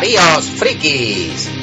[0.00, 1.59] Desvaríos frikis.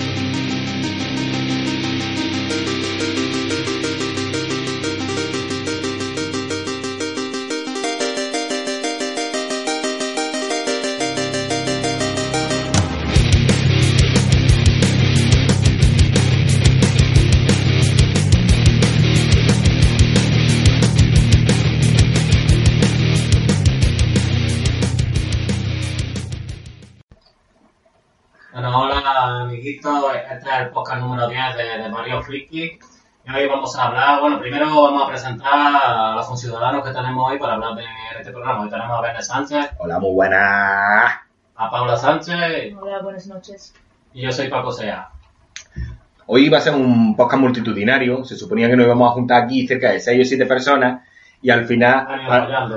[32.27, 32.77] Friki.
[33.25, 37.31] Y hoy vamos a hablar, bueno, primero vamos a presentar a los conciudadanos que tenemos
[37.31, 37.83] hoy para hablar de
[38.19, 38.61] este programa.
[38.61, 41.11] Hoy tenemos a Verne Sánchez, Hola, muy buenas.
[41.55, 43.73] a Paula Sánchez Hola, buenas noches.
[44.13, 45.09] y yo soy Paco Sea.
[46.25, 48.23] Hoy va a ser un podcast multitudinario.
[48.25, 51.01] Se suponía que nos íbamos a juntar aquí cerca de 6 o 7 personas.
[51.39, 52.07] Y al final,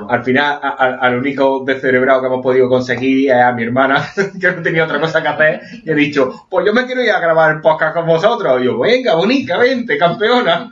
[0.09, 4.05] al, final, al único descerebrado que hemos podido conseguir es a mi hermana,
[4.41, 5.61] que no tenía otra cosa que hacer.
[5.83, 8.61] Y he dicho, pues yo me quiero ir a grabar el podcast con vosotros.
[8.61, 10.71] Y yo, venga, bonita, vente, campeona.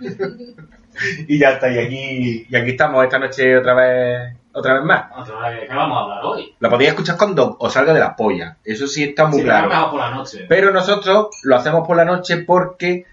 [1.29, 5.05] y ya está, y aquí, y aquí estamos esta noche otra vez, otra vez más.
[5.17, 6.55] Otra vez, ¿Qué vamos a hablar hoy?
[6.61, 8.57] La podéis escuchar cuando os salga de las pollas.
[8.65, 9.69] Eso sí está muy Sí, claro.
[9.69, 10.45] mejor por la noche.
[10.49, 13.07] Pero nosotros lo hacemos por la noche porque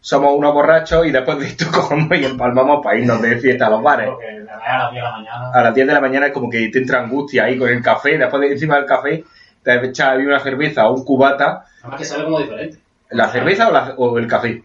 [0.00, 3.70] somos unos borrachos y después de esto cogemos y empalmamos para irnos de fiesta a
[3.70, 4.08] los bares.
[4.08, 5.50] A las 10 de la mañana.
[5.52, 7.82] A las 10 de la mañana es como que te entra angustia ahí con el
[7.82, 9.24] café, después de encima del café
[9.62, 11.64] te echas ahí una cerveza o un cubata.
[11.80, 12.78] Además que sale como diferente.
[13.10, 14.62] ¿La cerveza o, la- o el café?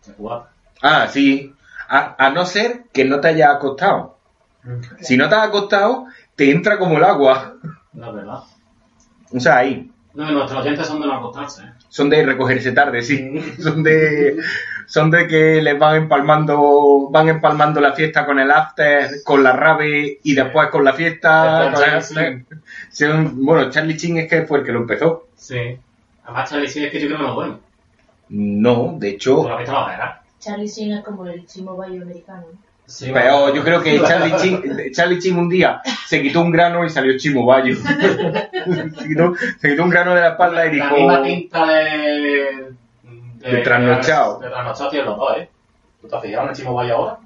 [0.00, 0.48] Se juega.
[0.82, 1.54] Ah, sí.
[1.88, 4.16] A, a no ser que no te haya acostado.
[5.00, 7.54] Si no te has acostado, te entra como el agua.
[7.92, 8.40] No es verdad.
[9.32, 9.90] O sea, ahí.
[10.16, 11.62] No, nuestros oyentes son de no acostarse.
[11.62, 11.72] ¿eh?
[11.88, 13.38] Son de recogerse tarde, sí.
[13.62, 14.38] Son de,
[14.86, 19.52] son de que les van empalmando, van empalmando la fiesta con el after, con la
[19.52, 21.70] rave y después con la fiesta.
[21.72, 22.44] Con el after.
[23.34, 25.28] Bueno, Charlie Chin es que fue el que lo empezó.
[25.36, 25.78] Sí.
[26.24, 27.60] Además, Charlie sí es que yo creo que no es bueno.
[28.28, 29.48] No, de ¿Tú hecho?
[30.38, 32.46] Charlie Sheen es como el chimo bayo americano.
[32.86, 33.54] Sí, pero bueno.
[33.56, 37.18] yo creo que Charlie Chin, Charlie Chin un día se quitó un grano y salió
[37.18, 37.74] Chimo Bayo.
[37.76, 42.72] se, quitó, se quitó un grano de la espalda y La dijo, misma pinta de.
[43.40, 44.38] De trasnochado.
[44.38, 45.48] De trasnochado tienen los dos, ¿eh?
[46.00, 47.18] ¿Tú te has fijado en Chimo Valle ahora?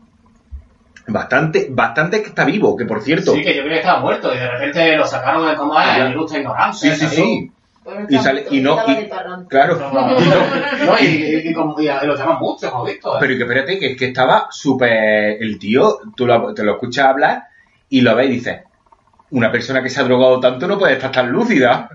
[1.07, 3.33] bastante, bastante que está vivo, que por cierto.
[3.33, 6.07] Sí, que yo creía que estaba muerto y de repente lo sacaron de es, Ya.
[6.07, 6.77] el ilustre ignorante.
[6.77, 7.53] Sí, sí, sí.
[7.83, 9.09] Bueno, Y sale- y no- y-.
[9.49, 9.77] Claro.
[9.77, 13.15] Y no- no, y, y, y como- y lo llaman mucho, hemos visto.
[13.15, 13.19] ¿eh?
[13.21, 15.43] Pero que espérate, que es que estaba súper.
[15.43, 17.45] El tío, tú lo- te lo escuchas hablar
[17.89, 18.61] y lo ves y dices:
[19.31, 21.89] Una persona que se ha drogado tanto no puede estar tan lúcida.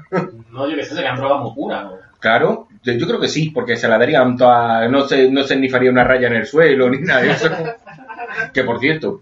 [0.51, 1.83] No, yo que sé, serían drogas muy puras.
[1.83, 1.91] ¿no?
[2.19, 4.35] Claro, yo, yo creo que sí, porque se la darían.
[4.37, 7.49] No se, no se ni faría una raya en el suelo ni nada de eso.
[8.53, 9.21] que por cierto,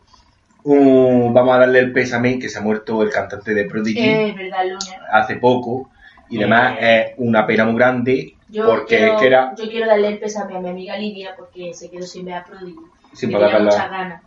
[0.64, 4.34] un- vamos a darle el pésame que se ha muerto el cantante de Prodigy Eh,
[4.38, 4.78] verdad,
[5.12, 5.90] hace poco.
[6.34, 9.54] Y además es una pena muy grande Yo, porque quiero, es que era.
[9.58, 12.46] yo quiero darle el pésame a mi amiga Lidia porque se quedó sin ver a
[12.46, 12.76] Prodigy.
[13.14, 13.72] Sin poder verla.
[13.72, 14.22] muchas ganas.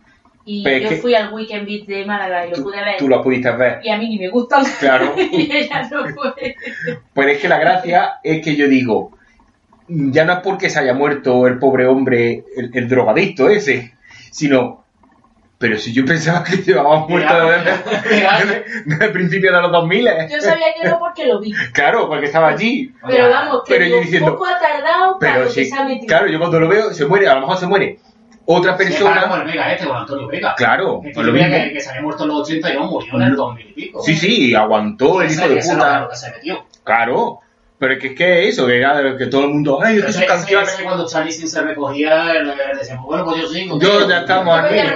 [0.45, 2.95] Y Pero es yo que- fui al Weekend Beat de Málaga y lo pude ver.
[2.97, 3.79] tú lo pudiste ver.
[3.83, 4.63] Y a mí ni me gustan.
[4.79, 5.13] Claro.
[5.31, 6.55] y ella no fue.
[7.13, 9.11] Pues es que la gracia es que yo digo,
[9.89, 13.93] ya no es porque se haya muerto el pobre hombre, el, el drogadicto ese,
[14.31, 14.85] sino,
[15.59, 20.67] pero si yo pensaba que llevábamos muerto desde, el principio de los 2000, Yo sabía
[20.79, 21.51] que no porque lo vi.
[21.73, 22.93] claro, porque estaba allí.
[23.07, 25.75] Pero vamos, que Pero yo un diciendo, poco ha tardado para Pero que sí, se
[25.75, 26.07] ha metido.
[26.07, 27.99] claro, yo cuando lo veo, se muere, a lo mejor se muere
[28.49, 29.41] otra Sí, es como persona.
[29.41, 30.55] el Vega este, con Antonio Vega.
[30.55, 31.49] Claro, Que, pues lo mismo.
[31.49, 33.73] que, que se había muerto en los 80 y no murió en el 2000 y
[33.73, 34.01] pico.
[34.03, 36.07] Sí, sí, aguantó el hijo de puta.
[36.09, 36.65] que se metió.
[36.83, 37.39] Claro,
[37.79, 38.81] pero es que es que eso, que,
[39.17, 40.73] que todo el mundo, ay, es Pero que ese, ese- canciones.
[40.73, 43.79] ese cuando Charlie Sin se recogía, él, él decía, bueno, pues yo sigo.
[43.79, 44.75] Yo ya estamos aquí.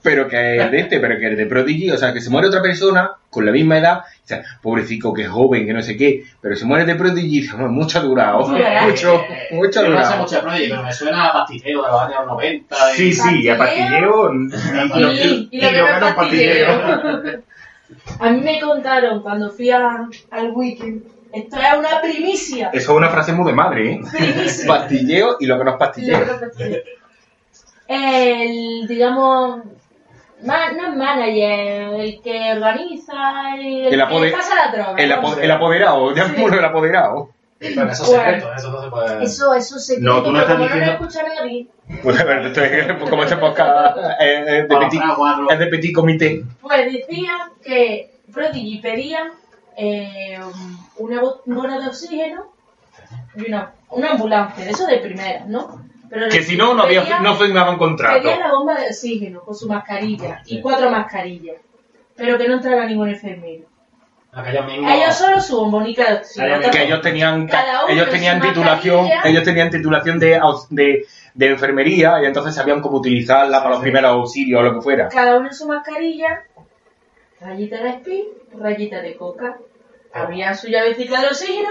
[0.00, 2.46] Pero que es de este, pero que es de Prodigy, o sea, que se muere
[2.46, 5.96] otra persona con la misma edad, o sea, pobrecito que es joven, que no sé
[5.96, 8.82] qué, pero se muere de Prodigy y dice, "Hombre, mucho ha durado, Sí, ¿verdad?
[8.88, 10.16] mucho, Eh, mucho ha durado.
[10.18, 12.76] mucho de Prodigy, pero me suena a pastillero de los años 90.
[12.92, 14.32] y- Sí, sí, a pastilleo,
[15.50, 17.42] Y, lo que no es pastillero.
[18.20, 21.02] A mí me contaron cuando fui a- al weekend,
[21.32, 22.70] esto es una primicia.
[22.72, 24.00] Eso es una frase muy de madre, ¿eh?
[24.12, 24.66] Primicia.
[24.66, 26.18] Pastilleo y lo que no es pastilleo.
[27.86, 29.60] El, digamos,
[30.44, 34.94] Ma- no es manager, el que organiza, el, El que pasa la droga.
[35.02, 37.30] El, apo- el apoderado, llamémoslo el apoderado.
[37.58, 39.24] Pero eso es secreto, eso no se puede.
[39.24, 41.66] Eso, eso se No, tú no estás como diciendo- no lo escucha nadie,
[42.02, 45.02] Pues a ver, esto es como este podcast eh, eh, de, petit,
[45.50, 46.44] es de petit comité.
[46.60, 49.32] pues decían que Prodigy pedía
[49.76, 50.38] eh,
[50.98, 52.52] una bombona de oxígeno
[53.36, 55.84] y una, una ambulancia, de eso de primera, ¿no?
[56.10, 58.20] Pero Que si no, no, había, pedía- no firmaban contrato.
[58.22, 61.56] Pedía la bomba de oxígeno con su mascarilla y cuatro mascarillas,
[62.16, 63.64] pero que no entraba ningún enfermero.
[64.32, 64.92] Aquellos mismos.
[64.92, 66.56] Ellos solo su bombonica de oxígeno.
[66.56, 67.48] Ellos que ellos tenían
[67.88, 69.30] ellos tenían titulación mascarilla.
[69.30, 70.40] ellos tenían titulación de,
[70.70, 74.82] de, de enfermería y entonces sabían cómo utilizarla para los primeros auxilios o lo que
[74.82, 76.44] fuera Cada uno en su mascarilla,
[77.40, 78.24] rayita de speed,
[78.58, 79.56] rayita de coca.
[80.22, 81.68] Había su llavecita de oxígeno.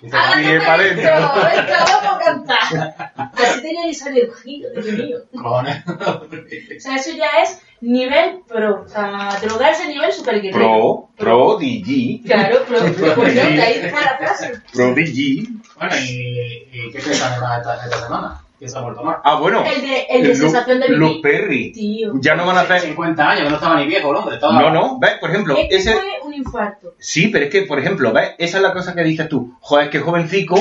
[0.00, 1.12] Dice, ¡Hágate Bien, para para adentro!
[1.44, 3.30] ¡Venga, vamos a cantar!
[3.34, 5.18] Así tenía que salir el giro, Dios mío.
[5.34, 8.82] O sea, eso ya es nivel pro.
[8.82, 10.58] O sea, drogarse a nivel super guerrero.
[10.58, 12.78] pro pro DG Claro, pro.
[12.78, 14.60] pro pues ahí está la frase.
[14.72, 15.48] pro DG
[15.78, 18.41] Bueno, ¿y, y qué esta, esta, esta semana?
[18.62, 19.16] ¿Quién se ha más?
[19.24, 21.22] ah bueno El de, el de sensación de Luke vivir.
[21.22, 22.12] Perry Tío.
[22.20, 24.36] ya no van a hacer 50 años, que no estaba ni viejo el hombre.
[24.36, 24.60] Estaba...
[24.62, 26.94] no no ves por ejemplo Este ese fue un infarto.
[26.96, 28.30] Sí, pero es que, por ejemplo, ¿ves?
[28.38, 29.56] Esa es la cosa que dices tú.
[29.60, 30.54] Joder, que jovencico,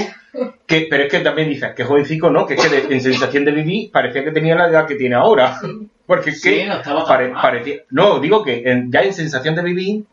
[0.66, 3.46] que, pero es que también dices que jovencico no, que es que de- en sensación
[3.46, 5.60] de vivir parecía que tenía la edad que tiene ahora.
[6.08, 7.42] Porque es Sí, que no estaba tan pare- mal.
[7.44, 7.76] parecía...
[7.92, 10.06] No, digo que en- ya en sensación de vivir...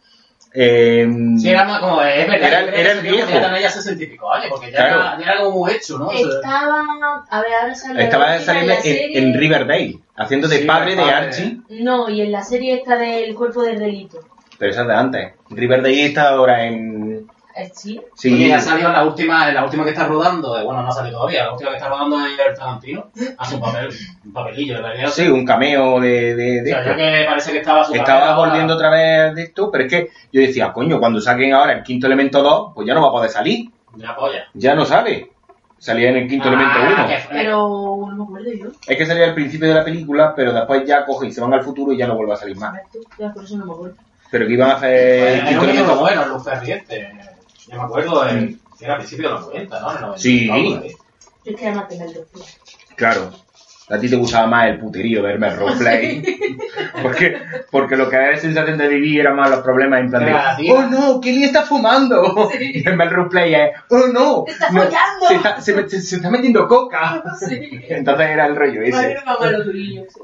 [0.55, 1.07] eh,
[1.39, 3.29] Sí, era más como, es verdad, Era- el viejo.
[3.31, 5.01] Ya tenía ya 60 y pico años, porque ya, Claro.
[5.01, 6.11] era, ya era algo muy hecho, ¿no?
[6.11, 6.83] Estaba.
[7.31, 7.73] A ver, ahora
[8.03, 9.19] estaba saliendo en, serie.
[9.19, 11.03] en Riverdale, haciendo de Sí, padre de.
[11.03, 14.19] Archie, No, y en la serie esta del cuerpo del delito.
[14.59, 15.33] pero esa es de antes.
[15.51, 17.27] Riverdale está ahora en...
[17.75, 18.01] Sí.
[18.15, 21.19] Sí, Oye, ya salió la última, la última que está rodando, bueno, no ha salido
[21.19, 23.07] todavía, la última que está rodando es el Tarantino,
[23.37, 23.89] hace un papel,
[24.25, 25.09] un papelillo, en realidad.
[25.11, 26.35] sí, un cameo de...
[26.37, 26.91] de, O de sea, esto.
[26.91, 29.85] ya que parece que estaba su Estaba carrera ahora- volviendo otra vez de esto, pero
[29.85, 33.03] es que yo decía, coño, cuando saquen ahora el quinto elemento 2, pues ya no
[33.03, 33.71] va a poder salir.
[33.97, 34.45] Ya polla.
[34.55, 35.31] Ya no sabe.
[35.81, 37.07] Salía en el quinto Ah, elemento 1.
[37.09, 38.67] que fue- Pero no me acuerdo yo.
[38.87, 41.55] Es que salía al principio de la película, pero después ya coge y se van
[41.55, 42.73] al futuro y ya no vuelve a salir más.
[42.73, 43.97] ver tú, ya por eso no me acuerdo.
[44.31, 45.97] Pero que iban a hacer Pues, el quinto elemento.
[46.01, 47.11] bueno, Luz Ferriente.
[47.71, 49.91] Yo me acuerdo de, que era a principios de los 90, ¿no?
[49.91, 50.51] En el 90, Sí.
[50.51, 50.89] algo así.
[51.45, 52.43] Yo es que además el doctor.
[52.97, 53.31] Claro.
[53.91, 56.23] A ti te gustaba más el puterío, verme el roleplay.
[57.03, 57.39] porque,
[57.71, 60.83] porque lo que era sensación de vivir era más los problemas en plan de, oh
[60.83, 62.51] no, Kelly está fumando.
[62.61, 65.27] Y verme el roleplay es, oh no, ¡Está no, follando!
[65.29, 67.23] se, está, se, me- se- se está metiendo coca.
[67.39, 67.59] Sí.
[67.89, 69.09] Entonces era el rollo ese.
[69.09, 70.07] mía, mamá, los durillos.
[70.13, 70.21] sí.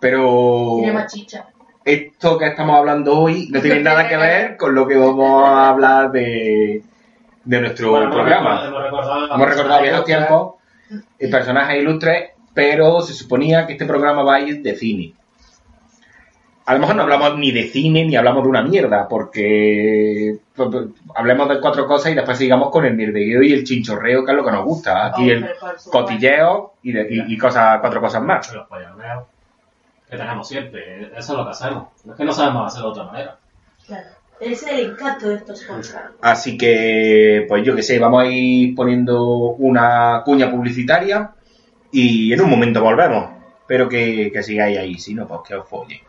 [0.00, 1.46] Pero Tiene más chicha.
[1.92, 5.68] Esto que estamos hablando hoy no tiene nada que ver con lo que vamos a
[5.70, 6.82] hablar de,
[7.44, 8.64] de nuestro Bueno, programa.
[8.66, 10.54] Hemos recordado, Hemos recordado viejos tiempos
[11.18, 15.14] y personajes ilustres, pero se suponía que este programa va a ir de cine.
[16.66, 20.68] A lo mejor no hablamos ni de cine ni hablamos de una mierda, porque pues,
[20.70, 24.32] pues, hablemos de cuatro cosas y después sigamos con el mierdeo y el chinchorreo, que
[24.32, 25.06] es lo que nos gusta.
[25.06, 25.48] Aquí Oh, el
[25.90, 28.52] cotilleo y, de- y- y cosas, cuatro cosas más.
[28.52, 28.66] Los
[30.08, 31.88] que tenemos siempre, eso es lo que hacemos.
[32.04, 33.38] No es que no sabemos hacerlo de otra manera.
[33.86, 34.08] Claro.
[34.40, 36.14] Ese es el encanto de estos podcasts.
[36.22, 39.24] Así que, pues yo que sé, vamos a ir poniendo
[39.58, 41.32] una cuña publicitaria
[41.90, 43.30] y en un momento volvemos.
[43.60, 46.02] Espero que, que sigáis ahí, si no, pues que os folle.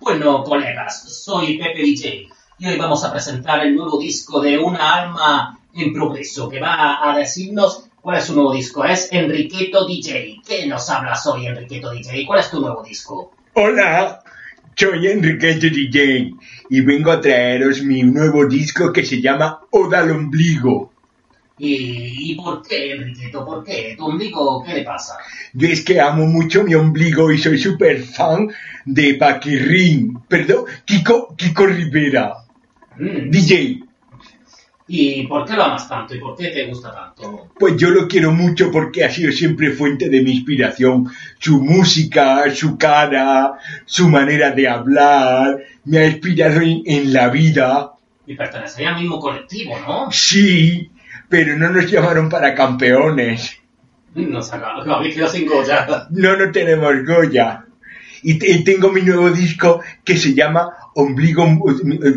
[0.00, 2.28] Bueno, colegas, soy Pepe DJ
[2.58, 7.08] y hoy vamos a presentar el nuevo disco de una alma en progreso que va
[7.08, 8.84] a decirnos cuál es su nuevo disco.
[8.84, 10.40] Es Enriqueto DJ.
[10.46, 12.26] ¿Qué nos hablas hoy, Enriqueto DJ?
[12.26, 13.32] ¿Cuál es tu nuevo disco?
[13.54, 14.22] Hola,
[14.76, 16.34] soy Enriqueto DJ
[16.70, 20.90] y vengo a traeros mi nuevo disco que se llama Oda al Ombligo.
[21.58, 23.44] ¿Y, y por qué, Enriqueto?
[23.44, 23.94] ¿Por qué?
[23.96, 25.14] ¿Tu ombligo qué le pasa?
[25.52, 28.48] Yo es que amo mucho mi ombligo y soy súper fan
[28.84, 32.34] de Paquirrín, perdón, Kiko, Kiko Rivera,
[32.98, 33.30] Mm.
[33.30, 33.84] DJ.
[34.94, 36.14] ¿Y por qué lo amas tanto?
[36.14, 37.48] ¿Y por qué te gusta tanto?
[37.58, 41.10] Pues yo lo quiero mucho porque ha sido siempre fuente de mi inspiración.
[41.38, 43.54] Su música, su cara,
[43.86, 45.56] su manera de hablar,
[45.86, 47.92] me ha inspirado en, en la vida.
[48.26, 50.10] Y pertenecería al mismo colectivo, ¿no?
[50.10, 50.90] Sí,
[51.26, 53.58] pero no nos llamaron para campeones.
[54.14, 55.86] Nos habéis quedado sin Goya.
[56.10, 57.64] No, no tenemos Goya.
[58.22, 61.46] Y, te- y tengo mi nuevo disco que se llama Ombligo,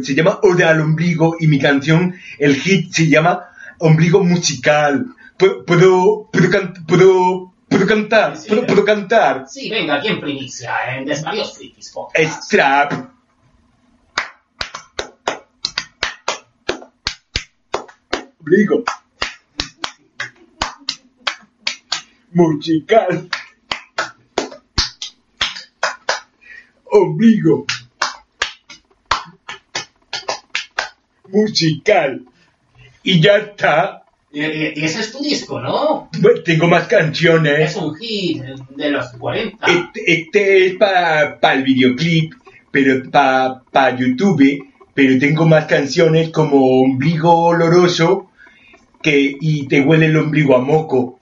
[0.03, 3.41] se llama Oda al Ombligo y mi canción, el hit, se llama
[3.79, 5.07] Ombligo Musical.
[5.37, 6.29] ¿Puedo, puedo,
[6.87, 8.37] puedo, puedo, cantar?
[8.37, 9.45] Sí, ¿Puedo, puedo cantar?
[9.49, 12.49] Sí, venga, aquí en primicia, en Desvarios Frikis Es Podcast.
[12.51, 12.93] trap.
[18.39, 18.83] Ombligo.
[27.01, 27.65] Ombligo
[31.29, 32.21] musical.
[33.03, 34.03] Y ya está.
[34.31, 36.09] Y, ese es tu disco, ¿no?
[36.19, 37.71] Bueno, Tengo más canciones.
[37.71, 38.43] Es un hit
[38.75, 39.65] de los 40.
[39.67, 42.33] Este, este es para el videoclip,
[42.71, 48.31] pero para YouTube, pero tengo más canciones como Ombligo Oloroso
[49.01, 51.19] que, y Te huele el ombligo a moco.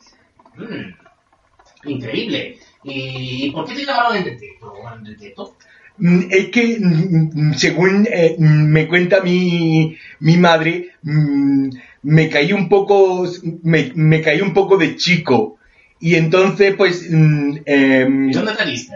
[0.56, 2.58] Mm, increíble.
[2.84, 4.74] ¿Y por qué te llamaron Enriqueto?
[4.98, 5.56] Enriqueto?
[5.98, 12.68] Mm, Es que, mm, mm, según eh, me cuenta mi, mi madre, me caí un
[12.68, 13.26] poco,
[13.64, 15.58] me, me caí un poco de chico.
[16.00, 18.96] Y entonces, pues, mm, em, ¿Y dónde te diste?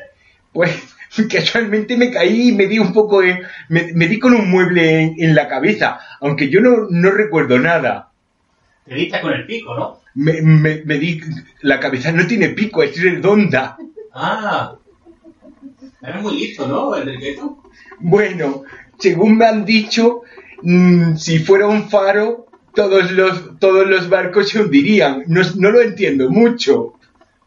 [0.51, 0.71] Pues
[1.31, 3.41] casualmente me caí y me di un poco de...
[3.69, 7.59] Me, me di con un mueble en, en la cabeza, aunque yo no, no recuerdo
[7.59, 8.11] nada.
[8.85, 9.96] Te diste con el pico, ¿no?
[10.17, 11.21] Me, me, me di...
[11.61, 13.77] La cabeza no tiene pico, es redonda.
[14.13, 14.75] Ah.
[16.01, 17.59] Eres muy listo, ¿no, Enriqueto?
[17.99, 18.63] Bueno,
[18.97, 20.21] según me han dicho,
[20.63, 25.23] mm, si fuera un faro, todos los, todos los barcos se hundirían.
[25.27, 26.93] No, no lo entiendo mucho.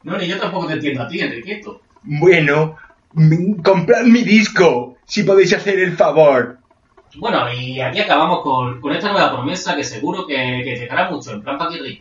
[0.04, 1.80] No, ni yo tampoco te entiendo a ti, Enriqueto.
[2.04, 2.76] Bueno,
[3.64, 6.58] comprad mi disco, si podéis hacer el favor.
[7.16, 11.32] Bueno, y aquí acabamos con, con esta nueva promesa que seguro que, que llegará mucho,
[11.32, 12.00] en plan paquirri.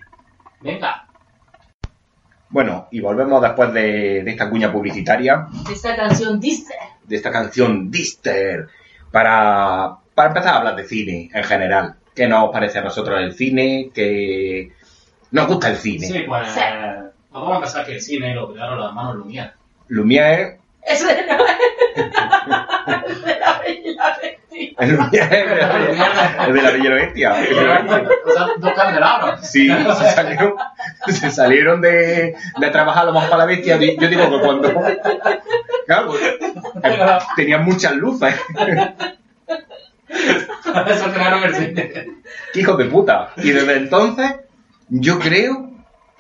[0.62, 1.06] Venga.
[2.50, 5.48] Bueno, y volvemos después de, de esta cuña publicitaria.
[5.72, 6.74] Esta canción diste.
[7.04, 8.68] de esta canción Dister
[9.12, 11.96] para, para empezar a hablar de cine en general.
[12.16, 13.92] ¿Qué nos parece a nosotros el cine?
[13.94, 14.72] ¿Qué
[15.32, 16.08] nos gusta el cine?
[16.08, 16.60] Sí, pues Sí.
[17.32, 19.54] vamos a pensar que el cine lo crearon las manos Lumière.
[19.88, 21.56] Lumière, Eso de no es
[21.96, 24.40] de la bella bestia.
[24.80, 27.36] el de la Bella Bestia.
[28.26, 29.48] O sea, dos candelabros.
[29.48, 30.54] Sí, se salieron,
[31.08, 33.78] se salieron de, de trabajar lo más para la bestia.
[33.78, 34.82] Yo digo que cuando.
[35.86, 36.14] Claro,
[37.36, 38.36] tenían muchas luces.
[40.08, 41.92] Eso crearon el cine.
[42.54, 43.32] ¡Qué hijo de puta!
[43.38, 44.36] Y desde entonces,
[44.90, 45.69] yo creo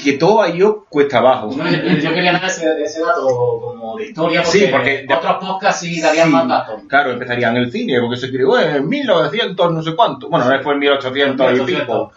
[0.01, 1.51] que todo ido cuesta abajo.
[1.55, 3.27] No, yo, quería dar ese, ese dato
[3.59, 6.81] como de historia porque, Sí, porque de- otros podcasts sí darían Sí, más datos.
[6.87, 10.29] Claro, empezarían el cine, porque se creó en 1900 no sé cuánto.
[10.29, 11.81] Bueno, no fue en 1800 y 1800.
[11.85, 12.11] pico.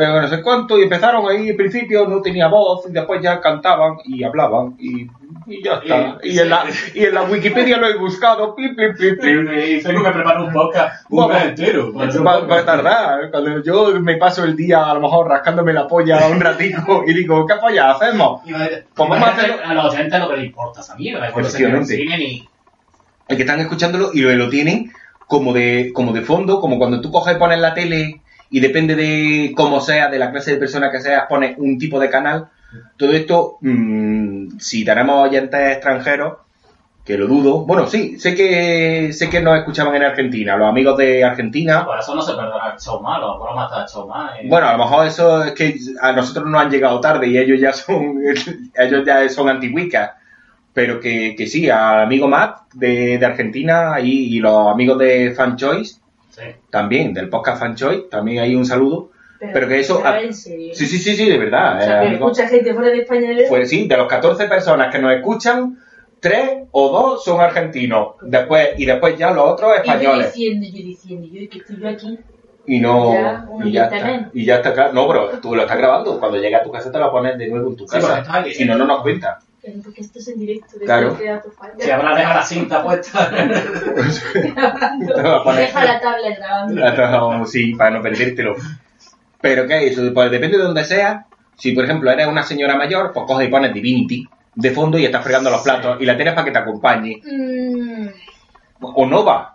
[0.00, 3.38] Pero no sé cuánto, y empezaron ahí, al principio no tenía voz, y después ya
[3.38, 5.02] cantaban y hablaban, y,
[5.46, 6.16] y ya está.
[6.22, 6.64] Y- Y, en la,
[6.94, 9.74] y en la Wikipedia lo he buscado, pli, pli, pli, pli.
[9.74, 11.92] Y tengo que preparar un podcast un mes entero.
[11.92, 13.30] Va, va a tardar.
[13.30, 17.12] Cuando yo me paso el día a lo mejor rascándome la polla un ratico y
[17.12, 18.40] digo, ¿qué polla hacemos?
[18.46, 18.60] Y va-
[18.94, 21.28] Pues vamos a a los oyentes lo que les importa esa mierda.
[21.28, 21.58] y cuando se
[22.16, 22.48] ni...
[23.28, 24.90] el que están escuchándolo y lo, lo tienen
[25.26, 28.94] como de, como de fondo, como cuando tú coges y pones la tele y depende
[28.96, 32.48] de cómo sea, de la clase de persona que seas, pones un tipo de canal.
[32.96, 36.38] Todo esto, mm, si tenemos oyentes extranjeros,
[37.04, 40.96] que lo dudo, bueno, sí, sé que sé que nos escuchaban en Argentina, los amigos
[40.98, 41.84] de Argentina.
[41.84, 44.32] Por eso no se perdona el show más, los bromas del show más.
[44.38, 44.42] eh.
[44.48, 47.58] Bueno, a lo mejor eso es que a nosotros nos han llegado tarde y ellos
[47.60, 48.20] ya son
[48.76, 50.10] ellos ya son antiguicas.
[50.72, 55.32] Pero que, que sí, al amigo Matt de, de Argentina y, y los amigos de
[55.36, 55.99] Fan Choice
[56.30, 56.42] Sí.
[56.70, 59.10] también, del podcast Fan Choice, también hay un saludo.
[59.40, 60.74] Pero que eso- pero en serio.
[60.74, 61.76] Sí, sí, sí, sí, de verdad.
[61.76, 62.28] O eh, sea, que amigo.
[62.30, 63.32] escucha gente fuera de España.
[63.32, 63.46] ¿eh?
[63.48, 65.78] Pues sí, de los 14 personas que nos escuchan,
[66.20, 68.16] tres o dos son argentinos.
[68.20, 70.34] Después, y después ya los otros y yo españoles.
[70.34, 72.18] diciendo, yo diciendo, yo que estoy yo aquí.
[72.66, 73.14] Y no.
[73.14, 74.30] Ya, y ya está.
[74.34, 74.92] Y ya está claro.
[74.92, 76.20] No, pero tú lo estás grabando.
[76.20, 78.18] Cuando llegue a tu casa te lo pones de nuevo en tu Sí, casa.
[78.18, 78.52] está ahí.
[78.52, 79.38] Si no, no nos cuenta.
[79.62, 80.78] Pero Porque esto es en directo.
[80.78, 81.18] de Claro.
[81.18, 81.74] que falla.
[81.78, 83.30] Si habrá dejado la cinta puesta.
[85.56, 87.46] Deja la tablet grabando.
[87.46, 88.56] Sí, para no perdértelo.
[89.40, 90.12] Pero ¿qué es eso?
[90.14, 91.26] Pues depende de donde sea.
[91.56, 95.04] Si, por ejemplo, eres una señora mayor, pues coges y pones Divinity de fondo y
[95.04, 97.20] estás fregando los platos y la tienes para que te acompañe.
[97.22, 98.06] Mm,
[98.80, 99.54] O Nova,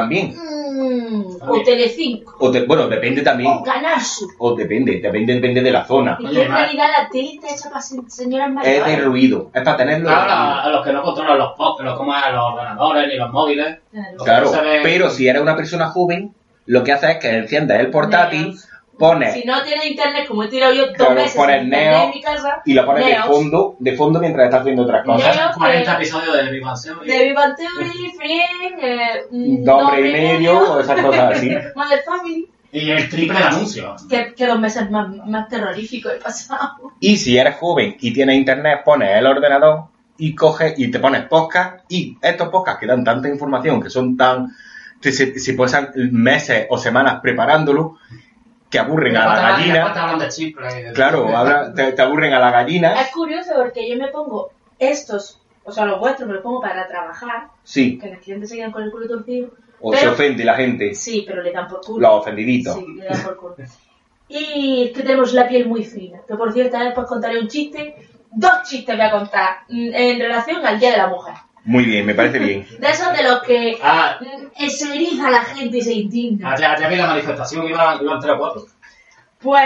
[0.00, 0.34] también.
[0.36, 2.36] mm, o Telecinco.
[2.40, 3.50] O te- bueno, depende también.
[3.52, 4.28] O Canal Sur.
[4.38, 6.16] O depende, depende, depende de la zona.
[6.20, 9.04] Y en realidad la tele está hecha para se- señoras Es de mayores.
[9.04, 10.10] ruido, es para tenerlo.
[10.10, 11.50] Ahora, a los que no controlan los
[11.82, 13.78] no como a los ordenadores ni los móviles.
[13.90, 14.24] Claro.
[14.24, 16.34] Claro, pero si eres una persona joven,
[16.66, 18.54] lo que haces es que enciendes el portátil,
[18.98, 21.92] pones Si no tienes internet, como he tirado yo dos Claro, meses pones sin internet
[21.92, 25.04] Neo en mi casa, y lo pones de fondo, de fondo mientras estás haciendo otras
[25.04, 25.36] cosas.
[25.36, 25.50] Neo.
[25.56, 27.08] 40 episodios de Big Bang Theory.
[27.08, 31.50] de Big Bang Theory, Friends, eh, Dos hombres y medio, o esas cosas así.
[31.74, 32.48] Mother Family.
[32.72, 34.06] Y el triple de anuncios.
[34.08, 36.92] Que, que dos meses más, más terroríficos he pasado.
[37.00, 39.84] Y si eres joven y tienes internet, pones el ordenador
[40.18, 41.84] y coges y te pones podcast.
[41.88, 44.48] Y estos podcasts que dan tanta información, que son tan.
[45.00, 47.98] se, se pasan meses o semanas preparándolo,
[48.70, 50.16] que aburren a la gallina.
[50.18, 50.82] de chipre.
[50.82, 53.00] de- Claro, habla- te, te aburren a la gallina.
[53.00, 56.86] Es curioso porque yo me pongo estos o sea, los vuestros me los pongo para
[56.86, 59.48] trabajar, Sí, que los clientes se quedan con el culo torcido.
[59.80, 62.00] o Pero- se ofende la gente, Sí, pero le dan por culo.
[62.08, 62.76] los ofendiditos.
[62.76, 63.56] Sí, le dan por culo.
[64.28, 66.20] Y es que tenemos la piel muy fina.
[66.26, 67.94] Que por cierto, después contaré un chiste.
[68.30, 71.34] Dos chistes voy a contar mm, en relación al Día de la Mujer.
[71.66, 72.66] Muy bien, me parece bien.
[72.80, 76.52] De esos de los que Ah, mm, se eriza la gente y se indigna.
[76.52, 78.66] allá, allá vi la manifestación, iban, iban tres o cuatro.
[79.38, 79.62] Pues,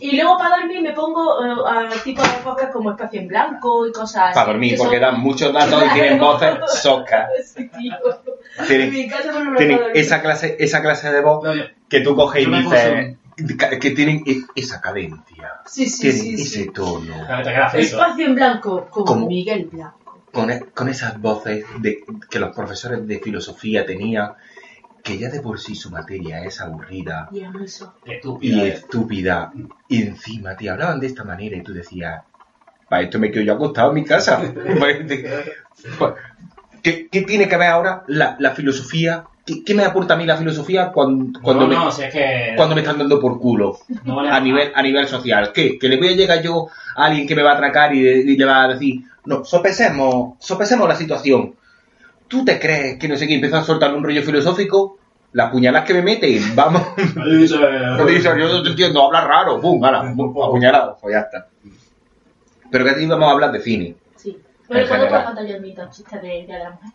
[0.00, 3.86] y luego para dormir me pongo eh, a tipo de podcast como Espacio en Blanco
[3.86, 4.34] y cosas así.
[4.34, 7.28] Para dormir, que porque son- dan muchos datos y tienen voces socas.
[7.54, 7.94] Sí, tío.
[8.66, 10.02] Tienen- En mi casa no me lo Tienen puedo dormir.
[10.04, 11.46] esa clase, esa clase de voz
[11.88, 16.34] que tú coges y dices que- que tienen e- esa cadencia, Sí, sí, tienen sí,
[16.34, 16.70] ese sí.
[16.72, 17.14] tono.
[17.74, 19.26] Espacio en Blanco con ¿Cómo?
[19.28, 20.05] Miguel Blanco.
[20.36, 24.32] Con, e- con esas voces de, que los profesores de filosofía tenían,
[25.02, 27.28] que ya de por sí su materia es aburrida
[28.04, 28.12] Y.
[28.12, 28.56] Estúpida.
[28.56, 29.52] y estúpida,
[29.88, 32.22] y encima te hablaban de esta manera y tú decías,
[32.88, 34.42] para esto me quedo yo acostado en mi casa.
[35.98, 36.12] Pues,
[36.82, 39.26] ¿Qué, qué tiene que ver ahora la, la filosofía?
[39.46, 42.12] ¿Qué, qué me aporta a mí la filosofía cuando, cuando, no, me, no, si es
[42.12, 42.54] que...
[42.56, 43.78] cuando me están dando por culo?
[44.04, 44.42] no vale a nada.
[44.44, 45.52] nivel, a nivel social.
[45.54, 45.78] ¿Qué?
[45.78, 48.36] ¿Que le voy a llegar yo a alguien que me va a atracar y, y
[48.36, 51.54] le va a decir, no, sopesemos, sopesemos la situación?
[52.28, 54.98] ¿Tú te crees que no sé qué empieza a soltar un rollo filosófico?
[55.32, 56.82] Las puñalas que me meten, vamos.
[56.96, 57.56] Dice-
[57.98, 61.46] Yo dice, yo no te entiendo, habla raro, pum, ala, pum, apuñalado, pues ya está.
[62.70, 63.94] Pero que aquí vamos a hablar de cine.
[64.16, 64.36] Sí.
[64.66, 65.08] Bueno, En ¿cuándo general.
[65.10, 66.90] puedo contar yo mis dos chistes de de la Mujer?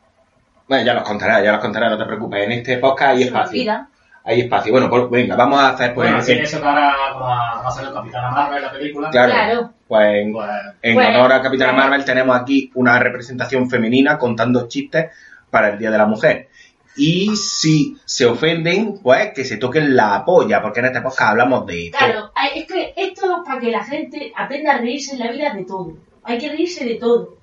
[0.71, 2.45] Bueno, ya los contará, ya los contará, no te preocupes.
[2.45, 3.87] En este podcast hay espacio.
[4.23, 4.71] Hay espacio.
[4.71, 7.71] Bueno, pues venga, vamos a hacer pues, Bueno, en- eso que ahora como va a
[7.71, 9.09] ser el Capitán Marvel en la película.
[9.09, 9.73] claro, Claro.
[9.85, 10.49] pues en, Pues,
[10.81, 15.07] En Pues, honor a Capitana pues- Marvel tenemos aquí una representación femenina contando chistes
[15.49, 16.47] para el Día de la Mujer.
[16.95, 21.65] Y si se ofenden, pues que se toquen la polla, porque en este podcast hablamos
[21.65, 21.99] de todo.
[21.99, 25.53] Claro, es que esto es para que la gente aprenda a reírse en la vida
[25.53, 25.97] de todo.
[26.23, 27.35] Hay que reírse de todo.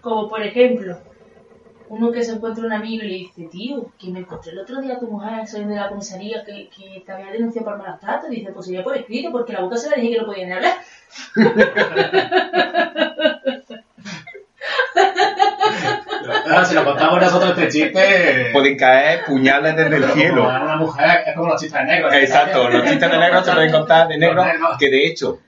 [0.00, 0.98] Como por ejemplo,
[1.92, 4.80] uno que se encuentra un amigo y le dice, tío, que me encontré el otro
[4.80, 8.00] día a tu mujer saliendo de la comisaría que, que te había denunciado por malos
[8.00, 8.30] tratos.
[8.30, 10.52] Dice, pues sería por escrito, porque la boca se le dije que no podía ni
[10.52, 10.72] hablar.
[16.46, 18.48] ahora, si lo contamos nosotros este chiste...
[18.54, 20.44] Pueden caer puñales desde el cielo.
[20.44, 22.14] Una mujer es como los chistes negros.
[22.14, 24.46] Exacto, los chistes de negro se pueden contar de negro,
[24.78, 25.40] que de hecho,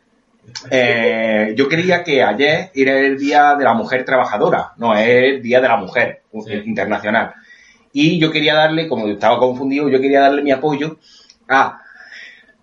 [0.70, 5.42] eh, yo creía que ayer era el Día de la Mujer Trabajadora, no, es el
[5.42, 6.52] Día de la Mujer Sí.
[6.64, 7.34] Internacional.
[7.92, 10.98] Y yo quería darle, como estaba confundido, yo quería darle mi apoyo
[11.48, 11.80] a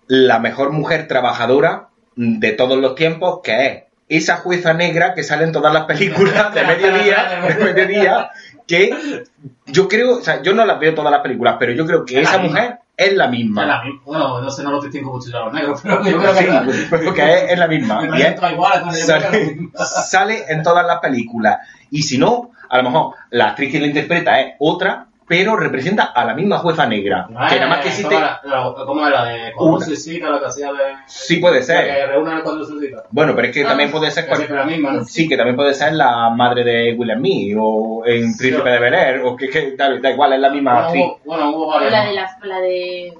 [0.06, 5.44] la mejor mujer trabajadora de todos los tiempos, que es esa jueza negra que sale
[5.44, 8.30] en todas las películas de mediodía, de mediodía,
[8.66, 9.24] que
[9.66, 12.20] yo creo, o sea, yo no las veo todas las películas, pero yo creo que
[12.20, 13.66] esa mujer es la Es misma.
[13.66, 14.00] la misma.
[14.04, 16.86] Bueno, no sé, no lo distingo mucho de los negros, pero yo creo que Sí,
[16.90, 18.00] pero que es, es la misma.
[18.18, 21.58] Y es- sale, sale en todas las películas.
[21.90, 26.12] Y si no, a lo mejor la actriz que la interpreta es otra, pero representa
[26.14, 27.24] a la misma jueza negra.
[27.26, 28.14] que nada más que existe.
[28.14, 28.40] ¿Cómo era,
[28.84, 29.86] ¿Cómo era de cuando Una.
[29.86, 30.78] se cita la que hacía de...
[31.06, 31.86] Sí puede la ser.
[31.86, 33.04] Que reúnen cuando se cita?
[33.10, 35.04] Bueno, pero es que Ah, también puede ser cual- siempre la misma, ¿no?
[35.06, 38.92] Sí, que también puede ser la madre de William Mee o en Príncipe de Bel
[38.92, 41.04] Air, o que, que da, da igual, es la misma Bueno, actriz.
[41.06, 41.92] hubo, bueno, hubo O varias.
[41.92, 43.14] la de la, la de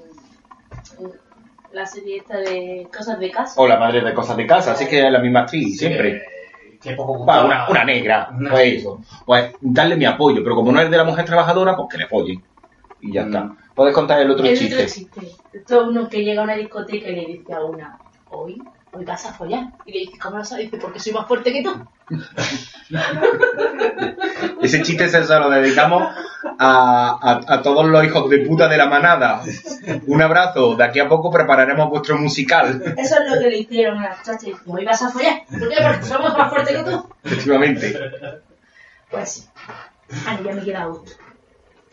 [1.73, 3.59] la serie esta de cosas de casa.
[3.59, 6.21] O la madre de cosas de casa, así que es la misma actriz, Sí, siempre.
[6.83, 8.99] Que poco Va, una, una negra, Una- pues eso.
[9.25, 12.07] Pues darle mi apoyo, pero como no es de la mujer trabajadora, pues que le
[12.07, 12.43] follen.
[13.01, 13.27] Y ya Mm.
[13.27, 13.55] está.
[13.75, 14.75] Puedes contar el otro El chiste.
[14.75, 15.21] otro chiste.
[15.53, 17.97] Esto es uno que llega a una discoteca y le dice a una,
[18.29, 18.61] hoy,
[18.93, 19.65] hoy vas a follar.
[19.85, 20.65] Y le dice, ¿cómo lo sabes?
[20.71, 21.71] Dice, porque soy más fuerte que tú.
[24.61, 26.03] Ese chiste se lo dedicamos
[26.59, 29.41] a, a- a todos los hijos de puta de la manada.
[30.07, 30.75] Un abrazo.
[30.75, 32.81] De aquí a poco prepararemos vuestro musical.
[32.97, 34.47] Eso es lo que le hicieron a la chacha.
[34.47, 35.41] Y dice, hoy vas a follar.
[35.49, 35.75] ¿Por qué?
[35.81, 37.09] Porque somos más fuertes que tú.
[37.23, 37.99] Efectivamente.
[39.09, 39.43] Pues sí.
[40.27, 41.11] Ah, ya me queda gusto.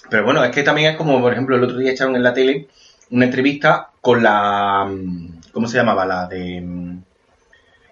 [0.08, 2.34] Pero bueno, es que también es como, por ejemplo, el otro día echaron en la
[2.34, 2.68] tele
[3.10, 4.84] una entrevista con la.
[4.88, 6.04] mm, ¿Cómo se llamaba?
[6.06, 6.60] La de.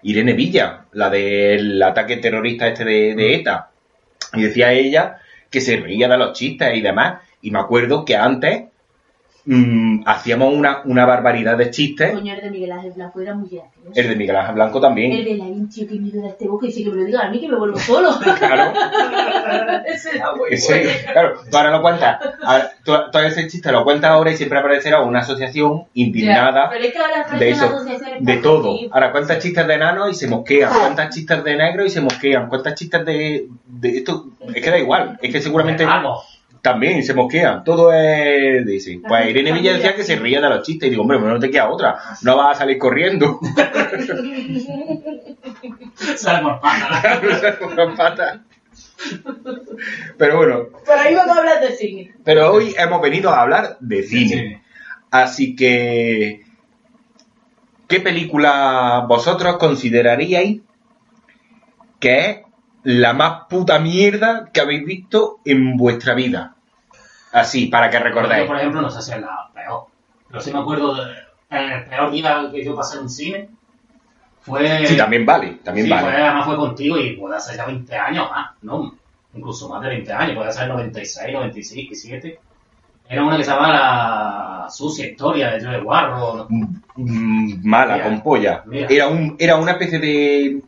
[0.01, 3.71] Mm, Irene Villa, la del ataque terrorista este de, de ETA.
[4.33, 5.17] Y decía ella
[5.49, 7.21] que se reía de los chistes y demás.
[7.41, 8.63] Y me acuerdo que antes
[9.45, 12.11] mm, hacíamos una, una barbaridad de chistes.
[12.13, 13.91] Coño, el de Miguel Ángel Blanco era muy gracioso.
[13.95, 15.11] El de Miguel Ángel Blanco también.
[15.11, 17.21] El de la tío que me da este boca y dice que me lo diga
[17.21, 18.09] a mí que me vuelvo solo.
[18.39, 18.73] Claro.
[19.85, 20.99] Ese era muy Ese- bueno.
[21.11, 22.19] claro, tú ahora lo cuentas.
[22.43, 26.83] ahora- tú- todo ese chiste lo cuentas ahora y siempre aparecerá una asociación indignada Pero
[26.85, 27.85] es que ahora de eso,
[28.19, 28.77] de todo.
[28.91, 32.47] Ahora cuentas chistes de enanos y se mosquean, cuentas chistes de negros y se mosquean,
[32.49, 36.21] cuentas chistes de, de esto, es que da igual, es que seguramente Algo.
[36.61, 38.65] También se mosquean, todo es.
[39.07, 41.49] Pues Irene Villa decía que se ría de los chistes y digo, hombre, no te
[41.49, 43.39] queda otra, no vas a salir corriendo.
[46.15, 48.43] Sale por pata.
[50.17, 52.13] Pero bueno, Pero ahí vamos a hablar de cine.
[52.23, 54.35] pero hoy hemos venido a hablar de cine.
[54.35, 54.57] Sí.
[55.11, 56.43] Así que,
[57.87, 60.61] ¿qué película vosotros consideraríais
[61.99, 62.37] que es
[62.83, 66.55] la más puta mierda que habéis visto en vuestra vida?
[67.31, 68.47] Así, para que Yo, recordéis.
[68.47, 69.85] por ejemplo, no sé si es la peor.
[70.27, 71.13] Pero sí me acuerdo de
[71.51, 73.49] el peor día que yo pasé en cine.
[74.41, 74.85] Fue.
[74.87, 76.03] Sí, también vale, también sí, vale.
[76.07, 78.95] fue, además fue contigo y puede ser ya 20 años más, ¿no?
[79.33, 82.39] Incluso más de 20 años, puede ser 96, 96, 97.
[83.09, 86.45] Era una que se llama La Sucia Historia de Joe Warro.
[86.49, 88.63] Mm, Mala, Mira, con polla.
[88.65, 88.87] mira.
[88.89, 90.61] Era, un, era una especie de...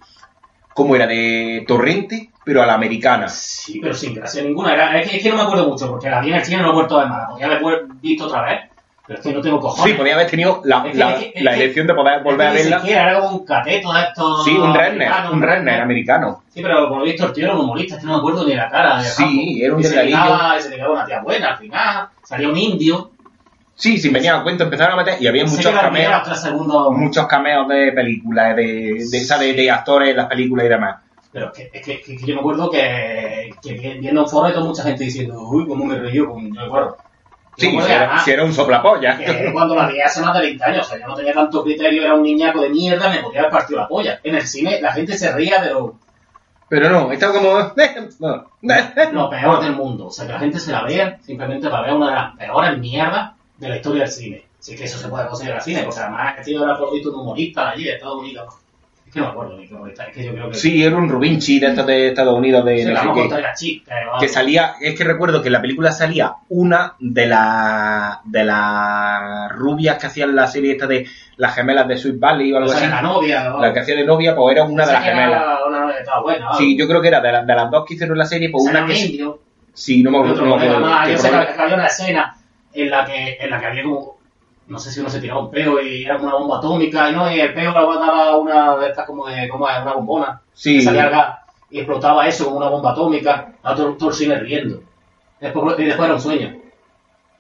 [0.82, 1.06] ¿Cómo era?
[1.08, 3.28] De torrente, pero a la americana.
[3.30, 4.74] Sí, pero sin gracia ninguna.
[4.74, 6.58] Era, es, que, es que no me acuerdo mucho, porque la vi en el cine
[6.58, 7.30] no lo he vuelto a ver más.
[7.30, 8.60] Podría haber visto otra vez,
[9.06, 9.92] pero es que no tengo cojones.
[9.94, 12.52] Sí, podía haber tenido la, Es que- la, es la elección de poder volver a
[12.52, 12.80] ni verla.
[12.80, 14.44] siquiera era como un cateto de estos.
[14.44, 16.44] Sí, un americanos, un redneck americano.
[16.54, 18.48] Sí, pero por lo visto el tío era un humorista, es que no me acuerdo
[18.48, 18.98] ni la cara.
[18.98, 19.42] de Sí, Rambo.
[19.66, 20.58] era un delgadillo.
[20.58, 22.08] y se ligaba una tía buena al final.
[22.24, 23.12] Salía un indio.
[23.82, 26.22] Sí, sin venir a cuento, empezaron a meter y había muchos cameos,
[26.92, 28.64] muchos cameos de películas, de,
[29.10, 30.98] de, esa de, de actores en las películas y demás.
[31.32, 34.66] Pero es que, que, que- yo me acuerdo que, que viendo un foro y toda
[34.66, 36.96] mucha gente diciendo, uy, cómo me reí yo con Joe Warro.
[37.58, 38.54] Sí, si acuerdo era, además si era un
[39.52, 42.04] cuando la vi hace más de 20 años, o sea, yo no tenía tanto criterio,
[42.04, 44.20] era un niñaco de mierda, me podía haber partido la polla.
[44.24, 45.96] En el cine la gente se ría, pero
[46.70, 47.58] Pero no, estaba como...
[48.20, 48.46] no.
[49.12, 50.06] lo peor del mundo.
[50.06, 52.78] O sea, que la gente se la vea simplemente para ver una de las peores
[52.78, 53.32] mierdas
[53.62, 54.44] de la historia del cine.
[54.60, 57.66] Así que eso se puede considerar cine, porque además tío era por visto un humorista
[57.66, 58.56] de allí, de Estados Unidos.
[59.08, 60.56] Es que no me acuerdo ni qué humorista, es que yo creo que...
[60.56, 63.20] Sí, era un Rubinchi de estos de Estados Unidos de se no la sé vamos
[63.20, 63.30] a qué.
[63.34, 66.96] contar a chistes, o que salía, es que recuerdo que en la película salía una
[67.00, 71.06] de las de las rubias que hacían la serie esta de
[71.38, 72.90] las gemelas de Sweet Valley o algo O sea, así.
[72.90, 75.44] la novia, La que hacía de novia, pues era una de las gemelas.
[75.68, 77.86] Una novia que estaba buena, Sí, yo creo que era de, las- de las dos
[77.86, 79.12] que hicieron la serie, pues una una que sí.
[79.12, 79.40] indio.
[79.74, 80.34] Sí, no me acuerdo.
[80.36, 81.28] otro no me problema acuerdo más, qué yo sé
[82.74, 84.18] en la que, en la que había como,
[84.68, 87.14] no sé si uno se tiraba un peo y era como una bomba atómica, y
[87.14, 90.42] no, y el peo lo daba una de estas como de, como de una bombona,
[90.54, 90.78] Sí.
[90.78, 94.82] que salía gas, y explotaba eso como una bomba atómica, a todo, el cine riendo.
[95.40, 96.56] Después, y después era un sueño.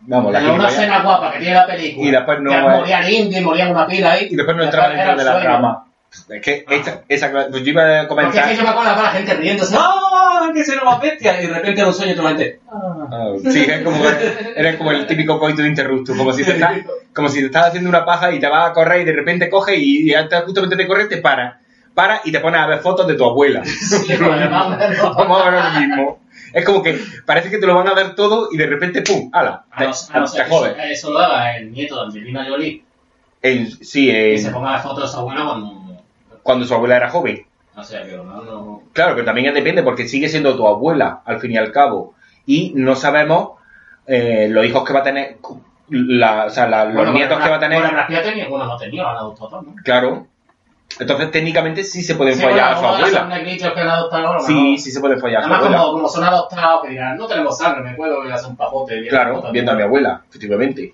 [0.02, 2.08] Vamos, la Era una escena guapa que tiene la película.
[2.08, 4.28] Y después no Que moría el indio y moría una pila ahí.
[4.32, 5.86] Y después no entraba dentro de la trama.
[6.30, 8.50] Es que esa, esa, yo iba a Porque es comentar.
[8.50, 10.50] que yo me acuerdo de la gente riéndose, ¡ah!
[10.54, 11.41] ¡Que se nos va bestia!
[11.41, 13.32] Y de repente era un sueño y toda la gente, ¡ah!
[13.50, 13.97] Sí, es como,
[14.56, 16.80] era como el típico coito de interrupto, como si te estás,
[17.13, 19.50] como si te estás haciendo una paja y te vas a correr y de repente
[19.50, 21.56] coges y, antes justamente de correr te paras.
[21.93, 23.63] Para y te pones a ver fotos de tu abuela.
[23.65, 24.30] Sí, no.
[24.30, 26.19] Vamos a ver lo mismo.
[26.54, 29.30] Es como que parece que te lo van a dar todo y de repente, ¡pum!
[29.34, 29.63] ¡Hala!
[29.71, 30.71] A Te, no, a no te que jodes.
[30.78, 32.84] eso, eso lo haga el nieto de Angelina Jolie
[33.82, 35.81] sí, y en- se ponga fotos de su abuela cuando.
[36.43, 37.45] Cuando su abuela era joven.
[37.75, 38.82] O sea, que no, no.
[38.93, 42.13] Claro, pero también depende porque sigue siendo tu abuela, al fin y al cabo.
[42.45, 43.51] Y no sabemos
[44.08, 45.38] eh, los hijos que va a tener,
[45.89, 47.80] la- o sea, la- los Bueno, nietos Brad- que va a tener.
[47.82, 49.75] Bueno, tenía, bueno, no tenía, adoptado todos, ¿no?
[49.84, 50.27] Claro.
[50.99, 53.38] Entonces, técnicamente sí se pueden Sí, follar a su bueno, Son abuela.
[53.38, 55.77] negritos que han adoptado ahora, Sí, sí se pueden follar a su Además, abuela.
[55.84, 58.58] como, como son adoptados, que dirán, no tenemos sangre, me puedo ir a hacer un
[58.58, 59.08] pajote.
[59.08, 60.93] Claro, viendo a mi abuela, efectivamente.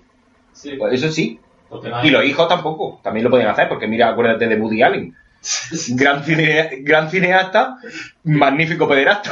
[0.52, 1.40] Sí, Pues eso sí.
[1.68, 4.54] porque no hay- Y los hijos tampoco, también lo pueden hacer, porque mira, acuérdate de
[4.56, 5.16] Woody Allen.
[5.90, 7.78] Gran, cine- gran cineasta,
[8.24, 9.30] magnífico pederasta.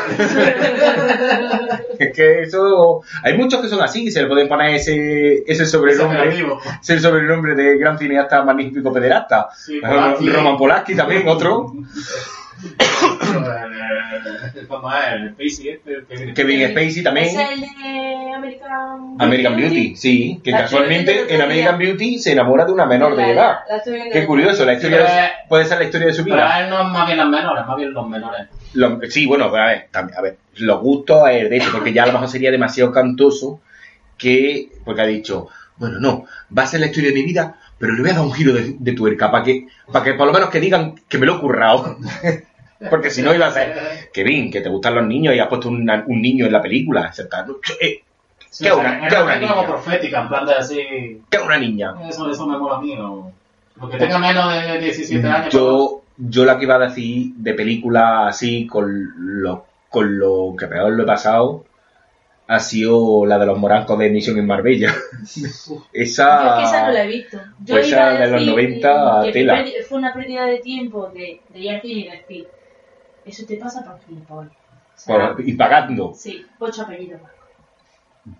[1.98, 3.02] es que eso.
[3.22, 6.18] Hay muchos que son así, y se le pueden poner ese, ese Ese sobrenombre.
[6.20, 6.60] apelativo.
[6.80, 9.48] Es el sobrenombre de gran cineasta, magnífico pederasta.
[9.56, 9.80] Sí.
[9.80, 11.72] Roman Polanski también, otro.
[12.62, 12.68] Eh,
[14.68, 14.98] ¿Cómo es?
[15.12, 15.92] El Spacey este.
[15.94, 17.26] el que- Kevin Spacey también.
[17.26, 21.78] ¿Es el de American American Beauty, sí, que La casualmente el en American.
[21.78, 23.58] Beauty se enamora de una menor de edad.
[23.84, 26.54] Qué el- curioso, la historia Pero de- puede ser la historia de su Pero vida.
[26.56, 28.46] a él no es más bien las menores, más bien los menores.
[28.74, 31.92] Lo- sí, bueno, pero a ver, también, a ver, los gustos es de hecho, porque
[31.92, 33.60] ya a lo mejor sería demasiado cantoso
[34.18, 36.24] que, porque ha dicho, bueno, no,
[36.56, 38.52] va a ser la historia de mi vida, pero le voy a dar un giro
[38.52, 41.36] de, de tuerca para que, para que por lo menos que digan que me lo
[41.36, 41.96] he currado.
[42.90, 45.48] porque si no iba a ser, que bien, que te gustan los niños y has
[45.48, 47.12] puesto una- un niño en la película,
[47.80, 48.02] eh,
[48.50, 49.66] Sí, ¿Qué o sea, una- qué una como niña?
[49.66, 51.22] profética, en plan de así.
[51.28, 51.94] que una niña.
[52.08, 53.30] Eso, eso me mola a mí, ¿no?
[53.80, 55.52] Lo que tenga menos de 17 años.
[55.52, 60.66] Yo, yo la que iba a decir de película así, con lo, con lo que
[60.68, 61.64] peor lo he pasado,
[62.48, 64.94] ha sido la de los morancos de Misión en Marbella.
[65.34, 67.38] Yo esa, es que esa no la he visto.
[67.64, 69.56] Yo Pues esa de los decir 90 que tela.
[69.62, 72.48] fue- fue una pérdida de tiempo de, de ir al cine y decir,
[73.24, 74.52] eso te pasa por gilipollas.
[74.52, 77.32] O sea, y pagando, sí, ocho apellidos más.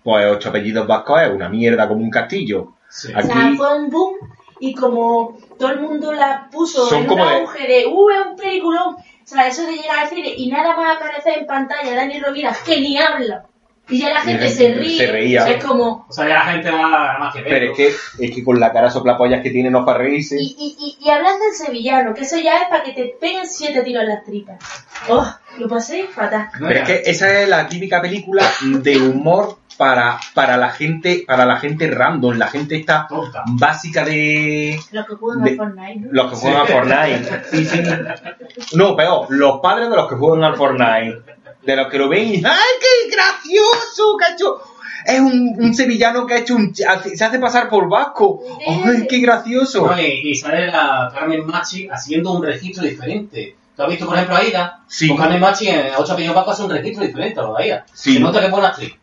[0.03, 2.73] pues ocho apellidos vascos es una mierda como un castillo.
[2.89, 3.13] Sí.
[3.15, 4.15] O sea, Aquí- fue un boom
[4.59, 8.09] y como todo el mundo la puso Son en como un de- auge de, uh,
[8.09, 11.45] es un peliculón, O sea, eso de llegar al cine y nada más aparecer en
[11.45, 13.45] pantalla Dani Rovira que ni habla.
[13.89, 14.97] Y ya la gente se ríe.
[14.97, 15.43] Se reía.
[15.43, 16.05] O sea, es como...
[16.09, 17.41] O sea, ya la gente va más que.
[17.41, 17.87] Pero es que,
[18.25, 20.35] es que con la cara soplapollas que tiene no para reírse.
[20.39, 23.47] Y, y, y, y hablas del sevillano, que eso ya es para que te peguen
[23.47, 24.57] siete tiros en las tripas.
[25.07, 25.25] Oh,
[25.57, 26.49] lo pasé fatal.
[26.59, 28.43] Pero es que esa es la típica película
[28.81, 33.43] de humor para, para la gente, para la gente random, la gente esta Tonta.
[33.47, 35.99] básica de Los que juegan De- al Fortnite.
[35.99, 36.07] ¿no?
[36.11, 37.43] los que juegan al Fortnite.
[37.51, 37.83] Sí, sí.
[38.75, 41.21] No, peor, los padres de los que juegan al Fortnite.
[41.67, 44.15] De los que lo ven y ¡ay, qué gracioso!
[44.17, 44.61] Que ha hecho...
[45.03, 46.73] Es un, un sevillano que ha hecho un...
[46.73, 48.41] Se hace pasar por vasco.
[48.85, 49.89] ¡Ay, qué gracioso!
[49.99, 53.57] Y, sale la Carmen Machi haciendo un registro diferente.
[53.75, 54.83] ¿Tú has visto, por ejemplo, a Aida?
[54.87, 55.09] Sí.
[55.09, 57.85] Con Carmen Machi en Ocho Apellidos Vascos hace un registro diferente a lo de Aida.
[57.93, 58.13] Sí.
[58.13, 58.93] Se nota que es buena actriz.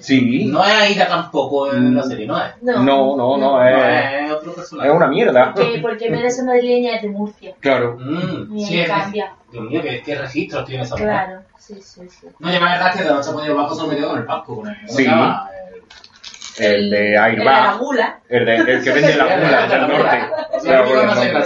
[0.00, 0.46] Sí.
[0.46, 2.52] No es Aida tampoco en la serie, no es.
[2.62, 4.88] No, No, no, no, No, es, es otro personaje.
[4.88, 5.52] es una mierda.
[5.54, 7.54] Porque, porque ser madrileña es de Murcia.
[7.60, 7.96] Claro.
[8.00, 9.32] Mm, Y sí, es cambia.
[9.52, 11.08] Dios mío, ¿qué, qué registros tiene esa mujer?
[11.08, 12.26] Claro, sí, sí, sí.
[12.38, 14.56] No, verdad es que de Ocho Apellidos Vascos se me quedó con el Vasco.
[14.56, 15.04] Con el, ¿cómo Sí.
[16.58, 17.78] El- El de El de la Airbag.
[17.78, 18.18] gula.
[18.28, 20.18] El, de, el que vende la gula del norte.
[20.60, 20.82] Sí, La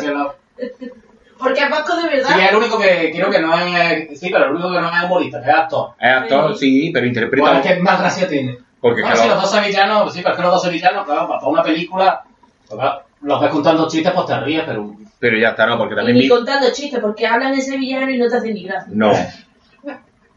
[0.08, 0.92] el norte.
[1.38, 2.28] Porque es vasco de verdad.
[2.28, 4.20] Sí, es el único que creo que no es.
[4.20, 5.90] Sí, pero el único que no es humorista, que es actor.
[6.00, 7.42] Es actor, sí, pero interpreta.
[7.50, 8.58] Bueno, es que más gracia tiene.
[8.80, 11.26] Porque Bueno, claro, sí, los dos sevillanos, sí, pero es que los dos sevillanos, claro,
[11.28, 12.22] para una película,
[12.68, 14.94] pues, claro, los ves contando chistes, pues te ríes, pero.
[15.18, 16.28] pero ya está, no, porque Y también ni vi.
[16.28, 18.92] contando chistes, porque hablan en sevillano y no te hacen ni gracia.
[18.94, 19.12] No.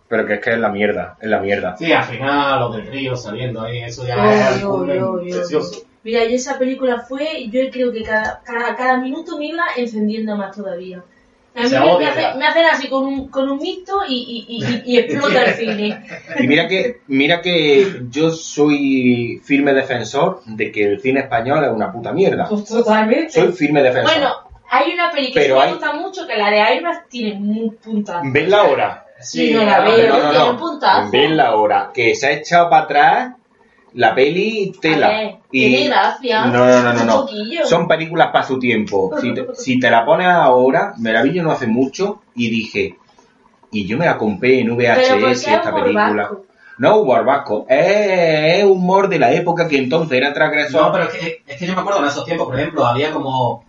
[0.10, 1.76] Pero que es que es la mierda, es la mierda.
[1.76, 5.84] Sí, al final, los del río saliendo ahí, eso ya Ay, es ay, ay.
[6.08, 10.38] Mira, yo esa película fue, yo creo que cada, cada, cada minuto me iba encendiendo
[10.38, 11.04] más todavía.
[11.54, 14.94] A mí me, hace- me hacen así con un, con un mixto y, y, y,
[14.94, 16.06] y explota el cine.
[16.40, 21.72] Y mira que, mira que yo soy firme defensor de que el cine español es
[21.72, 22.48] una puta mierda.
[22.48, 23.32] Pues totalmente.
[23.32, 24.14] Soy firme defensor.
[24.14, 24.34] Bueno,
[24.70, 28.22] hay una película que me hay- gusta mucho, que la de Airbag tiene un puntazo.
[28.32, 29.04] Ven la hora.
[29.20, 30.08] Sí, no la claro, veo.
[30.14, 30.60] No, no, tiene un no.
[30.62, 31.12] puntazo.
[31.12, 31.92] Ven la hora.
[31.94, 33.34] Que se ha echado para atrás
[33.98, 35.08] la peli tela.
[35.08, 36.46] Ver, tiene gracia.
[36.46, 37.02] No, no, no, no.
[37.02, 37.22] Un no.
[37.22, 37.66] poquillo.
[37.66, 39.12] Son películas para su tiempo.
[39.22, 42.50] Si te, si te la pones ahora, me la vi yo no hace mucho y
[42.50, 42.98] dije,
[43.72, 46.32] y yo me la compré en Pero ¿por qué VHS es esta película.
[46.78, 50.84] No humor vasco, es, es humor de la época que entonces era transgresor.
[50.84, 53.12] No, pero es que, es que yo me acuerdo en esos tiempos, por ejemplo, había
[53.12, 53.66] como.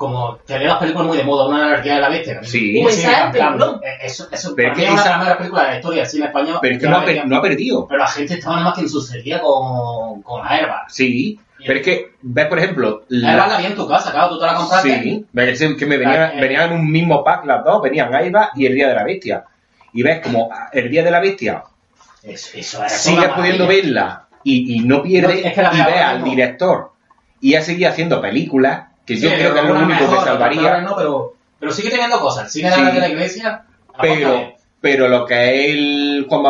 [0.00, 2.42] Como había las películas muy de moda, una anarquía de la bestia.
[2.42, 2.78] Sí.
[2.80, 3.80] En plan, peliculón.
[3.84, 5.68] eh, Eso, eso Pero para es mí que es una de las mejores películas de
[5.70, 6.58] la historia del cine español.
[6.62, 7.86] Pero es que no ha, la per- no ha perdido.
[7.86, 10.90] Pero la gente estaba nada más que en su sería con, con Airbag.
[10.90, 14.30] Sí, pero es que, ves por ejemplo, la- Airbag la vi en tu casa, claro,
[14.30, 15.02] tú te la compraste.
[15.02, 18.52] Sí, ves que me venía- Eh, venían en un mismo pack las dos, venían Aiba
[18.54, 19.44] y el Día de la Bestia.
[19.92, 21.62] Y ves como el Día de la Bestia
[22.22, 25.76] Eso, eso era sigues pudiendo verla y, y no pierde No, es que la y
[25.84, 26.30] ves al mismo.
[26.30, 26.92] director
[27.42, 30.24] y ha seguido haciendo películas que yo Sí, creo que es lo único que mejor,
[30.24, 32.52] salvaría No, pero, pero sigue teniendo cosas.
[32.52, 32.82] Cine de Sí.
[32.82, 33.62] la de la iglesia.
[34.00, 36.42] pero pero lo que es el Juan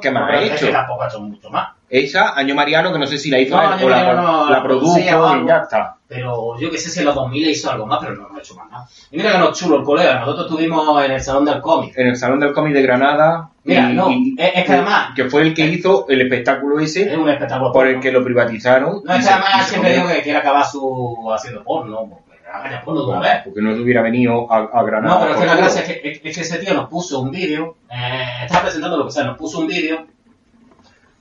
[0.00, 1.75] que más ha hecho tampoco ha hecho mucho más.
[1.88, 4.50] Esa Año Mariano que no sé si la hizo No, él Año o la, no,
[4.50, 5.44] la produjo algo.
[5.44, 8.14] y ya está Pero yo que sé si en los 2000 hizo algo más, pero
[8.14, 8.88] no, no ha hecho más nada.
[9.10, 10.18] Y mira que no es chulo el colega.
[10.20, 11.96] Nosotros estuvimos en el Salón del Cómic.
[11.96, 15.08] en el Salón del Cómic de Granada Mira, y- no, y- es- es que además-
[15.16, 17.72] que fue el que hizo el espectáculo Es ese un espectáculo.
[17.72, 21.30] por el que lo privatizaron No, es que además siempre digo que quiere acabar su
[21.34, 21.98] haciendo porno.
[22.08, 23.42] porque porno vez.
[23.44, 25.86] porque no se hubiera venido a, a Granada No, pero es que la gracia es
[25.88, 29.12] que, es- es que ese tío nos puso un vídeo, eh, estaba presentando lo que
[29.12, 30.06] sea, nos puso un vídeo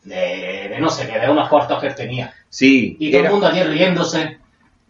[0.05, 2.33] de, de no sé qué, de unos cortos que él tenía.
[2.49, 4.37] sí Y todo era- el mundo allí riéndose.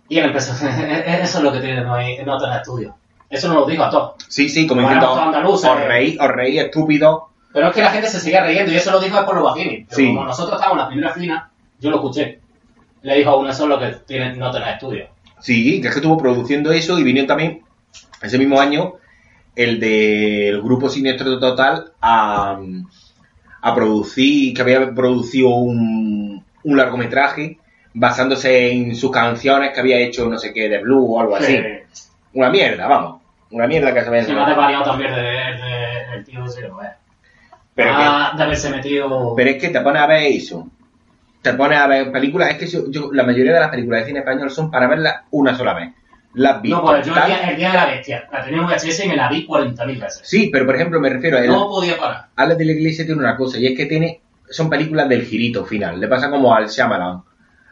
[0.08, 2.96] Y él empezó, eso es lo que tiene no, hay- no tener estudio.
[3.30, 4.14] Eso nos lo digo a todos.
[4.28, 5.88] sí sí como diciendo os eh.
[5.88, 9.00] reí os reí estúpido Pero es que la gente se sigue riendo y eso lo
[9.00, 9.86] dijo por los bajini.
[9.90, 10.08] Pero Sí.
[10.08, 11.50] como nosotros estábamos en la primera fila,
[11.80, 12.40] yo lo escuché.
[13.02, 15.08] Le dijo a uno, eso es lo que tiene no tener estudio.
[15.40, 17.62] sí que es que estuvo produciendo eso y vinieron también
[18.22, 18.94] ese mismo año
[19.56, 22.60] el del grupo Siniestro Total a,
[23.68, 27.58] a producir que había producido un, un largometraje
[27.96, 31.54] basándose en sus canciones que había hecho no sé qué de Blue o algo así
[31.56, 31.86] Eh,
[32.34, 35.22] una mierda vamos una mierda que se ve Si no te he variado también de,
[35.22, 36.48] de- del tío no
[36.84, 36.90] es.
[37.74, 39.34] pero que- ah, de haberse metido...
[39.36, 40.68] Pero es que te pones a ver eso.
[41.42, 42.50] Te pones a ver películas.
[42.52, 45.24] Es que yo, yo- la mayoría de las películas de cine español son para verlas
[45.32, 45.90] una sola vez.
[46.36, 46.70] Las vi.
[46.70, 49.08] No, pues yo el día, el día de la bestia, la tenía en VHS y
[49.08, 50.22] me la vi 40.000 veces.
[50.24, 51.48] Sí, pero por ejemplo me refiero a él.
[51.48, 52.26] No podía parar.
[52.36, 55.66] Alex de la Iglesia tiene una cosa y es que tiene son películas del girito
[55.66, 56.00] final.
[56.00, 57.22] Le pasa como al Shyamalan,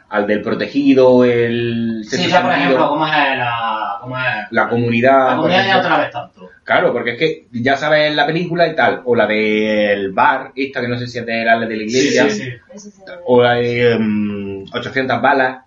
[0.10, 3.98] al del protegido, el Sí, ya por ejemplo, ¿cómo es la...
[4.02, 4.24] Cómo es?
[4.52, 5.30] la comunidad.
[5.30, 6.50] La comunidad ya otra vez tanto.
[6.64, 10.82] Claro, porque es que ya sabes la película y tal, o la del bar, esta
[10.82, 12.30] que no sé si es de Alex de la Iglesia.
[12.30, 13.02] Sí, sí, sí.
[13.26, 15.58] O la de mm, 800 balas.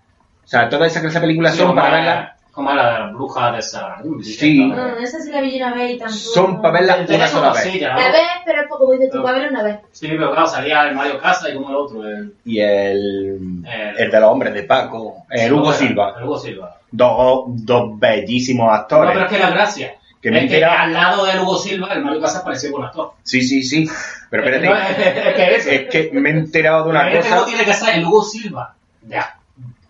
[0.45, 3.55] O sea, todas esas clases de películas son para verlas como la de las brujas
[3.55, 4.31] de Saragossa.
[4.31, 4.65] Sí.
[4.67, 6.19] No, esa sí la vi una vez y tampoco.
[6.19, 7.81] Son para verla una sola vez.
[7.83, 7.89] ¿no?
[7.89, 9.79] La ves, pero es como dices tú, para verla una vez.
[9.93, 13.99] Sí, pero claro, salía el Mario Casa y como el otro, el, Y el, El-
[13.99, 16.15] el de los hombres de Paco, el Hugo Silva.
[16.19, 16.77] El Hugo Silva.
[16.91, 19.11] Dos, dos bellísimos No, actores.
[19.13, 19.95] pero es que la gracia.
[20.23, 23.13] Que me es que al lado del Hugo Silva, el Mario Casas parecía buen actor.
[23.23, 23.89] Sí, sí, sí.
[24.31, 25.19] Pero No, espérate,
[25.59, 27.51] es que es que me he enterado de una Imagínate cómo cosa.
[27.51, 29.19] tiene que ser el Hugo Silva de,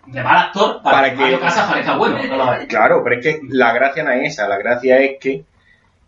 [0.07, 2.19] de mal actor para, Para que Mario Casas parezca bueno.
[2.37, 2.53] No.
[2.69, 4.47] Claro, pero es que la gracia no es esa.
[4.49, 5.45] La gracia es que,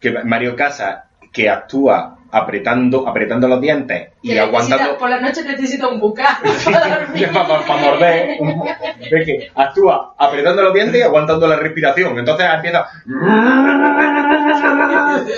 [0.01, 4.77] que Mario Casas, que actúa apretando, apretando los dientes y Que aguantando.
[4.77, 7.29] necesita- por la noche necesita un bucaque para dormir.
[7.33, 8.37] para morder.
[8.41, 8.65] un-
[9.01, 12.19] Es que actúa apretando los dientes y aguantando la respiración.
[12.19, 12.87] Entonces empieza.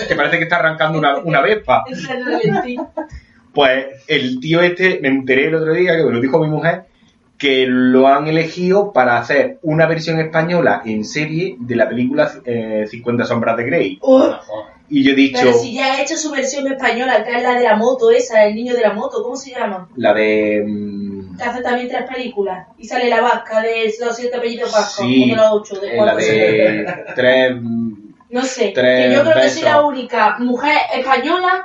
[0.09, 1.85] Que parece que está arrancando una, una vespa.
[3.53, 6.85] Pues el tío este, me enteré el otro día, que me lo dijo mi mujer,
[7.41, 12.85] que lo han elegido para hacer una versión española en serie de la película eh,
[12.87, 13.99] 50 sombras de Grey.
[14.03, 14.35] Uh.
[14.91, 17.55] Y yo he dicho, pero si ya ha hecho su versión española, que es la
[17.55, 19.89] de la moto esa, el niño de la moto, ¿cómo se llama?
[19.97, 20.65] la de...
[20.67, 22.67] mm, Que hace también tres películas.
[22.77, 25.97] Y sale la vasca de los siete apellidos vascos, Sí, uno de los ocho, de
[25.97, 27.57] eh, la de tres...
[28.31, 31.65] No sé, Tres que yo creo que soy la única mujer española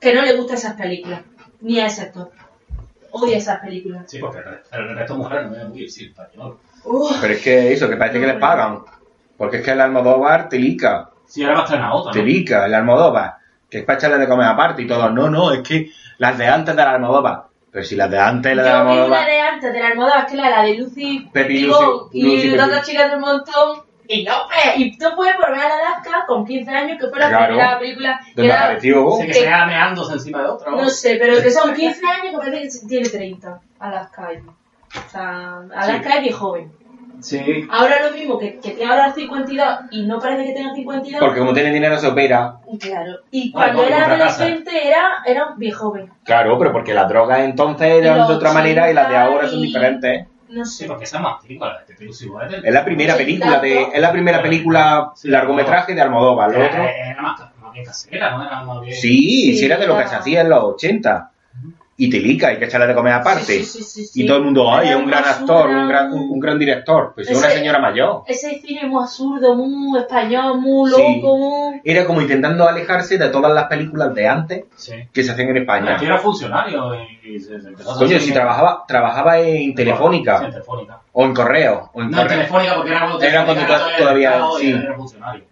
[0.00, 1.20] que no le gusta esas películas,
[1.60, 2.30] ni a ese actor.
[3.10, 4.04] Odia esas películas.
[4.06, 4.44] Sí, porque el
[4.96, 6.58] resto- de mujeres no es muy decir español.
[7.20, 8.80] Pero es que eso, que parece que les pagan.
[9.36, 11.10] Porque es que el Almodóvar te lica.
[11.26, 12.24] Sí, ahora va a estrenar otra, Te ¿no?
[12.24, 13.34] lica, el Almodóvar.
[13.70, 15.10] Que es para echarle de comer aparte y todo.
[15.10, 17.44] No, no, es que las de antes de la Almodóvar.
[17.70, 19.26] Pero si las de antes de la vi una Almodóvar...
[19.26, 22.56] de antes de la Almodóvar, que era la de Lucy Pepi, Lucy- Lucy y Pepi.
[22.56, 23.82] las otras chicas del montón.
[24.10, 27.18] Y no, eh, y tú puedes volver a la Alaska con 15 años, que fue
[27.18, 27.46] la Claro.
[27.48, 28.20] primera película.
[28.24, 29.10] que Donde era- apareció...
[29.20, 30.70] Sí, que se vea meándose encima de otra.
[30.70, 30.76] ¿no?
[30.78, 33.60] No sé, pero que son 15 años que parece que tiene 30.
[33.78, 34.32] Alaska.
[34.32, 34.42] es.
[34.42, 36.72] O sea, Alaska es bien joven.
[37.20, 37.66] Sí.
[37.70, 41.20] Ahora lo mismo, que, que tiene ahora 52 y no parece que tenga 52.
[41.20, 42.54] Porque como tiene dinero se opera.
[42.80, 43.12] Claro.
[43.32, 44.14] Y cuando era casa.
[44.14, 46.10] adolescente era, era bien joven.
[46.24, 49.48] Claro, pero porque las drogas entonces eran Los de otra manera y las de ahora
[49.48, 50.28] son y- diferentes.
[50.48, 50.86] No Sí, sé.
[50.86, 53.58] porque esa es más antigua, la de igual es del- Es la primera Sí, película
[53.60, 53.82] de...
[53.92, 56.50] Es la primera película Sí, largometraje de Almodóvar.
[56.50, 56.82] Lo Era, otro...
[56.88, 58.46] era más, más bien casera, ¿no?
[58.46, 58.96] Era más bien...
[58.96, 61.30] Sí, si era de lo que se hacía en los 80.
[62.00, 63.42] Y te lica, hay que echarle de comer aparte.
[63.42, 64.22] Sí, sí, sí, sí, sí.
[64.22, 66.56] Y todo el mundo, ay, es Era un gran actor, un gran, un, un gran
[66.56, 67.10] director.
[67.12, 68.22] Pues es una señora mayor.
[68.28, 70.96] Ese cine muy absurdo, muy español, muy Sí.
[71.20, 71.80] loco, muy...
[71.84, 74.92] Era como intentando alejarse de todas las películas de antes Sí.
[75.12, 75.96] que se hacían en España.
[75.96, 79.74] Aquí era funcionario y, y se, se empezó a hacer Coño, si trabajaba, trabajaba en
[79.74, 81.00] Telefónica, en Telefónica.
[81.12, 82.28] o en Correo, o en No, en.
[82.28, 84.70] Telefónica porque era cuando Era cuando to- todavía, Estado y sí.
[84.72, 85.44] era funcionario.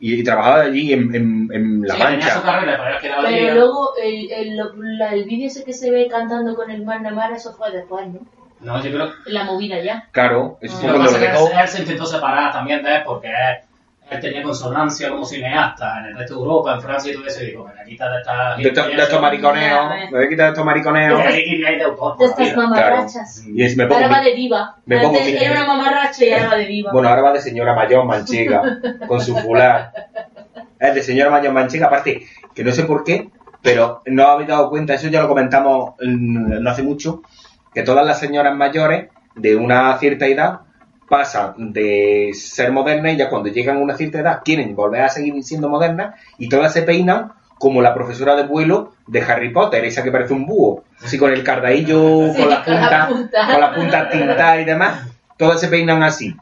[0.00, 2.42] Y, y trabajaba allí en, en, en La Sí, tenía su Mancha.
[2.42, 4.56] carrera, pero Pero luego el, el,
[4.98, 8.20] la- el vídeo ese que se ve cantando con el Manamara, eso fue después, ¿no?
[8.60, 10.08] No, yo creo La movida ya.
[10.12, 10.80] Claro, eso Ah.
[10.80, 11.46] fue Lo que lo dejó.
[11.48, 13.28] él, él se intentó separar también de él porque
[14.10, 17.42] él, tenía consonancia como cineasta en el resto de Europa, en Francia y todo eso,
[17.42, 18.56] y dijo, me quita de esta...
[18.56, 21.18] De, estos- de estos mariconeos, me voy a quitar de estos mariconeos.
[21.18, 21.70] De la
[22.24, 23.44] estas mamarrachas.
[23.46, 24.76] Y es- me pongo Ahora va de diva.
[24.86, 26.92] me pongo Antes mi- era una mamarracha y ahora va de diva.
[26.92, 28.62] Bueno, ahora va de señora mayor manchega,
[29.06, 29.92] con su fular.
[30.78, 33.28] Es de señora mayor manchega, aparte, que no sé por qué,
[33.62, 37.22] pero no habéis dado cuenta, eso ya lo comentamos mm, no hace mucho,
[37.74, 40.60] que todas las señoras mayores de una cierta edad
[41.10, 45.08] pasan de ser modernas y ya cuando llegan a una cierta edad quieren volver a
[45.08, 49.84] seguir siendo modernas y todas se peinan como la profesora de vuelo de Harry Potter,
[49.84, 53.52] esa que parece un búho, así con el cardaillo, Sí, con las puntas, punta.
[53.52, 56.34] con las puntas tintadas y demás, todas se peinan así.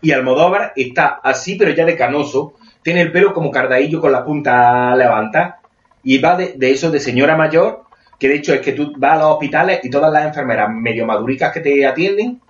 [0.00, 2.54] Y Almodóvar está así, pero ya de canoso.
[2.82, 5.60] Tiene el pelo como cardaillo con la punta levantada.
[6.02, 7.84] Y va de, de eso de señora mayor,
[8.18, 11.04] que de hecho es que tú vas a los hospitales y todas las enfermeras medio
[11.06, 12.40] maduricas que te atienden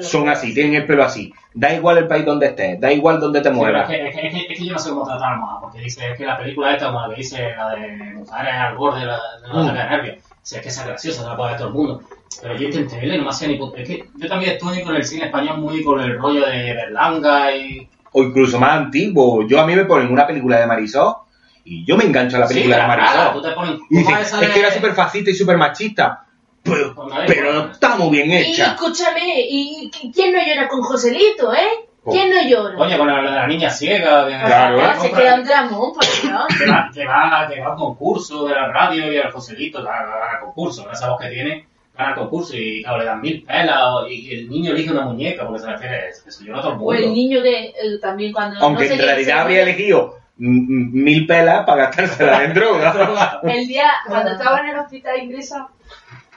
[0.00, 1.32] son así, tienen el pelo así.
[1.54, 3.88] Da igual el país donde estés, da igual donde te muevas.
[3.90, 5.80] es, que, es, que, es, que, es que yo no sé cómo tratar más, porque
[5.80, 9.00] dice es que la película esta, como la que dice la de mujeres al borde
[9.00, 9.66] de la, de la Mm.
[9.66, 12.02] ataque de nervios, si es que es graciosa, se la puede ver todo el mundo.
[12.40, 13.54] Pero yo intenté verla y no me hacía ni.
[13.76, 17.54] Es que yo también estoy con el cine español muy con el rollo de Berlanga
[17.56, 17.88] y.
[18.12, 19.46] O incluso más antiguo.
[19.46, 21.14] Yo a mí me ponen una película de Marisol
[21.64, 23.32] y yo me engancho a la película sí, de Marisol.
[23.34, 23.72] tú te pones.
[23.90, 26.24] Y ¿cómo dicen, esa es que era de- súper fascista y súper machista.
[26.68, 26.94] Pero,
[27.26, 28.68] pero está muy bien Y hecha.
[28.74, 31.86] escúchame, ¿y y quién no llora con Joselito, eh?
[32.04, 32.12] Oh.
[32.12, 32.76] ¿Quién no llora?
[32.76, 34.26] Coño, con la, la de la niña ciega.
[34.26, 34.86] Que, Claro, que ¿eh?
[34.88, 36.42] Ah, se compra- queda un dramón, por Dios.
[36.58, 40.38] que va, que va, que va al concurso de la radio y al Joselito, gana,
[40.40, 41.66] concurso, con esa voz que tiene,
[41.96, 45.60] gana concurso y claro, le dan mil pelas y el niño elige una muñeca porque
[45.60, 47.14] se refiere a eso, que se llora todo el O el mundo.
[47.14, 48.58] niño que eh, también cuando...
[48.64, 53.40] Aunque no en realidad se- habría elegido mil pelas para gastársela en droga.
[53.42, 55.68] El día, cuando estaba en el hospital inglesa,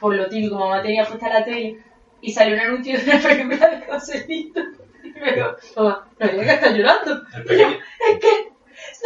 [0.01, 1.77] por lo típico, mamá tenía puesta la tele,
[2.21, 4.59] y salió un anuncio de una película de Joselito.
[5.03, 7.21] Y Y digo, mamá, María que está llorando.
[7.49, 8.51] Y yo, es que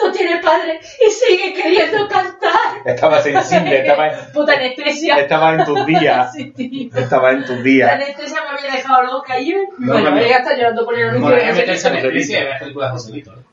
[0.02, 2.52] no tiene padre y sigue queriendo cantar.
[2.86, 5.18] Estaba sensible, estaba, Puta anestesia.
[5.20, 6.34] estaba en tus días.
[6.56, 6.92] Sí.
[6.96, 7.92] Estaba en tus La días.
[7.94, 11.30] anestesia me había dejado loca y No, bueno, no, María está llorando por el anuncio
[11.30, 13.32] Bueno, hay que meterse en películas de Joselito.
[13.34, 13.44] ¿eh?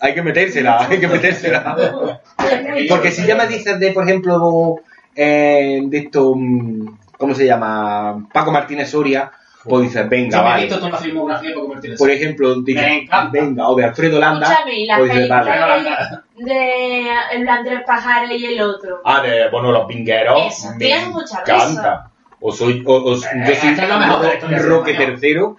[0.00, 2.20] Hay que metérsela, hay que metérsela.
[2.88, 4.76] Porque si ya me dices de, por ejemplo,
[5.14, 8.26] eh, de esto, mm, ¿cómo se llama?
[8.32, 9.30] Paco Martínez Soria,
[9.64, 10.62] pues dices, venga, Yo me he vale.
[10.64, 13.30] visto toda la filmografía para convertir Por ejemplo, dices, Me encanta.
[13.32, 15.90] venga, o de Alfredo Landa, Escúchame, y las pues dices, vale.
[16.36, 19.00] de el Andrés Pajares y el otro.
[19.04, 20.40] Ah, de, bueno, los vingueros.
[20.48, 22.08] Eso, me tienen mucha encanta.
[22.44, 23.20] O soy, o, o- yo
[23.52, 25.56] es soy que es lo mejor de la historia Roque tercero,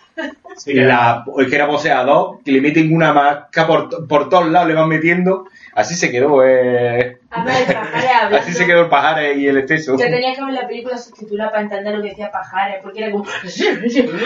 [0.57, 4.47] Sí, que- la, el que era boxeador, que le meten una marca por, por todos
[4.49, 5.45] lados, le van metiendo.
[5.75, 7.17] Así se quedó, eh.
[7.31, 8.37] A ver, Pajares hablando.
[8.37, 9.95] Así se quedó el pajar y el exceso.
[9.95, 13.11] Te tenías que ver la película subtitulada para entender lo que decía Pajares, porque era
[13.11, 13.25] como...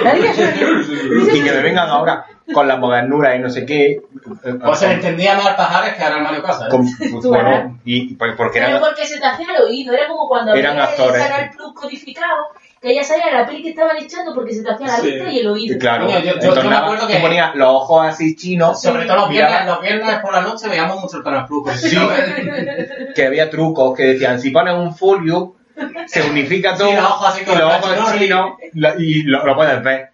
[0.07, 3.91] Y que me vengan ahora con la modernura y no sé qué.
[3.91, 4.01] eh,
[4.63, 6.73] Pues se le entendía más pajares que ahora el Mario Casas.
[6.73, 7.09] ¿eh?
[7.23, 10.53] bueno, y pues, porque Pero eran porque se te hacía el oído, era como cuando
[10.53, 11.23] Eran había el actores.
[11.27, 12.35] Canal Plus codificado,
[12.81, 15.11] que ya sabía la peli que estaban echando porque se te hacía la Sí.
[15.11, 15.77] vista y el oído.
[15.79, 19.17] claro, Coño, yo- yo- yo me acuerdo que- ponías los ojos así chinos, Sobre todo
[19.17, 21.71] los viernes, los viernes por la noche veíamos mucho el Canal Plus.
[21.81, 21.97] Sí.
[23.15, 25.55] que había trucos que decían, si pones un folio,
[26.07, 28.51] se unifica todo Sí, los ojos así y con los ojos chinos
[28.99, 30.09] y lo, lo puedes ver.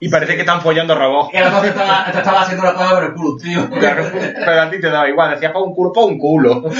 [0.00, 1.30] Y parece que están follando robots.
[1.32, 3.70] que la cosa estaba, te estaba haciendo la prueba por el culo, tío.
[3.70, 6.64] Claro, pero a ti te daba igual, decías, pon un culo, pon un culo.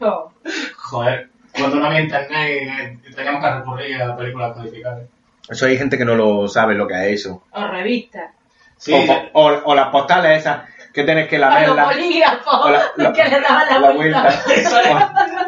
[0.76, 1.28] Joder,
[1.58, 5.02] cuando no había internet y, teníamos que recurrir a películas codificadas.
[5.48, 7.42] Eso hay gente que no lo sabe lo que es eso.
[7.52, 8.30] O revistas.
[8.76, 11.86] Sí, o, o- o las postales esas que tienes que O los lamerlas.
[11.86, 14.28] bolígrafos O la- la- que le daban la, la vuelta.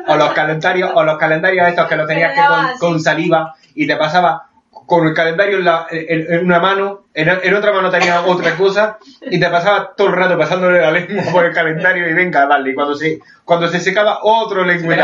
[0.06, 3.54] O, o los calendarios, o los calendarios estos que los tenías que con, con saliva
[3.74, 4.48] y te pasaba
[4.86, 8.56] con el calendario en, la- en- en una mano, en, en otra mano tenía otra
[8.56, 12.46] cosa y te pasaba todo el rato pasándole la lengua por el calendario y venga,
[12.46, 12.70] dale.
[12.70, 14.96] Y cuando se, cuando se secaba otro muy decía,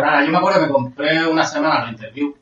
[0.00, 0.24] raras.
[0.26, 2.34] Yo me acuerdo que compré una semana la interview.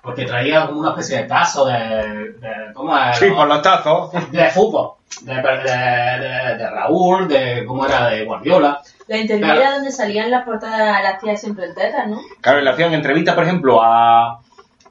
[0.00, 1.74] Porque traía como una especie de tazo de.
[1.74, 3.16] de ¿Cómo es?
[3.18, 4.10] sí, por los tazos.
[4.30, 4.92] de fútbol.
[5.22, 7.64] De, de, de- de Raúl, de.
[7.66, 8.06] ¿Cómo era?
[8.08, 8.80] De Guardiola.
[9.08, 12.20] La interview era donde salían las portadas las tías siempre en tetas, ¿no?
[12.40, 14.38] Claro, le hacían entrevistas, por ejemplo, a,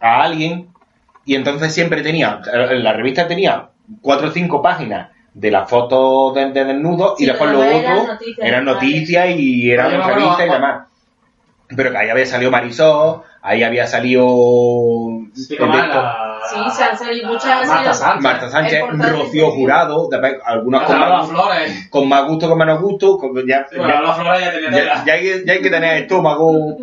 [0.01, 0.67] a alguien
[1.27, 3.67] y entonces siempre tenía, la revista tenía
[4.01, 7.75] cuatro o cinco páginas de las fotos de, de desnudos Sí, y después lo demás
[7.75, 8.89] otro eran noticias eran normales.
[8.91, 10.87] noticias y eran me entrevistas y acuerdo, demás.
[11.75, 14.25] Pero que ahí había salido Marisol, ahí había salido
[15.35, 15.55] Sí,
[16.49, 18.21] Sí, se han salido la muchas, han Marta Sánchez.
[18.23, 19.51] Marta Sánchez, Rocío.
[19.51, 21.87] Jurado, después algunas con más, Flores.
[21.89, 24.71] con más gusto, con menos gusto, con- ya, Sí, bueno, ya- Lola Flores ya tenía
[25.05, 26.77] ya- hay, ya hay que tener estómago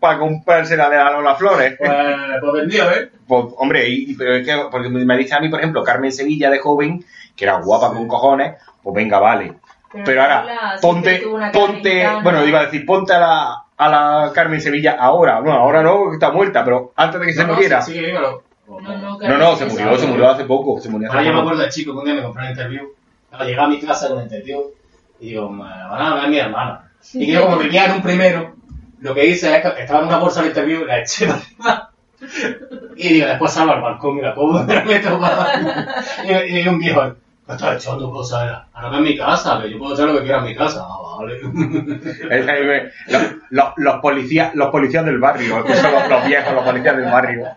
[0.00, 1.74] para comprarse la de la Lola Flores.
[1.78, 1.90] Pues,
[2.40, 3.10] pues vendido, ¿eh?
[3.26, 6.12] Pues, hombre, y, y- pero es que, porque me dice a mí, por ejemplo, Carmen
[6.12, 7.04] Sevilla de joven,
[7.36, 9.54] que era guapa con cojones, pues venga, vale.
[10.04, 10.44] Pero ahora,
[10.80, 15.40] ponte, ponte, bueno, iba a decir, ponte a la, a la Carmen Sevilla ahora.
[15.40, 17.80] No, ahora no, porque está muerta, pero antes de que se no, muriera.
[17.82, 18.42] Sí, sí, dímelo.
[18.66, 20.80] No, no, No, no, se murió, se murió hace poco.
[20.80, 22.50] Se murió hace Ahora yo me acuerdo de chico que un día me compré una
[22.50, 22.88] interview.
[23.40, 24.62] Llegué a mi casa con la interview
[25.20, 26.90] y digo, me van a ver mi hermana.
[27.12, 28.54] Y yo como venía en un primero,
[29.00, 31.26] lo que hice es que estaba en una bolsa de interview y la eché
[31.58, 31.90] para.
[32.96, 36.68] Y digo, después salgo al balcón y la y me la meto para Y, y
[36.68, 37.02] un viejo,
[37.46, 38.44] ¿qué estás echando cosas?
[38.44, 40.54] Era, ahora que en mi casa, que yo puedo hacer lo que quiera en mi
[40.54, 40.86] casa.
[40.88, 41.40] Ah, vale.
[42.30, 46.54] Es que, los, los- los policías, los policías del barrio, que son los, los viejos,
[46.54, 47.48] los policías del barrio.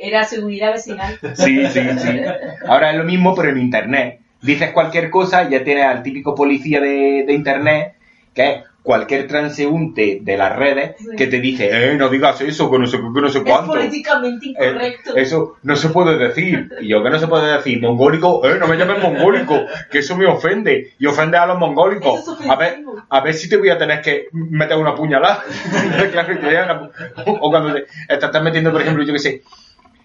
[0.00, 1.18] Era seguridad vecinal.
[1.34, 2.20] Sí, sí, sí.
[2.66, 4.20] Ahora es lo mismo, pero en internet.
[4.42, 7.94] Dices cualquier cosa ya tienes al típico policía de, de internet,
[8.34, 11.08] que es cualquier transeúnte de las redes, Sí.
[11.14, 13.72] que te dice, eh, no digas eso, que no sé, que no sé Es cuánto.
[13.72, 15.16] políticamente Eh, incorrecto.
[15.16, 16.70] eso no se puede decir.
[16.80, 17.78] Y yo, que no se puede decir?
[17.82, 20.94] Mongólico, eh, no me llames mongólico, que eso me ofende.
[20.98, 22.20] Y ofende a los mongólicos.
[22.40, 22.78] Es A ver,
[23.10, 25.44] a ver si te voy a tener que meter una puñalada.
[26.10, 29.42] Claro, que o cuando te te estás metiendo, por ejemplo, yo que sé,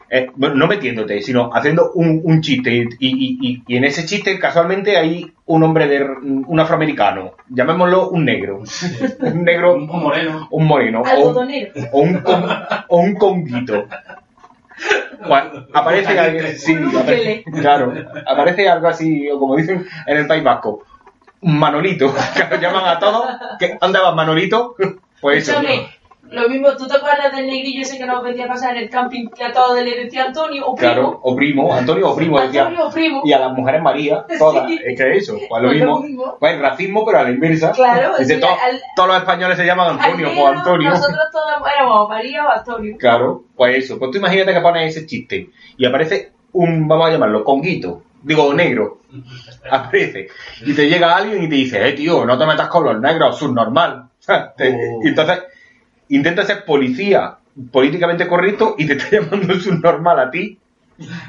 [0.09, 2.71] eh, bueno, no metiéndote, sino haciendo un, un chiste.
[2.71, 7.33] Y, y- y- y en ese chiste, casualmente, hay un hombre de un afroamericano.
[7.49, 8.63] Llamémoslo un negro.
[9.19, 10.47] Un negro, Un moreno.
[10.51, 11.01] un moreno.
[11.01, 11.33] o un-
[11.91, 12.45] o un, con-
[12.89, 13.85] o un conguito.
[15.27, 17.93] Bueno, aparece alguien, sí, aparece- claro,
[18.27, 20.83] aparece algo así, o como dicen en el País Vasco,
[21.41, 23.25] un Manolito, que lo llaman a todos,
[23.57, 24.75] que andaba Manolito,
[25.21, 25.61] pues eso.
[26.35, 28.89] Lo mismo, ¿tú te acuerdas del negrillo ese que nos vendía a pasar en el
[28.89, 30.91] camping que a todos le decía Antonio o primo?
[30.93, 32.63] Claro, o primo, Antonio o primo, decía.
[32.63, 33.21] Antonio o primo.
[33.25, 34.79] Y a las mujeres María, todas, Sí.
[34.85, 37.71] es que eso, pues lo Pues lo mismo, pues el racismo, pero a la inversa.
[37.71, 40.89] Claro, Dice, sí, to- al- todos los españoles se llaman Antonio, pues Antonio.
[40.89, 42.95] Nosotros todos éramos María o Antonio.
[42.99, 43.97] Claro, pues eso.
[43.97, 48.53] Pues tú imagínate que pones ese chiste y aparece un, vamos a llamarlo, conguito, digo
[48.53, 48.99] negro,
[49.69, 50.27] aparece,
[50.65, 53.37] y te llega alguien y te dice, eh tío, no te metas con los negros,
[53.37, 54.09] subnormal.
[54.27, 55.03] Uh.
[55.05, 55.39] Y entonces
[56.09, 57.37] intenta ser policía
[57.71, 60.57] políticamente correcto y te está llamando subnormal a ti.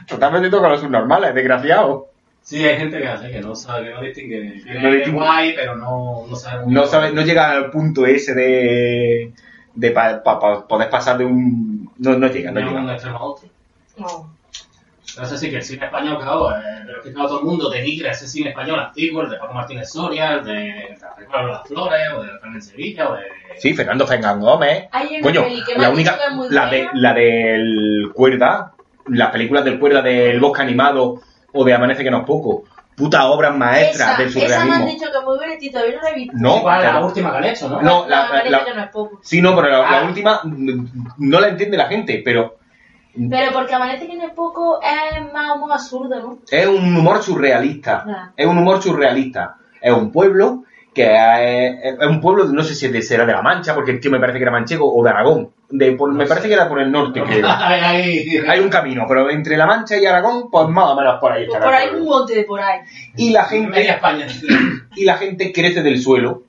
[0.07, 2.09] Totalmente toca los subnormales, desgraciado.
[2.43, 4.62] Sí, hay gente que hace que no sabe, que no distingue.
[4.64, 5.18] Que No es distingue.
[5.18, 6.91] guay, pero no, no sabe muy No bien.
[6.91, 9.33] sabe, no llega al punto ese de,
[9.74, 11.91] de pa- pa- pa- poder pasar de un...
[11.99, 12.93] No, no llega, no un llega.
[12.93, 13.49] extremo a otro.
[13.99, 14.36] No.
[15.19, 17.45] No sé si que el cine español, claro, eh, pero es que claro, todo el
[17.47, 20.99] mundo denigra ese cine español antiguo, el de Paco Martínez Soria, el de
[21.31, 23.23] Carlos Las Flores, o de Carmen Sevilla, o de...
[23.59, 24.89] Sí, Fernando Fengán Gómez.
[24.93, 25.45] Hay Coño,
[25.79, 26.19] la única,
[26.51, 28.73] la, de, la del Cuerda,
[29.07, 31.21] las películas del Cuerda del Bosque Animado
[31.53, 32.64] o de Amanece que no es poco,
[32.95, 34.87] puta obras maestras esa, del esa me han surrealismo.
[34.87, 36.33] dicho que es muy buena y todavía no la he visto.
[36.39, 37.81] No, ¿Cuál es la última que han hecho, no?
[37.83, 39.21] No, la- la- que no es poco.
[39.23, 40.05] Sí, no, pero la, la Ah.
[40.07, 40.87] última mm,
[41.19, 42.57] no la entiende la gente, pero
[43.31, 46.39] Pero porque amanece que no es poco es más humor absurdo, ¿no?
[46.51, 48.05] es un humor surrealista.
[48.07, 48.31] Ah.
[48.37, 49.57] Es un humor surrealista.
[49.81, 50.64] Es un pueblo
[50.95, 53.91] que es, es un pueblo, no sé si es de, será de La Mancha, porque
[53.91, 55.51] el tío me parece que era manchego, o de Aragón.
[55.69, 57.47] De, por- me parece que era por el norte, creo.
[57.51, 58.39] Ahí, ahí.
[58.49, 61.47] Hay un camino, pero entre La Mancha y Aragón, pues más o menos por ahí
[61.47, 62.81] Pues por ahí un monte de por ahí.
[63.17, 64.27] Y la Media gente, España.
[64.97, 66.45] y la gente crece del suelo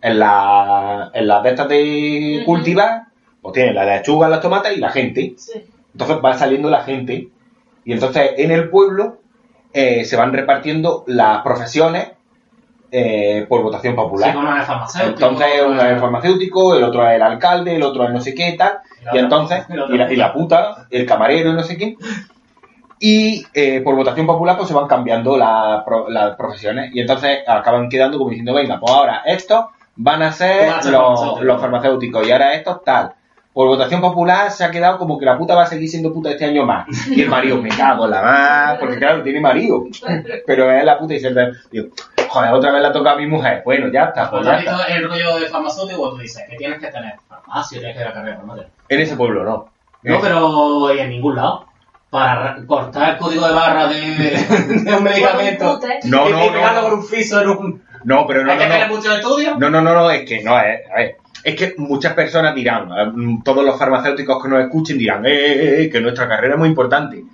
[0.00, 3.02] en la, en las de estas de cultivar,
[3.42, 5.34] pues tiene la lechuga, las tomatas y la gente.
[5.36, 5.64] Sí.
[5.92, 7.28] Entonces va saliendo la gente
[7.84, 9.18] y entonces en el pueblo
[9.72, 12.12] eh, se van repartiendo las profesiones
[12.92, 14.36] eh, por votación Sí, popular.
[14.36, 15.28] uno es farmacéutico.
[15.28, 18.34] Entonces uno es el farmacéutico, el otro es el alcalde, el otro es no sé
[18.34, 18.80] qué tal,
[19.12, 21.96] y entonces, y la, y la puta, el camarero y no sé quién.
[22.98, 27.38] Y eh, por votación popular pues se van cambiando la pro- las profesiones y entonces
[27.46, 29.66] acaban quedando como diciendo, venga, pues ahora estos
[29.96, 30.66] van a ser
[31.40, 33.12] los farmacéuticos y ahora estos tal.
[33.52, 36.30] Por votación popular se ha quedado como que la puta va a seguir siendo puta
[36.30, 36.86] este año más.
[37.08, 39.84] Y el marido, me cago en la más, porque claro, tiene marido.
[40.46, 41.34] Pero es la puta y se
[41.70, 41.88] digo,
[42.28, 43.62] joder, otra vez la toca a mi mujer.
[43.64, 44.94] Bueno, ya está, pues ya has visto está.
[44.94, 48.10] el rollo de farmacéutico, tú dices que tienes que tener farmacia, tienes que ir a
[48.10, 48.68] la carrera farmacia.
[48.88, 49.68] En ese pueblo no.
[50.02, 51.66] No, pero en ningún lado.
[52.08, 55.78] Para cortar el código de barra de, de un medicamento.
[55.78, 56.00] Cute.
[56.04, 56.88] No, y, no, y pegarlo no.
[56.88, 57.84] con un fiso en un.
[58.02, 58.96] No, pero no, ¿Hay que no, tener no.
[58.96, 59.56] mucho estudio?
[59.58, 62.90] No, no, no, no, es que no, es, a ver, es que muchas personas dirán,
[62.90, 66.58] eh, todos los farmacéuticos que nos escuchen dirán, eh, eh, eh, que nuestra carrera es
[66.58, 67.24] muy importante.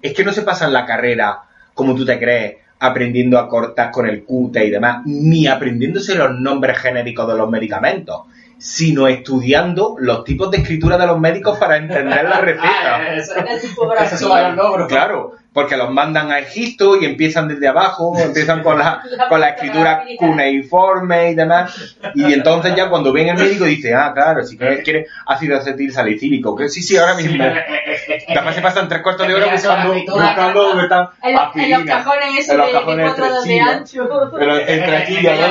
[0.00, 1.40] Es que no se pasan la carrera
[1.74, 6.38] como tú te crees, aprendiendo a cortar con el cute y demás, ni aprendiéndose los
[6.38, 8.22] nombres genéricos de los medicamentos,
[8.58, 13.42] sino estudiando los tipos de escritura de los médicos para entender la Ah, receta.
[13.44, 14.06] La tipografía.
[14.14, 14.86] es su mayor logro.
[14.88, 19.40] Claro, porque los mandan a Egipto y empiezan desde abajo, empiezan con la, La con
[19.40, 21.96] la escritura cuneiforme y demás.
[22.14, 25.92] Y entonces ya cuando ven el médico dice, ah, claro, si quieres quiere ácido acetil
[25.92, 27.42] salicílico, que sí, sí, ahora mismo.
[27.42, 30.26] eh, eh, eh, eh, Después se pasan tres cuartos de hora eh, eso, buscando, la
[30.26, 34.30] buscando dónde están En, en los cajones esos En los de, cajones de de ancho.
[34.38, 35.48] Pero eh, eh, entre eh, aquí eh, y eh, allá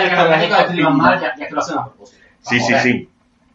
[0.48, 0.94] los aspirinas.
[0.94, 2.17] mal, ya, ya que lo hacen a propósito.
[2.50, 3.10] Sí, sí, sí.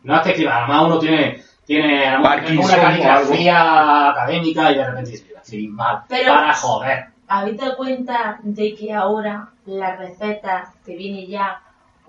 [0.05, 4.72] No es que escriban, además uno tiene, tiene a lo mejor Parkinson una caligrafía académica
[4.72, 6.03] y de repente dice, escribir mal.
[6.09, 7.05] Pero- Para joder.
[7.28, 11.61] ¿Habéis dado cuenta de que ahora la receta te viene ya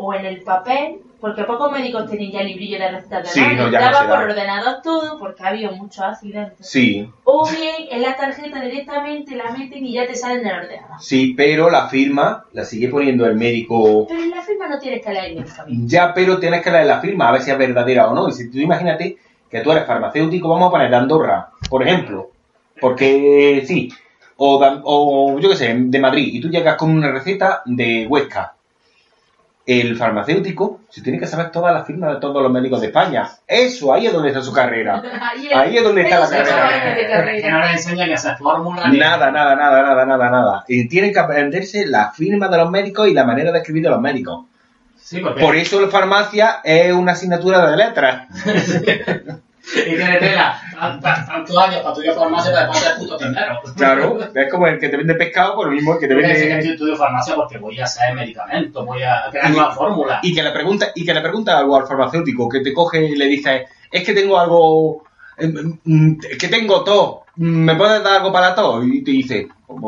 [0.06, 1.00] o en el papel?
[1.22, 3.78] Porque pocos médicos tienen ya librillo de recetas de Sí, no, se
[4.08, 6.68] por ordenador todo porque ha habido muchos accidentes.
[6.68, 10.60] Sí, O bien en la tarjeta directamente la meten y ya te sale en el
[10.60, 10.98] ordenador.
[11.00, 15.02] sí, pero la firma la sigue poniendo el médico Pero en la firma no tienes
[15.02, 15.84] que leer el camino.
[15.88, 18.28] Ya, pero tienes que leer la firma a ver si es verdadera o no.
[18.28, 19.18] Y si tú imagínate
[19.50, 22.32] que tú eres farmacéutico, vamos a poner de Andorra, por ejemplo.
[22.82, 23.90] Porque sí.
[24.36, 26.32] O, o yo qué sé, de Madrid.
[26.34, 28.56] Y tú llegas con una receta de Huesca.
[29.66, 33.30] El farmacéutico se tiene que saber todas las firmas de todos los médicos de España.
[33.48, 35.02] Eso, ahí es donde está su carrera.
[35.22, 37.52] Ahí Ahí es donde está la carrera.
[37.52, 38.90] no les enseñan ni a hacer fórmulas.
[38.92, 40.66] ni- Nada, nada, nada, nada, nada, nada.
[40.68, 43.90] Y tienen que aprenderse la firma de los médicos y la manera de escribir de
[43.90, 44.46] los médicos.
[44.98, 45.42] Sí, porque.
[45.42, 48.28] Por eso la farmacia es una asignatura de letras.
[49.76, 50.60] Y tiene tela.
[50.78, 53.62] tan- tan- Tantos años para estudiar farmacia para después ser puto tendero.
[53.78, 56.22] Claro, es como el que te vende pescado, por lo mismo el que te que
[56.22, 56.66] vende...
[56.66, 60.20] yo estudio farmacia porque voy a hacer medicamentos, voy a crear nuevas fórmulas.
[60.24, 63.16] Y que le pregunta, y que le pregunta algo al farmacéutico, que te coge y
[63.16, 65.04] le dice, es que tengo algo,
[65.38, 65.48] eh,
[65.84, 68.84] mm, que tengo tos, ¿me puedes dar algo para tos?
[68.86, 69.48] Y te dice,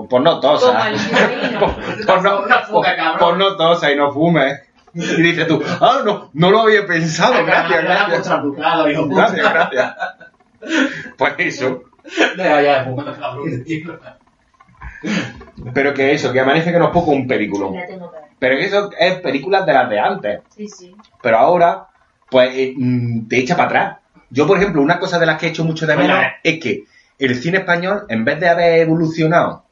[0.09, 0.67] pues no tosa.
[0.67, 1.59] Toma vitamina.
[1.59, 3.17] Pues pues no, Una cabrón.
[3.19, 4.61] pues no tosa y no fumes.
[4.95, 8.29] Y dices tú, ah, no, no lo había pensado, gracias, gracias.
[9.09, 9.95] Gracias, gracias.
[11.17, 11.83] Pues eso.
[15.73, 17.67] Pero que eso, que amanece que no es poco un película.
[18.39, 20.39] Pero que eso es películas de las de antes.
[20.55, 20.95] Sí, sí.
[21.21, 21.87] Pero ahora,
[22.29, 23.97] pues, eh, mm, te echa para atrás.
[24.29, 26.83] Yo, por ejemplo, una cosa de las que he hecho mucho de menos es que
[27.19, 29.63] el cine español, en vez de haber evolucionado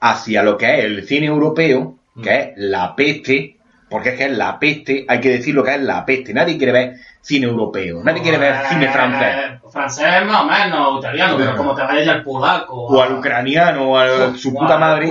[0.00, 2.32] hacia lo que es el cine europeo, que Mm.
[2.32, 3.56] es la peste,
[3.92, 6.32] porque es que es la peste, hay que decir lo que es la peste.
[6.32, 9.60] Nadie quiere ver cine europeo, nadie quiere ver cine francés.
[9.70, 12.74] Francés más o menos, italiano, pero como te vayas al polaco.
[12.74, 15.10] O al ucraniano, o a su puta madre.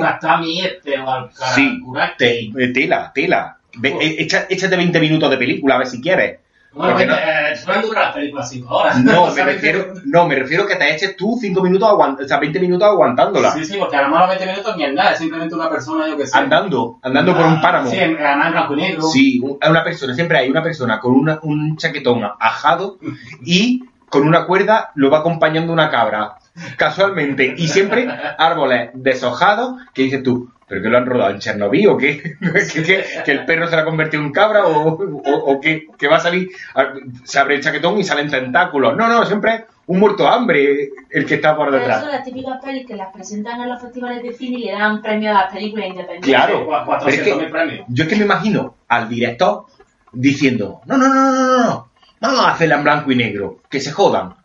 [0.65, 1.79] Este, o al Sí,
[2.19, 3.57] eh, tela, tela.
[3.83, 6.39] Eh, échate 20 minutos de película a ver si quieres.
[6.73, 9.03] Bueno, porque no- eh, suelen durar las películas 5 horas.
[9.03, 12.39] No, me refiero, no, me refiero que te eches tú 5 minutos, aguant- o sea,
[12.39, 13.51] 20 minutos aguantándola.
[13.51, 15.69] Sí, sí, porque a lo mejor los 20 minutos ni es nada, es simplemente una
[15.69, 16.37] persona, yo que sé.
[16.37, 17.89] Andando, andando por un páramo.
[17.89, 19.01] Sí, además en blanco negro.
[19.03, 22.97] Sí, un- una persona, siempre hay una persona con una- un chaquetón ajado
[23.43, 26.35] y con una cuerda lo va acompañando una cabra,
[26.77, 27.53] casualmente.
[27.57, 28.07] Y siempre
[28.37, 32.21] árboles deshojados que dices tú, ¿pero que lo han rodado en Chernobyl o qué?
[32.73, 35.87] ¿Que, que- que el perro se la ha convertido en cabra o, o, o que,
[35.97, 36.93] que va a salir, a-
[37.25, 38.95] se abre el chaquetón y salen tentáculos?
[38.95, 41.99] No, no, siempre es un muerto de hambre el que está por Pero detrás.
[42.03, 45.01] son las típicas pelis que las presentan en los festivales de cine y le dan
[45.01, 46.29] premios a las películas independientes.
[46.29, 46.65] Claro.
[46.99, 47.85] Pero es que- 400.000 premios.
[47.89, 49.65] Yo es que me imagino al director
[50.13, 51.87] diciendo, no, no, no, no, no, no,
[52.21, 54.35] vamos a hacerla en blanco y negro, que se jodan.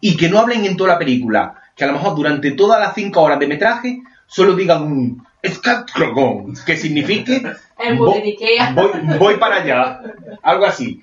[0.00, 2.94] Y que no hablen en toda la película, que a lo mejor durante todas las
[2.94, 7.42] cinco horas de metraje solo digan un escatrogón, que signifique
[7.78, 8.72] El vo- buque de Ikea.
[8.74, 10.00] voy, voy para allá,
[10.42, 11.00] algo así.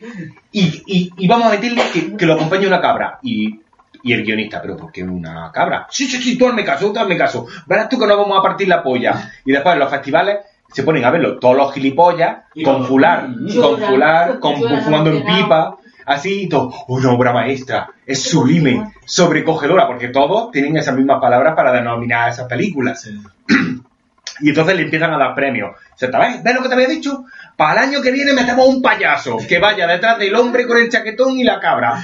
[0.51, 3.19] Y, y, y vamos a meterle que, que lo acompañe una cabra.
[3.21, 3.59] Y,
[4.03, 5.87] y el guionista, ¿pero por qué una cabra?
[5.89, 7.47] Sí, sí, sí, tú hazme caso, tú hazme caso.
[7.67, 9.31] Verás tú que nos vamos a partir la polla.
[9.45, 10.37] Y después en los festivales
[10.71, 13.27] se ponen a verlo todos los gilipollas, con fular,
[13.61, 16.73] con fular, con, fumando en pipa, así todo.
[16.87, 22.47] Una obra maestra, es sublime, sobrecogedora, porque todos tienen esas mismas palabras para denominar esas
[22.47, 23.07] películas.
[24.39, 25.75] Y entonces le empiezan a dar premios.
[25.95, 27.25] Se ves, ¿ves lo que te había dicho?
[27.55, 30.89] Para el año que viene metemos un payaso que vaya detrás del hombre con el
[30.89, 32.03] chaquetón y la cabra.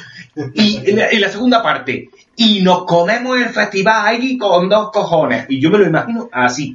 [0.53, 5.45] Y en la segunda parte, y nos comemos el festival ahí con dos cojones.
[5.49, 6.73] Y yo me lo imagino así,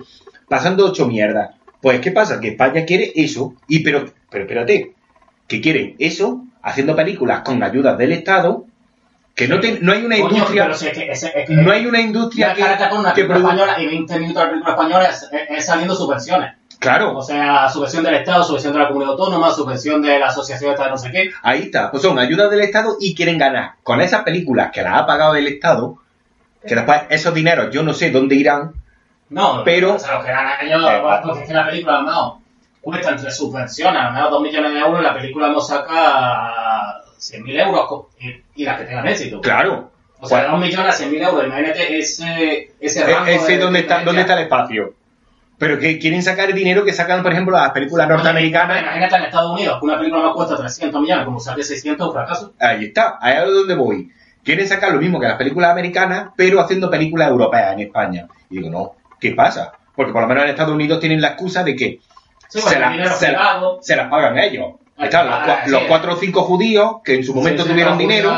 [0.49, 1.55] pasando ocho mierdas.
[1.81, 2.41] Pues, ¿qué pasa?
[2.41, 4.95] Que España quiere eso, y pero, pero espérate,
[5.47, 8.67] que quieren eso, haciendo películas con ayudas del Estado,
[9.35, 11.73] que no, te- no hay una industria, pero si es que, es, es que no
[11.73, 15.09] hay una industria que, con una que española y 20 minutos de la película española
[15.51, 16.55] es, saliendo subvenciones.
[16.79, 20.75] Claro, O sea, subvención del Estado, subvención de la comunidad autónoma, subvención de la asociación
[20.77, 21.31] de no sé qué.
[21.43, 24.99] Ahí está, pues son ayudas del Estado y quieren ganar con esas películas que las
[25.01, 25.97] ha pagado el Estado,
[26.67, 28.73] que después esos dineros yo no sé dónde irán,
[29.31, 32.43] No, Pero- o sea, los que ganan ellos, Eh, porque es que la película, no,
[32.83, 37.61] cuesta entre subvenciones, al menos 2 millones de euros, y la película nos saca 100.000
[37.67, 38.11] euros co-
[38.55, 39.41] y, las que tengan éxito.
[39.41, 39.91] claro.
[40.21, 43.81] O sea, 2 millones a 100.000 euros, imagínate ese, ese e- rango ese de dónde
[43.81, 44.95] está, el espacio.
[45.59, 48.81] Pero que quieren sacar el dinero que sacan, por ejemplo, las películas norteamericanas.
[48.83, 52.13] Imagínate en Estados Unidos, que una película no cuesta 300 millones, como saque 600, un
[52.15, 52.53] fracaso.
[52.59, 54.11] Ahí está, ahí es donde voy.
[54.43, 58.27] Quieren sacar lo mismo que las películas americanas, pero haciendo películas europeas en España.
[58.51, 59.73] Y digo, no, ¿qué pasa?
[59.95, 62.01] Porque por lo menos en Estados Unidos tienen la excusa de que
[62.49, 64.75] Sí, se, la- se la- se las pagan ellos.
[64.97, 65.71] Ah, Están los, sí.
[65.71, 68.33] los cuatro o cinco judíos que en su momento Sí, tuvieron dinero.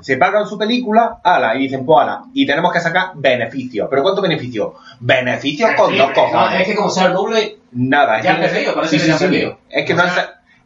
[0.00, 3.86] se pagan su película, ala, y dicen, pues ala, y tenemos que sacar beneficios.
[3.90, 4.72] ¿Pero cuántos beneficios?
[4.98, 6.62] Beneficios con dos cojones.
[6.62, 9.12] Es que como sea el doble, Nada, es Ya que, han perdido, parece sí, que
[9.18, 9.56] sí, ya.
[9.68, 10.10] Es que no, han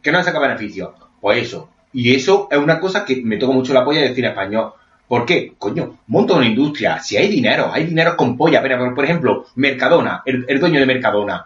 [0.01, 0.89] que no han sacado beneficios.
[1.21, 1.69] Pues eso.
[1.93, 4.73] Y eso es una cosa que me toca mucho la polla del cine español.
[5.07, 5.53] ¿Por qué?
[5.59, 6.99] Coño, monta una industria.
[6.99, 8.59] Si hay dinero, hay dinero con polla.
[8.61, 11.45] Pero, por ejemplo, Mercadona, el, el dueño de Mercadona,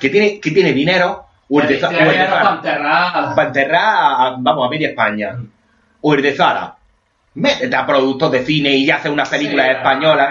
[0.00, 2.44] que tiene, que tiene dinero, o el de, Za- tiene o el de dinero para
[2.44, 3.34] Zara, enterrar.
[3.34, 5.36] para enterrar a, a- vamos, a media España.
[6.00, 6.74] O el de Zara.
[7.34, 10.28] Métete a productos de cine y hace unas películas Sí, españolas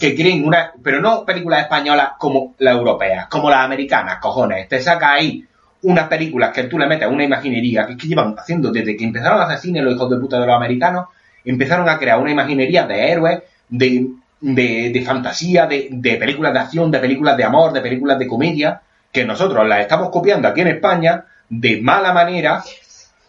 [0.00, 4.66] que quieren una, pero no películas españolas como las europeas, como las americanas, cojones.
[4.66, 5.44] Te saca ahí
[5.82, 9.04] unas películas que tú le metes una imaginería que es que llevan haciendo desde que
[9.04, 11.08] empezaron a hacer cine los hijos de puta de los americanos,
[11.44, 14.06] empezaron a crear una imaginería de héroes, de,
[14.40, 18.26] de, de fantasía, de, de películas de acción, de películas de amor, de películas de
[18.26, 18.80] comedia,
[19.12, 22.62] que nosotros las estamos copiando aquí en España de mala manera.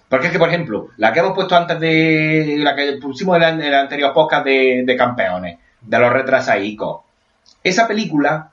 [0.09, 2.55] Porque es que, por ejemplo, la que hemos puesto antes de.
[2.59, 7.01] la que pusimos en el, anterior podcast de, de campeones, de los retrasaicos.
[7.63, 8.49] Esa película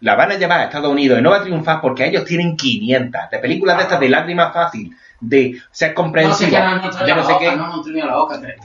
[0.00, 2.56] la van a llevar a Estados Unidos y no va a triunfar porque ellos tienen
[2.56, 7.14] 500 de películas de estas de lágrimas fácil, de ser No sé no, no, de
[7.14, 7.46] no sé qué,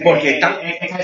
[0.04, 0.98] Porque es- están- Es, es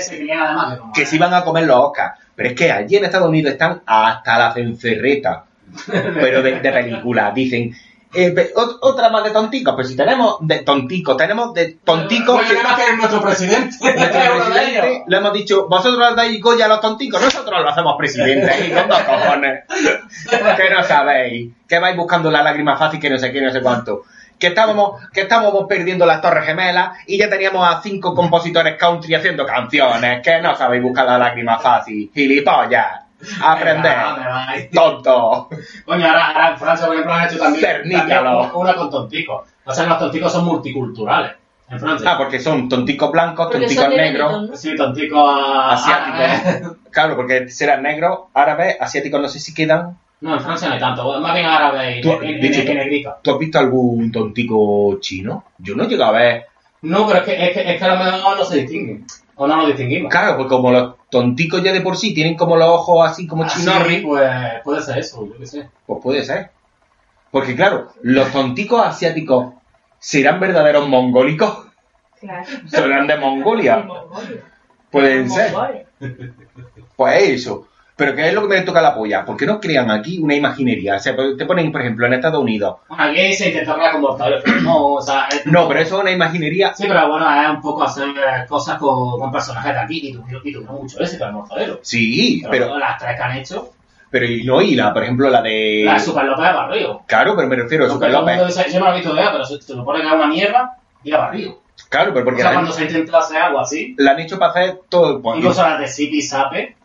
[0.94, 2.18] que se iban a comer los Oscars.
[2.34, 5.44] Pero es que allí en Estados Unidos están hasta la cencerreta,
[5.86, 7.34] pero de, de películas.
[7.34, 7.74] Dicen,
[8.14, 12.82] eh, otra más de tonticos, pues si tenemos de tonticos, tenemos de tonticos Bueno, que...
[12.84, 13.76] que es nuestro presidente.
[13.80, 18.66] Nuestro presidente, le hemos dicho, vosotros dais Goya a los tonticos, nosotros lo hacemos presidente,
[18.66, 19.64] y con dos cojones.
[20.30, 23.60] que no sabéis, que vais buscando la lágrima fácil, que no sé qué, no sé
[23.60, 24.02] cuánto.
[24.38, 29.14] que estábamos, que estábamos perdiendo las Torres Gemelas y ya teníamos a cinco compositores country
[29.14, 33.03] haciendo canciones, que no sabéis buscar la lágrima fácil, gilipollas.
[33.42, 34.70] Aprender, Venga, ¿dónde vais?
[34.70, 35.48] tonto.
[35.84, 38.30] Coño, ahora, ahora en Francia, por ejemplo, han hecho también, Cernícalo.
[38.30, 39.42] también una con tonticos.
[39.64, 41.32] O sea, los tonticos son multiculturales
[41.70, 42.10] en Francia.
[42.12, 44.28] Ah, porque son tonticos blancos, Porque tonticos negros.
[44.32, 44.56] Benetton, ¿no?
[44.56, 45.40] Sí, tonticos
[45.70, 46.76] Asiáticos.
[46.90, 49.98] Claro, porque serán negros, árabes, asiáticos, no sé si quedan.
[50.20, 52.60] No, en Francia no hay tanto, más bien árabe y, Tú- y- y- de hecho,
[52.60, 53.16] y tú- negrito.
[53.22, 55.44] ¿Tú has visto algún tontico chino?
[55.58, 56.46] Yo no he llegado a ver.
[56.82, 59.04] No, pero es que, es que, es que a lo mejor no se distinguen.
[59.36, 60.10] O no lo distinguimos.
[60.10, 63.44] Claro, pues como los tonticos ya de por sí tienen como los ojos así como
[63.44, 64.30] Así, chinorri, pues
[64.62, 65.68] puede ser eso, yo qué sé.
[65.86, 66.50] pues puede ser.
[67.30, 69.54] Porque claro, los tonticos asiáticos
[69.98, 71.66] serán verdaderos mongólicos,
[72.20, 72.46] Claro.
[72.66, 74.42] serán de De Mongolia, Mongolia.
[74.90, 75.52] pueden ser.
[75.52, 75.86] Mongolia.
[76.96, 77.66] Pues eso.
[77.96, 79.24] Pero ¿qué es lo que me toca la polla?
[79.24, 80.96] ¿Por qué no crean aquí una imaginería?
[80.96, 82.76] O sea, pues, te ponen, por ejemplo, en Estados Unidos.
[82.88, 85.28] Bueno, aquí se intentó crear con mortales, pero no, o sea...
[85.30, 86.74] es- No, pero eso es una imaginería.
[86.74, 88.06] Sí, pero bueno, es un poco hacer
[88.48, 91.78] cosas con, con personajes de aquí y tuvieron, y mucho éxito el mortadelo.
[91.82, 93.70] Sí, pero, las tres que han hecho,
[94.10, 95.82] pero y no, y la, por ejemplo, la de.
[95.84, 97.00] la de Super López de Barrio.
[97.06, 98.56] Claro, pero me refiero a Aunque Super todo el mundo López.
[98.56, 100.76] dice, Yo no lo he visto todavía, pero se, se supone que es una mierda
[101.04, 101.58] y a Barrio.
[101.88, 104.38] Claro, pero O porque sea, la, cuando se intentó hacer algo así, la han hecho
[104.38, 105.20] para hacer todo.
[105.22, 106.76] pues, incluso las de Sipi y Sape,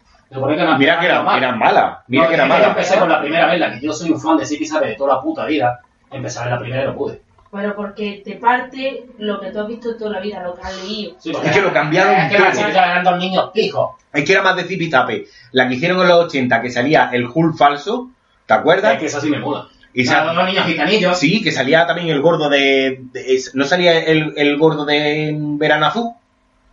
[0.78, 1.38] mira que era, mal.
[1.38, 2.04] era mala.
[2.08, 2.68] Mira No, que era es Yo mala.
[2.70, 4.88] empecé con la primera vez, la que yo soy un fan de Sipi y Sape
[4.88, 5.80] de toda la puta vida.
[6.12, 7.22] Empecé a ver la primera y no pude.
[7.52, 10.84] Pero porque te parte lo que tú has visto toda la vida, lo que has
[10.84, 11.16] leído.
[11.20, 12.38] Sí, porque Es que lo cambiaron Es que
[12.70, 13.90] eran dos niños pijos.
[14.14, 15.26] Es que era más de zipizape.
[15.52, 18.10] La que hicieron en los 80, que salía el Hulk falso,
[18.46, 18.94] ¿te acuerdas?
[18.94, 19.68] Es que eso sí me mola.
[19.96, 21.18] Y Y sa- dos niños gitanillos.
[21.18, 23.02] Sí, que salía también el gordo de...
[23.56, 26.12] ¿No salía el, el gordo de Verano Azul?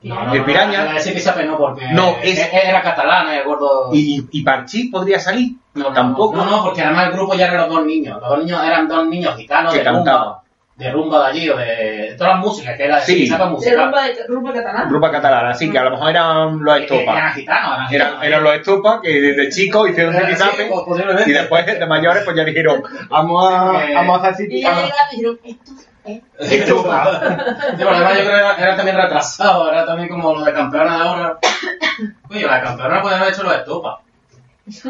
[0.08, 0.84] No, no, ¿El no, piraña?
[0.84, 3.90] La de Sipi y Sape no, porque No, es- e- era catalán, el gordo.
[3.92, 5.52] ¿Y, y Parchís podría salir?
[5.74, 6.36] No, no, tampoco.
[6.36, 8.18] No, no, porque además el grupo ya eran los dos niños.
[8.20, 10.04] Los dos niños eran dos niños gitanos Que de rumba.
[10.04, 10.34] cantaban.
[10.76, 13.22] De rumba de allí o de, de todas las músicas, que era de Sí.
[13.22, 13.84] Y Sape De musical.
[13.86, 14.84] rumba, de, rumba catalana.
[14.90, 17.34] Grupa catalana, así que a lo mejor eran los Que- que Eran estopas.
[17.34, 18.24] gitanos, eran gitanos.
[18.24, 22.36] eran los estopas que desde chicos hicieron sí, zipizape pues, y después de mayores pues
[22.36, 25.38] ya dijeron vamos a, Eh, vamos a hacer Y ya llegaron y dijeron,
[26.38, 27.20] Estupa.
[27.20, 30.52] Sí, pero además yo creo que era, era también retrasado, era también como lo de
[30.52, 31.38] campeona de ahora.
[32.30, 34.00] Oye, la campeona puede haber hecho los estopa.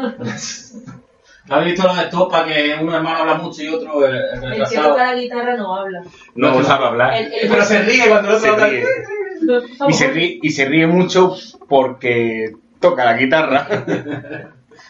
[1.45, 4.41] ¿No habéis visto los estopa que un hermano habla mucho y otro el, el El
[4.41, 4.89] que retrasado?
[4.89, 6.03] toca la guitarra no habla.
[6.35, 7.13] No sabe hablar.
[7.15, 8.67] El, el- Pero se ríe cuando el otro habla.
[9.87, 11.35] Y se ríe, y se ríe mucho
[11.69, 13.67] porque toca la guitarra.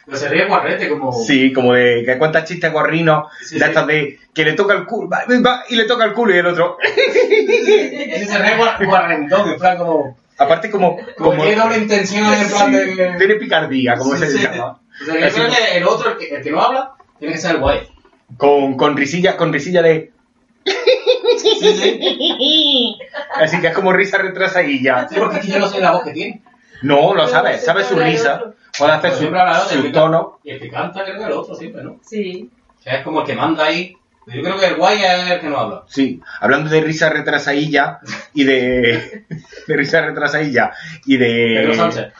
[0.07, 1.11] Pero se ríe guarrete, como.
[1.11, 3.67] Sí, como de que cuenta chistes gorrinos, Sí, de sí.
[3.67, 6.37] estos de que le toca el culo, va, va, y le toca el culo y
[6.39, 6.77] el otro.
[6.81, 10.17] Sí, se ríe guar- guarrentón, en plan como.
[10.39, 13.15] Aparte como, Como hay doble intención en plan de.
[13.17, 14.79] tiene picardía, como se llama.
[15.01, 17.39] O sea, yo creo que el otro, el que, el que no habla, tiene que
[17.39, 17.79] ser el guay.
[18.37, 20.11] Con, con risilla, con risilla de.
[21.37, 22.97] Sí, sí.
[23.35, 25.07] Así que es como risa retrasadilla.
[25.09, 26.41] Sí, porque yo no sé la voz que tiene.
[26.81, 28.53] No, lo se sabe su risa.
[28.77, 30.39] Puede hacer su, siempre habla de su tono.
[30.43, 31.99] Y el que canta creo que el otro siempre, ¿no?
[32.03, 32.49] Sí.
[32.85, 33.95] Es como el que manda ahí.
[34.27, 35.83] Yo creo que el guay es el que no habla.
[35.87, 37.99] Sí, hablando de risa retrasadilla
[38.33, 39.25] y de.
[39.67, 40.73] de risa retrasadilla
[41.05, 41.59] y de.
[41.61, 42.13] Pedro Sánchez.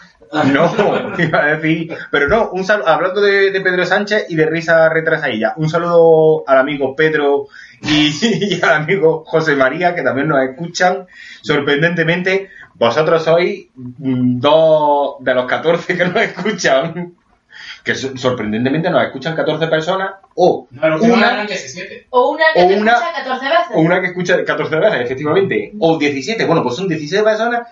[0.53, 4.45] No, iba a decir, pero no, un saludo, hablando de, de Pedro Sánchez y de
[4.45, 7.47] risa retrasadilla, un saludo al amigo Pedro
[7.82, 11.08] y, y al amigo José María, que también nos escuchan.
[11.41, 17.13] Sorprendentemente, vosotros sois dos de los 14 que nos escuchan.
[17.84, 22.07] Que so- sorprendentemente nos escuchan 14 personas, o No, una, 17.
[22.11, 23.67] O una que O te una- escucha 14 veces.
[23.73, 27.67] o una que escucha 14 veces, efectivamente, o 17, bueno, pues son 16 personas,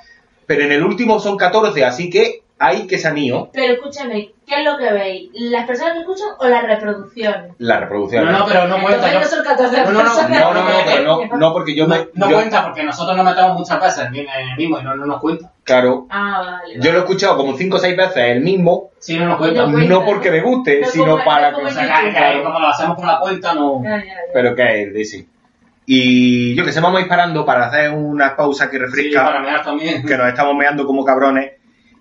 [0.47, 4.64] pero en el último son 14, así que hay que sanío Pero escúchame, ¿qué es
[4.64, 5.30] lo que veis?
[5.34, 7.51] ¿Las personas que escuchan o las reproducciones?
[7.58, 8.26] la reproducción.
[8.26, 9.12] No, no, pero no cuenta.
[9.12, 10.30] Yo, no son 14 No, no, no.
[10.30, 12.08] No, no, no, pero no, no, porque yo no, me.
[12.14, 15.06] no yo- cuenta porque nosotros nos metemos muchas veces en el mismo y no, no
[15.06, 15.51] nos cuenta.
[15.66, 16.08] Claro.
[16.10, 16.80] Ah, vale.
[16.80, 19.66] Yo lo he escuchado como 5 o 6 veces el mismo, Sí, no nos cuenta.
[19.68, 23.53] No porque me guste, No sino como- para como como lo hacemos por la cuenta,
[23.53, 23.84] no.
[23.84, 24.14] Ya, ya, ya.
[24.34, 25.26] Pero que es, dice.
[25.86, 29.24] Y yo que sé, vamos a ir parando para hacer una pausa que Sí, refresca,
[29.26, 30.03] para mear también.
[30.06, 31.51] que nos estamos meando como cabrones.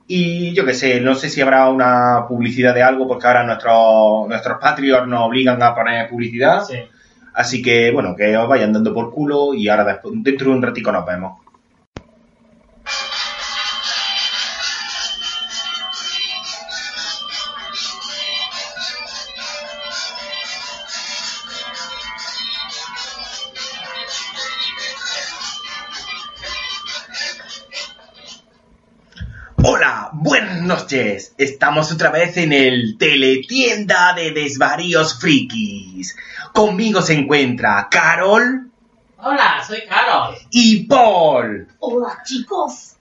[0.06, 4.28] Y yo que sé, no sé si habrá una publicidad de algo, porque ahora nuestros,
[4.28, 6.64] nuestros Patreons nos obligan a poner publicidad.
[6.64, 6.76] Sí.
[7.32, 10.62] Así que, bueno, que os vayan dando por culo y ahora después, dentro de un
[10.62, 11.43] ratico nos vemos.
[30.94, 31.34] Noches.
[31.38, 36.16] Estamos otra vez en el teletienda de desvaríos frikis.
[36.52, 38.70] Conmigo se encuentra Carol
[39.18, 40.36] Hola, soy Carol.
[40.50, 41.66] Y Paul.
[41.78, 42.96] Hola, chicos.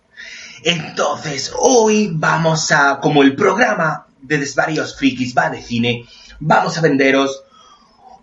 [0.64, 6.06] Entonces, hoy vamos a, como el programa de Desvarios Frikis va de cine,
[6.39, 7.44] vamos a venderos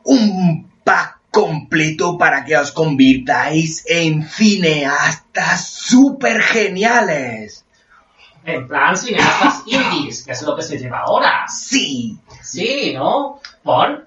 [0.04, 7.59] un pack completo para que os convirtáis en cineastas super geniales.
[8.54, 11.44] En plan cineastas indies, que es lo que se lleva ahora.
[11.48, 13.40] Sí, Sí, ¿no?
[13.62, 14.06] Paul.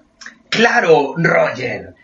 [0.50, 1.94] claro, Roger.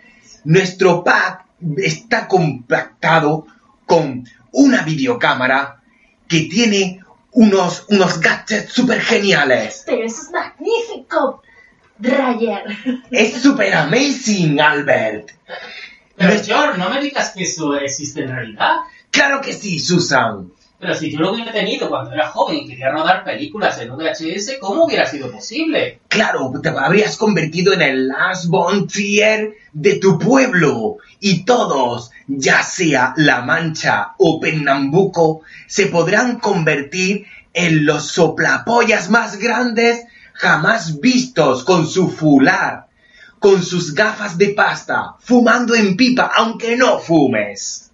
[0.45, 1.45] Nuestro pack
[1.79, 3.47] está compactado
[3.87, 5.81] con una videocámara
[6.27, 7.01] que tiene
[7.33, 9.83] unos, unos gadgets super geniales.
[9.87, 11.43] Pero eso es magnífico.
[11.99, 12.63] Roger.
[13.11, 15.33] Es super amazing, Albert.
[16.17, 18.77] Pero George, no me digas que eso existe en realidad.
[19.11, 20.51] Claro que sí, Susan.
[20.81, 24.57] Pero si yo lo hubiera tenido cuando era joven y quería rodar películas en VHS,
[24.59, 26.01] ¿cómo hubiera sido posible?
[26.09, 30.97] Claro, te habrías convertido en el Last Bontier de tu pueblo.
[31.21, 39.39] Y todos, ya sea La Mancha o Pernambuco, se podrán convertir en los soplapollas más
[39.39, 42.87] grandes jamás vistos con su fular,
[43.39, 47.90] con sus gafas de pasta, fumando en pipa, aunque no fumes.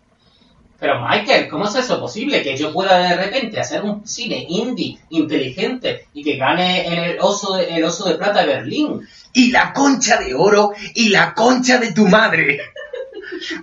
[0.79, 2.43] Pero Michael, ¿cómo es eso posible?
[2.43, 7.57] Que yo pueda de repente hacer un cine indie, inteligente, y que gane el oso
[7.57, 9.01] de, el oso de plata de Berlín.
[9.33, 12.61] y la concha de oro y la concha de tu madre.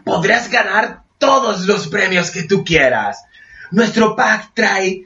[0.03, 3.23] Podrás ganar todos los premios que tú quieras.
[3.71, 5.03] Nuestro pack trae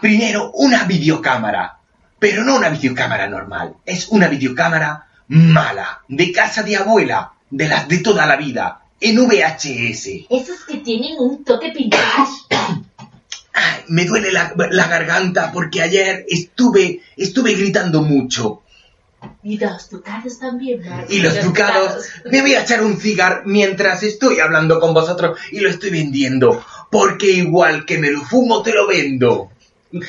[0.00, 1.78] primero una videocámara,
[2.18, 7.88] pero no una videocámara normal, es una videocámara mala, de casa de abuela, de las
[7.88, 10.26] de toda la vida, en VHS.
[10.30, 12.32] Esos que tienen un toque vintage.
[13.52, 18.62] Ay, me duele la, la garganta porque ayer estuve, estuve gritando mucho.
[19.42, 20.82] Y los ducados también.
[21.08, 25.60] Y los ducados, me voy a echar un cigar mientras estoy hablando con vosotros y
[25.60, 29.50] lo estoy vendiendo, porque igual que me lo fumo, te lo vendo.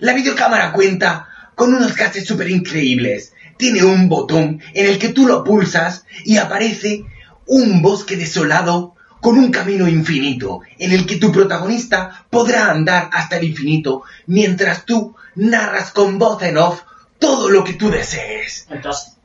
[0.00, 3.32] La videocámara cuenta con unos gadgets súper increíbles.
[3.56, 7.04] Tiene un botón en el que tú lo pulsas y aparece
[7.48, 13.38] un bosque desolado con un camino infinito, en el que tu protagonista podrá andar hasta
[13.38, 16.82] el infinito, mientras tú narras con voz en off
[17.18, 18.66] todo lo que tú desees.
[18.70, 19.16] Entonces,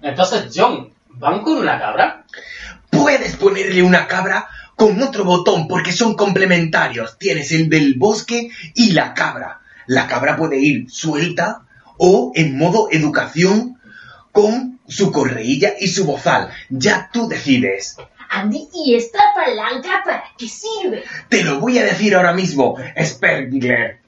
[0.00, 2.24] entonces John, ¿van con una cabra?
[2.88, 7.18] Puedes ponerle una cabra con otro botón porque son complementarios.
[7.18, 9.60] Tienes el del bosque y la cabra.
[9.86, 11.62] La cabra puede ir suelta
[11.98, 13.78] o en modo educación
[14.30, 16.50] con su correilla y su bozal.
[16.68, 17.96] Ya tú decides.
[18.28, 21.02] Andy, ¿y esta palanca para qué sirve?
[21.28, 24.00] Te lo voy a decir ahora mismo, Spergler.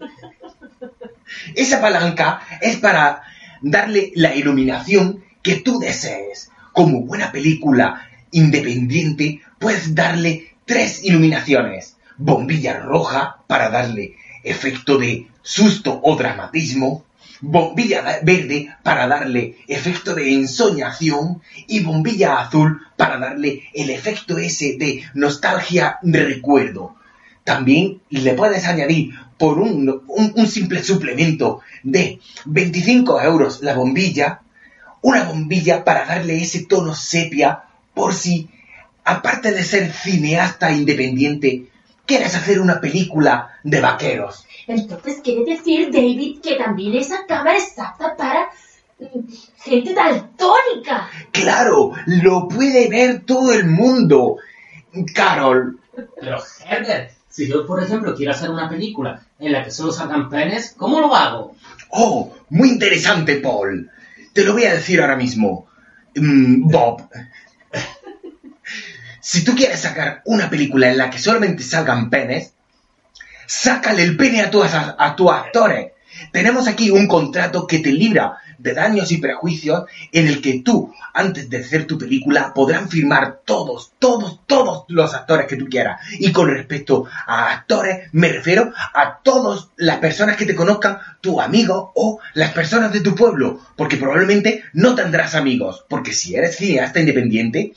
[1.54, 3.22] Esa palanca es para
[3.60, 6.50] darle la iluminación que tú desees.
[6.72, 11.96] Como buena película independiente, puedes darle tres iluminaciones.
[12.16, 17.04] Bombilla roja para darle efecto de susto o dramatismo.
[17.40, 21.42] Bombilla verde para darle efecto de ensoñación.
[21.66, 26.94] Y bombilla azul para darle el efecto ese de nostalgia recuerdo.
[27.44, 34.40] También le puedes añadir por un- un simple suplemento de 25 euros la bombilla,
[35.02, 38.48] una bombilla para darle ese tono sepia por si,
[39.04, 41.66] aparte de ser cineasta independiente,
[42.06, 44.43] quieres hacer una película de vaqueros.
[44.66, 48.50] Entonces quiere decir, David, que también esa cámara es apta para
[48.98, 49.20] mm,
[49.62, 51.10] gente daltónica.
[51.32, 54.36] Claro, lo puede ver todo el mundo.
[55.14, 55.80] Carol,
[56.20, 56.38] Pero
[56.68, 60.74] Herbert, si yo por ejemplo quiero hacer una película en la que solo salgan penes,
[60.76, 61.56] ¿cómo lo hago?
[61.90, 63.90] Oh, muy interesante, Paul.
[64.32, 65.66] Te lo voy a decir ahora mismo.
[66.14, 67.08] Mm, Bob.
[69.20, 72.52] Si tú quieres sacar una película en la que solamente salgan penes,
[73.46, 75.92] sácale el pene a tus, a tus actores.
[76.32, 80.94] Tenemos aquí un contrato que te libra de daños y prejuicios en el que tú,
[81.12, 86.00] antes de hacer tu película, podrán firmar todos, todos, todos los actores que tú quieras.
[86.20, 91.40] Y con respecto a actores, me refiero a todas las personas que te conozcan, tu
[91.40, 93.58] amigo o las personas de tu pueblo.
[93.76, 95.84] Porque probablemente no tendrás amigos.
[95.88, 97.74] Porque si eres cineasta independiente,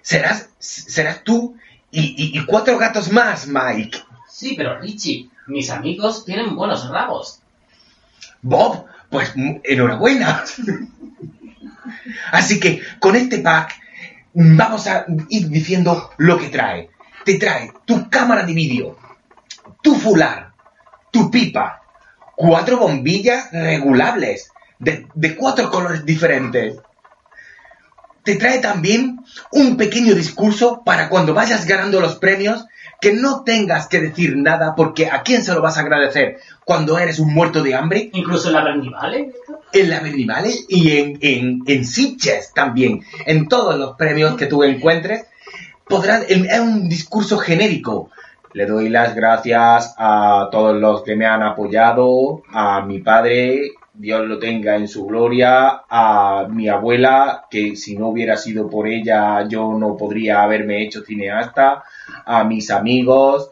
[0.00, 1.56] serás, serás tú
[1.90, 3.98] y- y cuatro gatos más, Mike.
[4.36, 7.40] Sí, pero Richie, mis amigos tienen buenos rabos.
[8.42, 10.44] Bob, pues mm, enhorabuena.
[12.32, 13.80] Así que con este pack
[14.34, 16.90] vamos a ir diciendo lo que trae.
[17.24, 18.98] Te trae tu cámara de vídeo,
[19.80, 20.52] tu fular,
[21.10, 21.80] tu pipa,
[22.34, 26.76] cuatro bombillas regulables de, de cuatro colores diferentes,
[28.26, 29.20] te trae también
[29.52, 32.66] un pequeño discurso para cuando vayas ganando los premios
[33.00, 36.98] que no tengas que decir nada porque ¿a quién se lo vas a agradecer cuando
[36.98, 38.10] eres un muerto de hambre?
[38.14, 39.32] Incluso en la Bernivale.
[39.72, 44.64] En la Berlimale y en, en, en Sitges también, en todos los premios que tú
[44.64, 45.26] encuentres,
[45.86, 48.10] podrás, es un discurso genérico.
[48.54, 54.26] Le doy las gracias a todos los que me han apoyado, a mi padre, Dios
[54.26, 59.48] lo tenga en su gloria, a mi abuela, que si no hubiera sido por ella
[59.48, 61.82] yo no podría haberme hecho cineasta,
[62.26, 63.50] a mis amigos,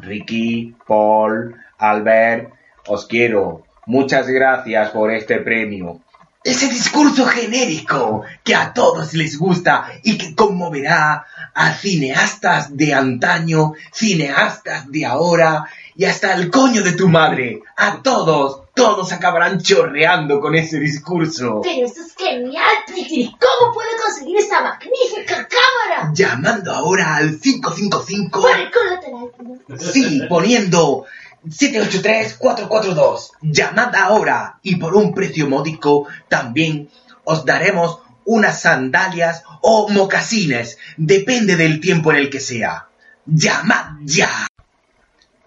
[0.00, 2.52] Ricky, Paul, Albert,
[2.88, 3.62] os quiero.
[3.86, 6.00] Muchas gracias por este premio.
[6.44, 13.72] Ese discurso genérico que a todos les gusta y que conmoverá a cineastas de antaño,
[13.92, 15.66] cineastas de ahora
[15.98, 17.60] y hasta el coño de tu madre.
[17.76, 21.60] A todos, todos acabarán chorreando con ese discurso.
[21.60, 23.32] Pero esto es genial, Pretty.
[23.32, 26.12] ¿Cómo puedo conseguir esta magnífica cámara?
[26.14, 28.40] Llamando ahora al 555.
[28.40, 29.32] Por el colateral.
[29.80, 31.06] Sí, poniendo
[31.44, 33.30] 783-442.
[33.42, 36.88] Llamad ahora y por un precio módico también
[37.24, 40.78] os daremos unas sandalias o mocasines.
[40.96, 42.86] Depende del tiempo en el que sea.
[43.26, 44.47] Llamad ya.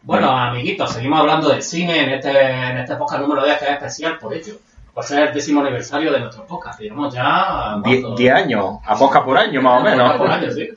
[0.04, 3.72] Bueno, amiguitos, seguimos hablando del cine en este, en este podcast número 10 que es
[3.72, 4.54] especial por ello.
[4.93, 6.80] Por ser el décimo aniversario de nuestro podcast.
[6.82, 7.78] Llevamos ya...
[7.82, 8.16] ¿cuánto?
[8.16, 10.18] 10 años, a poca por año más o menos.
[10.18, 10.68] Por año, sí.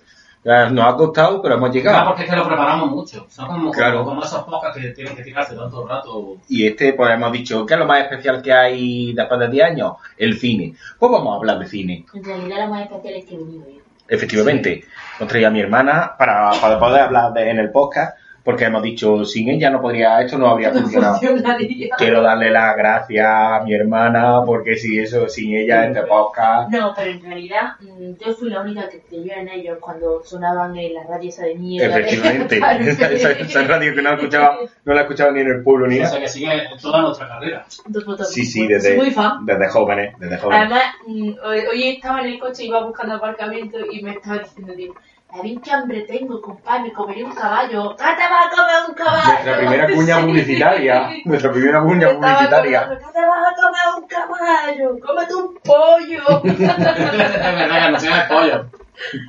[0.44, 2.06] Nos ha costado, pero hemos Claro, llegado.
[2.08, 3.26] porque es que lo preparamos mucho.
[3.30, 4.04] Son como, Claro.
[4.04, 6.36] como esos podcasts que tienen que tirarse tanto rato.
[6.48, 9.64] Y este, pues hemos dicho, ¿qué es lo más especial que hay después de 10
[9.64, 9.92] años?
[10.18, 10.74] El cine.
[10.98, 12.04] Pues vamos a hablar de cine.
[12.14, 13.80] En realidad lo más especial es que he venido yo.
[14.06, 14.84] Efectivamente,
[15.18, 18.82] nos traía a mi hermana para, para poder hablar de- en el podcast, porque hemos
[18.82, 21.14] dicho, sin ella no podría, esto no habría funcionado.
[21.18, 21.88] funcionaría.
[21.96, 26.70] Quiero darle las gracias a mi hermana, porque si eso, sin ella este podcast...
[26.70, 30.76] No, pero en realidad mm, yo fui la única que creyó en ellos cuando sonaban
[30.76, 31.98] en la radio esa de mierda.
[31.98, 32.58] Efectivamente,
[32.90, 35.96] esa, esa- esa radio que no escuchaba, no la escuchaba ni en el pueblo ni
[35.96, 36.10] O nada.
[36.10, 37.64] sea que sigue toda nuestra carrera.
[37.68, 39.46] Sí, sí, Soy desde, muy fan.
[39.46, 40.60] desde jóvenes, desde jóvenes.
[40.66, 44.74] Además, mm, hoy, hoy estaba en el coche, iba buscando aparcamiento y me estaba diciendo,
[44.74, 44.92] tío,
[45.34, 46.82] ¿sabéis qué hambre tengo, compadre?
[46.84, 47.96] Me comería un caballo.
[47.96, 49.32] ¿Qué te vas a comer un caballo?
[49.32, 52.80] Nuestra primera cuña publicitaria, nuestra primera cuña publicitaria.
[52.80, 55.00] acordando, ¿Qué te vas a comer un caballo?
[55.04, 56.42] ¡Cómete un pollo!
[56.44, 58.66] es verdad que no el pollo.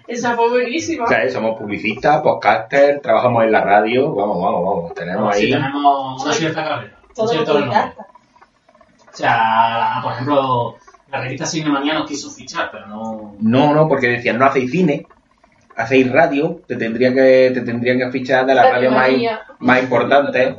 [0.08, 1.06] Esa fue buenísima.
[1.06, 5.51] O sea, somos publicistas, podcasters, trabajamos en la radio, vamos, vamos, vamos, tenemos Sí, ahí...
[5.51, 6.99] tenemos una cierta carrera.
[7.16, 7.72] Todo cierto lo.
[7.72, 10.76] O sea, por ejemplo,
[11.10, 13.36] la revista Cinemanía nos quiso fichar, pero no.
[13.39, 15.08] No, no, porque decían, no hacéis cine,
[15.76, 19.09] hacéis radio, te tendrían que, te tendrían que fichar de la radio más,
[19.59, 20.55] más importante.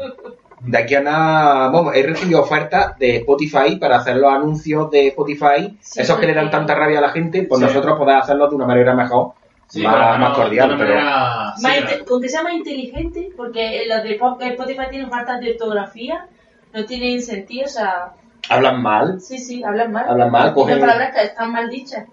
[0.61, 5.09] De aquí a nada, vamos, he recibido ofertas de Spotify para hacer los anuncios de
[5.09, 7.67] Spotify, Sí, esos que le dan tanta rabia a la gente, pues Sí.
[7.67, 9.33] nosotros podemos hacerlo de una manera mejor,
[9.69, 10.95] Sí, más, más cordial, pero...
[10.95, 11.91] manera- sí, Más claro.
[11.93, 16.27] inte- con que sea más inteligente, porque los de Spotify tienen faltas de ortografía,
[16.73, 18.13] no tienen sentido, o sea,
[18.49, 20.09] Hablan mal, sí, sí, hablan mal.
[20.09, 22.05] Hablan mal, cogen- palabras que están mal dichas.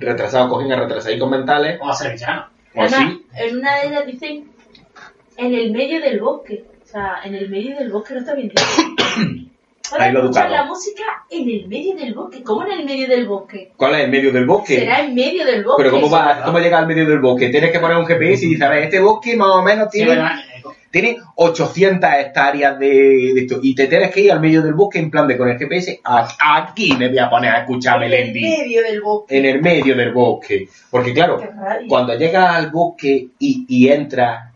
[0.00, 2.46] Retrasados, cogen a retrasadicos mentales, O a sevillano.
[2.74, 3.24] o Además, así.
[3.34, 4.50] en una de ellas dicen
[5.36, 6.64] en el medio del bosque.
[6.82, 8.64] O sea, en el medio del bosque no está bien dicho.
[9.90, 10.64] Para Ahí lo escuchar educado.
[10.64, 12.42] la música en el medio del bosque.
[12.42, 13.72] ¿Cómo en el medio del bosque?
[13.76, 14.78] ¿Cuál es el medio del bosque?
[14.80, 15.82] Será en medio del bosque.
[15.84, 17.48] Pero ¿cómo, va, ¿cómo llega al medio del bosque?
[17.48, 20.16] Tienes que poner un GPS y dices, a ver, este bosque más o menos tiene,
[20.90, 23.60] tiene 800 hectáreas de, de esto.
[23.62, 26.00] Y te tienes que ir al medio del bosque en plan de con el GPS,
[26.04, 28.40] aquí me voy a poner a escuchar En el Melendi.
[28.40, 29.38] medio del bosque.
[29.38, 30.68] En el medio del bosque.
[30.90, 31.40] Porque claro,
[31.88, 34.50] cuando llegas al bosque y, y entras,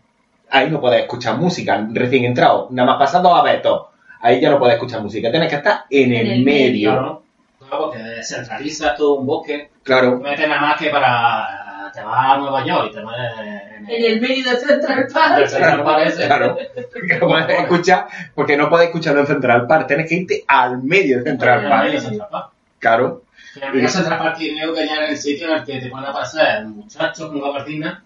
[0.49, 2.67] ahí no puedes escuchar música, recién entrado.
[2.71, 3.89] Nada más pasando a Beto,
[4.21, 5.31] ahí ya no puedes escuchar música.
[5.31, 6.91] Tienes que estar en, En el, el medio.
[6.91, 7.21] Claro,
[7.57, 9.69] Claro, porque centraliza todo un bosque.
[9.81, 10.11] Claro.
[10.11, 11.64] No metes nada más que para.
[11.95, 15.47] Te vas a Nueva York y te metes en En el medio de Central Park.
[15.47, 16.25] Central Park ese.
[16.25, 16.57] Claro,
[17.07, 20.83] que no puedes escuchar, porque no puedes escucharlo en Central Park, tienes que irte al
[20.83, 22.01] medio de Central el medio de Park.
[22.09, 22.51] Central Park.
[22.79, 23.21] Claro,
[23.53, 25.79] Que en el medio de Central Park tiene que en el sitio en el que
[25.79, 28.03] te pueden aparecer muchachos con gabardina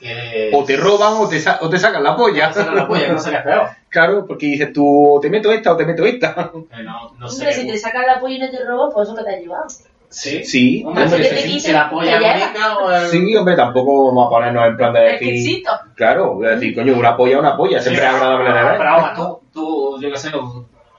[0.00, 0.50] que.
[0.54, 2.52] o te roban o te, sa- o te sacan la polla.
[2.52, 3.68] sacan la polla, que no sé qué es peor.
[3.88, 6.50] Claro, porque dices tú, o te meto esta o te meto esta.
[6.84, 7.42] No, no sé.
[7.42, 9.38] Hombre, si te sacan la polla y no te roban, pues eso que te ha
[9.40, 9.66] llevado.
[10.10, 10.42] Sí.
[10.44, 15.00] Sí, Hombre, si la o el- Sí, hombre, tampoco vamos a ponernos en plan de
[15.00, 15.34] decir...
[15.34, 15.70] quinchito.
[15.94, 18.78] Claro, voy a decir, coño, una polla, una polla, siempre es agradable de ver.
[18.78, 20.30] Pero vamos, tú, tú, yo qué sé,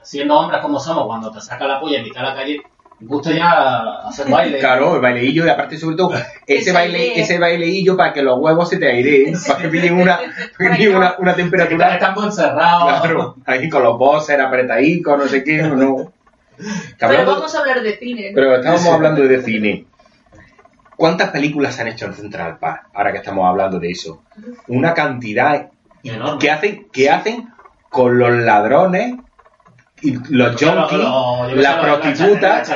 [0.02, 2.60] siendo hombres como somos, cuando te saca la polla en mitad de la calle,
[3.00, 4.58] gusta ya hacer baile.
[4.58, 6.12] Claro, el baileillo y aparte sobre todo
[6.46, 10.20] ese baile, ese baileillo para que los huevos se te aireen, para que pillen una,
[10.96, 13.00] una, una temperatura están encerrados.
[13.00, 16.12] Claro, ahí con los bosses apretadicos, no sé qué, no,
[16.98, 18.30] Pero vamos a hablar de cine.
[18.30, 18.34] ¿no?
[18.34, 19.86] pero estábamos hablando de cine.
[20.96, 22.88] ¿Cuántas películas se han hecho en Central Park?
[22.94, 24.22] Ahora que estamos hablando de eso.
[24.68, 25.70] Una cantidad
[26.02, 26.38] Enorme.
[26.38, 27.48] que hacen, que hacen
[27.88, 29.14] con los ladrones
[30.02, 32.68] y los junkies, las prostitutas.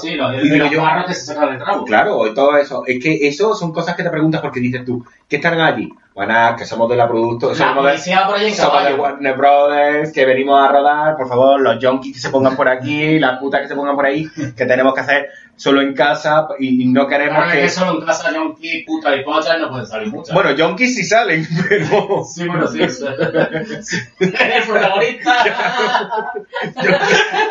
[0.00, 1.84] Sí, los, Y digo los yo- que se sacan del rabo.
[1.84, 2.84] Claro, y todo eso.
[2.86, 5.92] Es que eso son cosas que te preguntas porque dices tú, ¿qué están allí?
[6.14, 8.98] Bueno, que somos de la producto, somos de, somos.
[8.98, 13.18] Warner Brothers, que venimos a rodar, por favor, los junkies que se pongan por aquí,
[13.18, 16.82] las putas que se pongan por ahí, que tenemos que hacer solo en casa y,
[16.82, 17.62] y no queremos Claro, es que...
[17.62, 20.34] que solo en casa yonki, puta y pocha no pueden salir muchas.
[20.34, 22.24] Bueno, junkies sí salen, pero...
[22.34, 22.80] sí, bueno, sí.
[22.88, 23.96] sí.
[24.18, 25.34] El protagonista.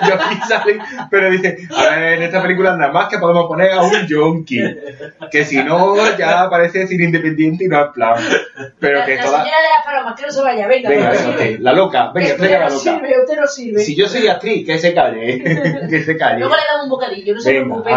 [0.01, 3.82] junkies salen, pero dice, a ver, en esta película nada más que podemos poner a
[3.82, 4.78] un junkie,
[5.32, 8.18] que si no ya parece cine independiente y no es plan.
[8.80, 9.43] Pero la, que la toda...
[9.43, 10.89] señora de las palomas, que no se vaya, venga.
[10.89, 11.32] Venga, no venga, sirve.
[11.32, 12.78] usted, la loca, venga, la usted no loca.
[12.78, 13.82] sirve, usted no sirve.
[13.82, 16.39] Si yo soy actriz, que se calle, que se calle.
[16.39, 17.91] Luego le damos un bocadillo, no se preocupe.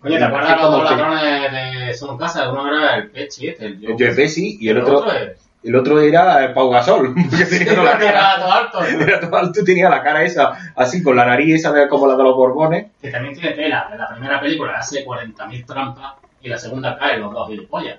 [0.00, 2.50] Coño, ¿te acuerdas los ladrones de Solo en Casa?
[2.50, 5.48] Uno era el Pechi, este, el Yo es y el otro, es...
[5.62, 7.14] el otro era eh, Pau Gasol,
[7.50, 8.08] tenía toda la cara.
[8.08, 8.84] Era todo alto.
[8.84, 12.06] Era todo alto y tenía la cara esa, así con la nariz esa de, como
[12.06, 12.86] la de los Borbones.
[13.00, 13.88] Que también tiene tela.
[13.92, 17.98] En la primera película hace 40.000 trampas y la segunda cae los dos gilipollas.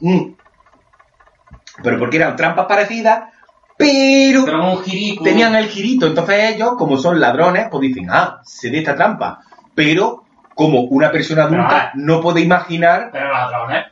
[0.00, 0.32] Mm.
[1.82, 3.24] Pero porque eran trampas parecidas,
[3.76, 5.24] pero Pero un girico.
[5.24, 6.06] tenían el girito.
[6.06, 9.40] Entonces ellos, como son ladrones, pues dicen, ah, se de esta trampa.
[9.74, 10.24] Pero
[10.54, 13.86] como una persona adulta no puede imaginar, Pero los ladrones,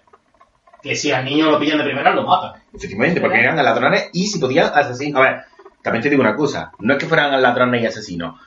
[0.82, 2.60] que si al niño lo pillan de primera, lo matan.
[2.74, 5.22] efectivamente, porque eran ladrones y si podían asesinar.
[5.22, 5.40] A ver,
[5.82, 8.38] también te digo una cosa, no es que fueran ladrones y asesinos,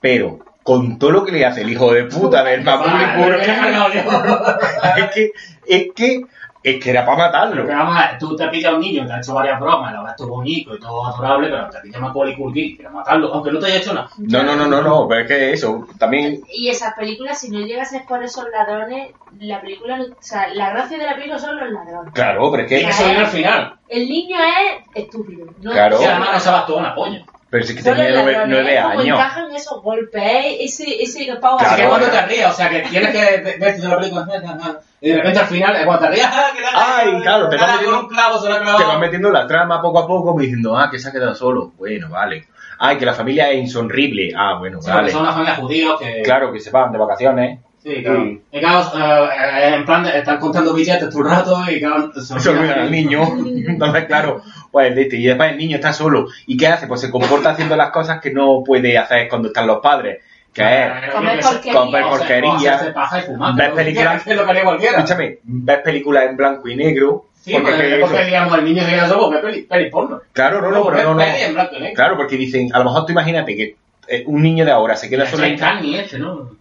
[0.00, 2.72] pero con todo lo que le hace el hijo de puta del yo.
[4.96, 5.30] es que,
[5.66, 6.22] es que,
[6.70, 7.66] es que era para Pero matarlo.
[7.66, 9.60] que vamos a ver, tú te pillas a un niño que te ha hecho varias
[9.60, 12.92] bromas, lo ves todo bonito y todo adorable, pero te pillas a Macaulay Culkin quieres
[12.92, 14.08] matarlo, aunque no te haya hecho nada.
[14.18, 17.60] No, no, no, no, no, pero es que eso, también, Y esas películas, si no
[17.60, 21.38] llegas a por esos ladrones, la película, no- o sea, la gracia de la película
[21.38, 22.12] son los ladrones.
[22.14, 23.74] claro, pero es Y que, eso viene al final.
[23.88, 25.46] El niño es estúpido.
[25.60, 25.70] ¿no?
[25.72, 25.98] Claro.
[26.00, 27.24] Y además no sabes todo una polla.
[27.56, 29.18] Pero es que tenía nueve, nueve es como años.
[29.18, 30.56] encajan esos golpes, ¿eh?
[30.60, 33.80] ese, ese pavo Claro, Así que cuando te rías, o sea, que tienes que verte
[33.80, 34.26] toda la película
[35.00, 37.72] y de repente al final, cuando te rías, ¡ah, que la Ay, claro, te vas
[37.72, 40.90] metiendo- un clavo, se Te vas metiendo la trama poco a poco, me diciendo, ah,
[40.90, 41.72] que se ha quedado solo.
[41.78, 42.46] Bueno, vale.
[42.78, 44.32] Ay, que la familia es insonrible.
[44.36, 45.10] Ah, bueno, Sí, vale.
[45.10, 46.22] son una familia judíos que...
[46.22, 47.60] Claro, que se van de vacaciones.
[47.86, 48.24] Sí, claro.
[48.24, 48.40] Sí.
[48.50, 52.48] Y claro, eh, en plan, de- están contando billetes todo el rato y claro, Se
[52.50, 53.20] olvidan al niño.
[53.68, 56.26] Entonces, claro, pues de este, y después el niño está solo.
[56.46, 56.88] ¿Y qué hace?
[56.88, 60.20] Pues se comporta haciendo las cosas que no puede hacer cuando están los padres.
[60.52, 61.72] Que es, Comer porquería.
[61.74, 64.96] comer porquería, que películas- Que es lo que haría cualquiera.
[64.98, 67.26] escúchame, ves películas en blanco y negro.
[67.40, 70.20] Sí, porque, porque, que porque, digamos, el niño se queda solo, ve peli, peli porno.
[70.32, 71.24] claro, no, no, ve pero no, no.
[71.24, 71.94] peli en blanco y negro.
[71.94, 73.76] Claro, porque dicen, a lo mejor tú imagínate que
[74.08, 75.54] eh, un niño de ahora se queda solo en
[75.94, 76.56] este, ¿no?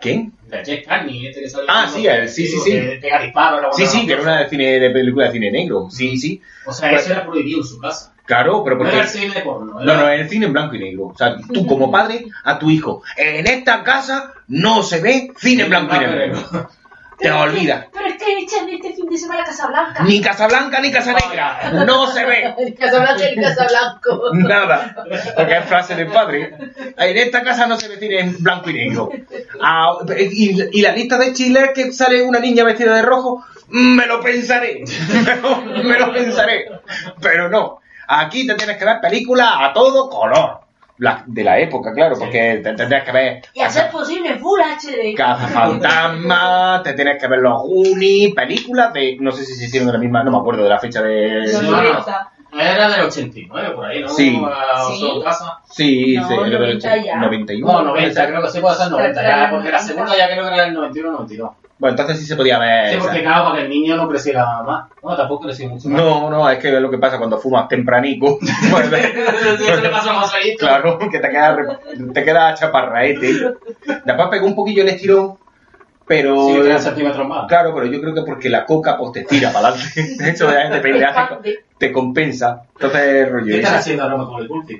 [0.00, 0.32] ¿Quién?
[0.48, 1.66] De Jack Carney, este que sale...
[1.68, 2.70] Ah, sí, el- sí, sí, sí.
[2.72, 3.62] Que pega disparos.
[3.62, 5.88] la Sí, sí, que era una de cine de película de cine negro.
[5.90, 6.40] Sí, sí.
[6.66, 8.12] O sea, eso era prohibido en su casa.
[8.24, 9.74] Claro, pero No porque era el cine de porno.
[9.74, 11.06] No, era- no, en el cine en blanco y negro.
[11.08, 15.64] O sea, tú como padre a tu hijo, en esta casa no se ve cine
[15.64, 16.70] en blanco y negro.
[17.20, 17.86] Te olvidas.
[17.92, 20.02] Pero es que echan este fin de semana Casablanca.
[20.04, 21.70] Ni Casa Blanca ni Casa Negra.
[21.86, 24.22] No se ve Casablanca y Casablanco.
[24.32, 25.04] nada.
[25.36, 26.54] Porque es frase del padre.
[26.96, 29.10] En esta casa no se ve cine en blanco y negro.
[29.62, 34.06] Ah, y, y la lista de Chile que sale una niña vestida de rojo, me
[34.06, 34.84] lo pensaré.
[35.24, 36.70] Me lo, me lo pensaré.
[37.20, 37.80] Pero no.
[38.08, 40.60] Aquí te tienes que ver películas a todo color.
[41.00, 44.60] La- de la época, claro, porque te tendrías que ver Y a ser posible, Full
[44.60, 45.14] HD.
[45.16, 49.16] Cazafantasmas, te tienes que ver los Goonies, películas de.
[49.20, 51.46] No sé si se hicieron de la misma, no me acuerdo de la fecha de.
[51.46, 51.82] Sí, Sí, no, no.
[51.82, 52.32] 90.
[52.52, 54.08] Era del 89, por ahí, ¿no?
[54.08, 54.42] Sí.
[54.98, 55.20] Sí.
[55.24, 55.58] casa.
[55.70, 57.16] sí, No, sí, era del 90 ya.
[57.16, 57.72] 91.
[57.72, 59.80] No, 90, creo que sí puede ser 90, ya, porque la 90.
[59.80, 61.50] segunda ya creo que era el 91 92.
[61.80, 62.90] Bueno, entonces sí se podía ver.
[62.90, 63.04] Sí, esa.
[63.06, 64.90] porque claro, para que el niño no creciera más.
[65.02, 66.00] No, tampoco creció mucho más.
[66.00, 68.38] No, no, es que es lo que pasa cuando fumas tempranico.
[68.70, 70.58] Pues, Eso le pasó a Joselito.
[70.66, 71.56] claro, que te queda,
[72.12, 73.32] te queda chaparraete.
[74.04, 75.38] Después pegó un poquillo el estirón,
[76.06, 76.48] pero.
[76.48, 77.46] Sí, 3 centímetros más.
[77.48, 80.02] Claro, pero yo creo que porque la coca pues te tira para adelante.
[80.18, 82.62] De- depende, hace- te compensa.
[82.74, 83.46] Entonces, rollo.
[83.46, 84.78] ¿Qué están ese- haciendo ahora con el Culti?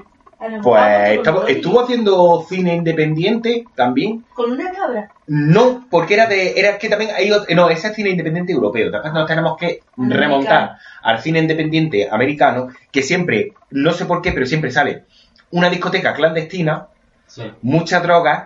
[0.63, 4.25] Pues estaba- estuvo haciendo cine independiente también.
[4.35, 5.11] Con una cabra.
[5.27, 6.59] No, porque era de.
[6.59, 7.55] Era que también hay otro.
[7.55, 8.91] No, ese es cine independiente europeo.
[8.91, 10.21] Después nos tenemos que Americano.
[10.21, 15.05] remontar al cine independiente americano, que siempre, no sé por qué, pero siempre sale
[15.51, 16.87] una discoteca clandestina,
[17.27, 17.43] Sí.
[17.63, 18.45] muchas drogas,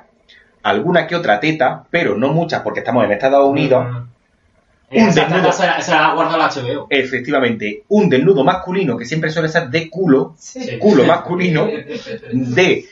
[0.62, 3.86] alguna que otra teta, pero no muchas porque estamos en Estados Unidos.
[3.88, 4.08] Mm.
[4.90, 5.48] Un Esa, desnudo.
[5.50, 6.86] esa, esa la guarda la HBO.
[6.90, 10.78] Efectivamente, un desnudo masculino que siempre suele ser de culo, Sí.
[10.78, 11.66] culo masculino,
[12.32, 12.84] de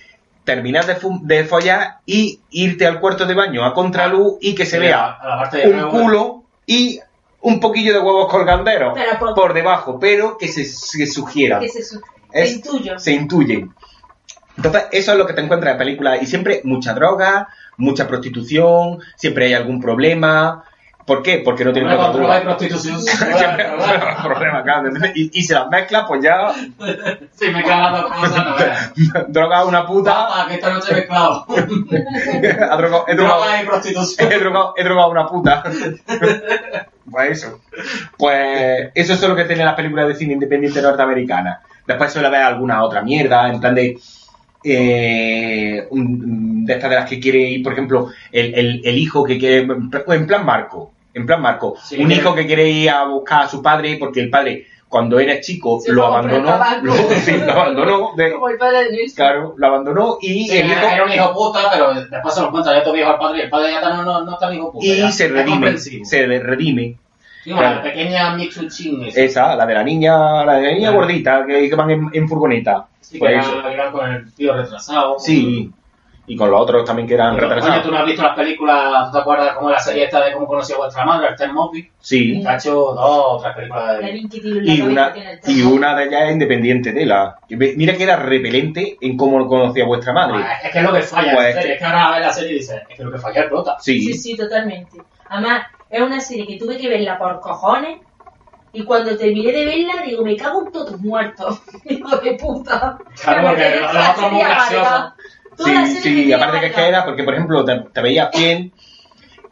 [0.44, 4.78] terminar de, de follar y irte al cuarto de baño a contraluz y que se
[4.80, 6.98] vea A la parte de un nuevo, culo y
[7.42, 11.60] un poquillo de huevos colganderos por- por debajo, pero que se, se sugieran.
[11.60, 12.00] Que se, su-
[12.32, 12.98] Es- se intuyo.
[12.98, 13.70] se intuyen.
[14.56, 16.20] Entonces, eso es lo que te encuentras en películas.
[16.22, 20.64] Y siempre mucha droga, mucha prostitución, siempre hay algún problema.
[21.06, 21.42] ¿Por qué?
[21.44, 22.56] Porque no tienen Bueno, otra con droga y droga.
[22.56, 23.00] prostitución.
[23.36, 24.90] Hay problema, claro.
[25.14, 26.52] Y, y si las mezclas, pues ya
[27.32, 28.92] Si me las dos cosas, no veas.
[29.32, 31.46] droga a una puta, Papá, que esta noche he mezclado.
[31.48, 34.32] ha drogado- he drogado- Droga y prostitución.
[34.32, 35.62] he drogado, he drogado a una puta.
[37.10, 37.60] Pues eso.
[38.16, 41.60] Pues eso es lo que tienen las películas de cine independiente norteamericanas.
[41.86, 43.98] Después suele haber alguna otra mierda, en plan de.
[44.64, 49.24] Eh, un- de estas de las que quiere ir, por ejemplo, el, el- el hijo
[49.24, 49.66] que quiere.
[50.08, 50.92] En plan Marco.
[51.14, 51.76] En plan Marco.
[51.82, 55.18] Sí, un hijo que quiere ir a buscar a su padre porque el padre, cuando
[55.20, 56.56] era chico, Se lo abandonó.
[56.82, 56.94] Lo,
[57.24, 58.12] sí, lo abandonó.
[58.16, 59.14] de- Como el padre de Luis.
[59.14, 60.78] claro, lo abandonó y Sí, el hijo.
[60.80, 63.42] era, un hijo puta, pero después se lo cuenta ya tu viejo al padre y
[63.42, 64.86] el padre ya está- no, no, no está hijo puta.
[64.86, 65.10] Y ya.
[65.10, 65.76] se redime.
[65.78, 66.96] Se redime.
[67.44, 67.76] Sí, bueno, claro.
[67.78, 69.20] la pequeña Mitsuchin esa.
[69.20, 70.98] Esa, la de la niña, la de la niña Claro.
[70.98, 72.86] gordita, que, que van en, en furgoneta.
[73.12, 73.62] Sí, que Pues era, eso.
[73.62, 75.18] que era con el tío retrasado.
[75.18, 75.70] Sí.
[76.24, 77.82] Y con los otros también que eran Pero, retrasados.
[77.82, 80.46] tú no has visto las películas, ¿tú te acuerdas como la serie esta de cómo
[80.46, 81.90] conocí a vuestra madre, el Ten Movie?
[82.00, 82.42] Sí.
[82.46, 84.62] Ha hecho dos o tres películas La de...
[84.64, 85.12] Y una,
[85.48, 87.38] y una de ellas es independiente de la.
[87.50, 90.36] Mira que era repelente en cómo conocía vuestra madre.
[90.44, 92.20] Ah, Es que es lo que falla, Pues en serio, que- es que ahora ves
[92.26, 93.76] la serie y dices, es que lo que falla es prota.
[93.80, 94.00] Sí.
[94.00, 94.98] Sí, sí, totalmente.
[95.28, 97.98] Además, es una serie que tuve que verla por cojones.
[98.72, 101.60] Y cuando terminé de verla, digo, me cago en todos tus muertos.
[101.84, 102.98] Hijo de puta.
[103.22, 105.14] Claro, porque amarga.
[105.56, 108.30] Toda la Sí, sí, aparte que es que era, porque por ejemplo, te, te veías
[108.32, 108.72] Frien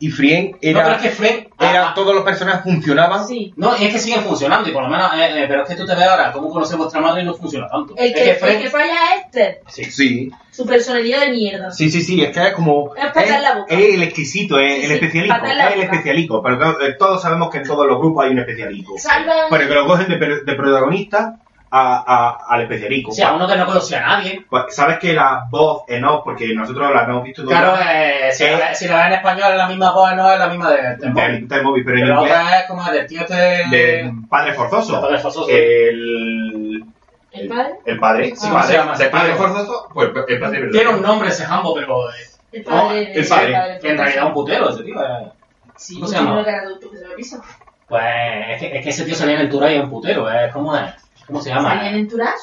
[0.01, 0.97] y Frien No, pero era.
[0.97, 1.47] es que Friend...
[1.61, 3.27] era ah, todos los personajes funcionaban.
[3.29, 3.53] Sí.
[3.57, 5.85] No, es que siguen funcionando, y por lo menos, eh, eh, pero es que tú
[5.87, 7.95] te ves ahora cómo conoce vuestra madre y no funciona tanto.
[7.97, 9.61] El es que, que el que falla es Esther.
[9.69, 9.85] Sí.
[9.85, 10.31] Sí.
[10.51, 11.71] Su personalidad de mierda.
[11.71, 12.95] Sí, sí, sí, es que es como.
[12.97, 13.75] Es patar la boca.
[13.75, 15.35] Es el exquisito, es Sí, el sí, especialico.
[15.37, 15.83] Es el boca.
[15.85, 16.43] especialico.
[16.43, 18.95] Pero todos sabemos que en todos los grupos hay un especialico.
[18.99, 19.37] Salvan.
[19.51, 21.37] Pero que lo cogen de, de protagonista
[21.73, 23.11] a, a- al especialico.
[23.11, 24.45] O sea, uno que no conocía a nadie.
[24.51, 28.45] Pues, Sabes que la voz en off, porque nosotros la hemos visto Claro, eh, si,
[28.45, 28.57] Eh.
[28.59, 30.97] la, si la ves en español es la misma voz, no es la misma de
[30.99, 33.35] Time Movie, pero en inglés otra es como del tío este...
[33.35, 34.97] de Padre Forzoso.
[34.97, 35.49] De Padre Forzoso.
[35.49, 36.85] El,
[37.33, 37.71] ¿El padre?
[37.85, 39.35] el padre, sí, Ah, padre, se llama así, Padre.
[39.35, 40.71] Forzoso, pues el padre verdadero.
[40.73, 42.11] Tiene un nombre ese jambo, pero...
[42.11, 42.15] eh,
[42.53, 43.13] El No, padre.
[43.15, 45.01] el padre, que en realidad es un putero ese tío.
[45.01, 45.29] eh.
[45.77, 46.41] Sí, ¿Cómo se llama?
[46.41, 47.41] adulto que se lo pisa.
[47.89, 48.03] Pues
[48.51, 50.29] es que, es que ese tío salía en el Turá y es un putero.
[50.31, 50.93] Es, ¿Cómo es?
[51.31, 51.75] ¿Cómo se llama?
[51.77, 52.37] ¿Salían en Tourage?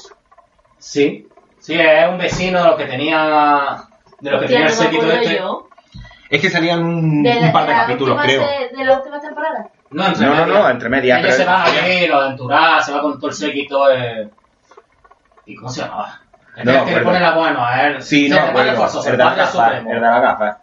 [0.78, 1.28] Sí.
[1.60, 3.84] Sí, es un vecino de los que tenía...
[4.20, 5.36] De los que tenía el no séquito acuerdo este.
[5.38, 5.70] yo.
[6.30, 8.42] Es que salían un, De, un par de capítulos, creo.
[8.46, 9.68] se- de las últimas temporadas.
[9.92, 11.20] No, entre No, no, no, entre medias.
[11.20, 13.90] Ellos pero- se van a ver, los de Turá, se va con todo el séquito.
[13.92, 14.30] Eh...
[15.46, 16.22] ¿Y cómo se llamaba?
[16.58, 18.02] Es No, el que le pone la bueno a él.
[18.02, 19.12] Sí, no, el bueno, de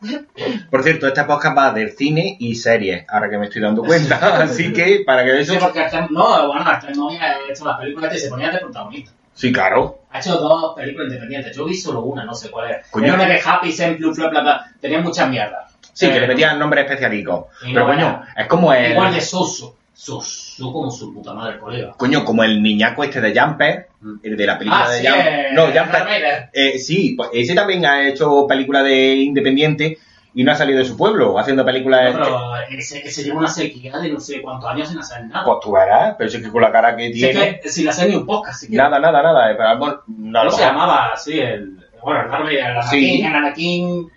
[0.09, 0.67] el.
[0.69, 4.17] Por cierto, este podcast va del cine y series, ahora que me estoy dando cuenta.
[4.43, 5.65] Así que, para que Sí, eso...
[5.65, 8.59] porque hasta, no, bueno, hasta el novia ha hecho las películas que se ponían de
[8.59, 9.13] protagonista.
[9.35, 10.01] Sí, claro.
[10.11, 11.57] Ha hecho dos películas independientes.
[11.57, 12.87] Yo vi solo una, no sé cuál es.
[12.91, 13.07] Coño.
[13.07, 14.67] Era una de Happy, Simple, bla, bla, bla.
[14.81, 15.73] Tenían muchas mierdas.
[15.93, 17.47] Sí, que Eh, le metían nombres especialicos.
[17.67, 18.27] Y Pero no, coño, bueno.
[18.37, 18.93] es como el...
[18.93, 19.77] Igual de soso.
[19.97, 21.93] Soso como su puta madre, colega.
[21.97, 24.15] Coño, como el niñaco este de Jumper, Mm.
[24.25, 25.27] el de la película Ah, de sí, Jumper.
[25.35, 26.51] eh, no, Darth Jumper.
[26.53, 29.97] Eh, sí, pues ese también ha hecho película de independiente
[30.35, 32.13] y no ha salido de su pueblo, haciendo películas...
[32.13, 35.45] No, pero ese, ese lleva una sequía de no sé cuántos años sin hacer nada.
[35.45, 37.49] Pues tú verás, pero es que con la cara que Si tiene...
[37.51, 39.53] es que sin hacer ni un podcast, si Nada, nada, nada.
[39.53, 41.79] eh, pero, bueno, no, No lo se llamaba así, el.
[42.03, 43.21] Bueno, el Vader, el Anakin, Sí.
[43.23, 44.09] el Anakin.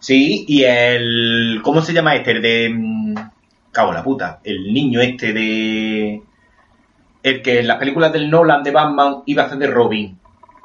[0.00, 1.60] Sí, y el...
[1.64, 2.32] ¿Cómo se llama este?
[2.32, 3.23] El de...
[3.74, 4.40] mm, Cabo la puta.
[4.44, 6.22] El niño este de...
[7.22, 10.18] El que en las películas del Nolan de Batman iba a hacer de Robin.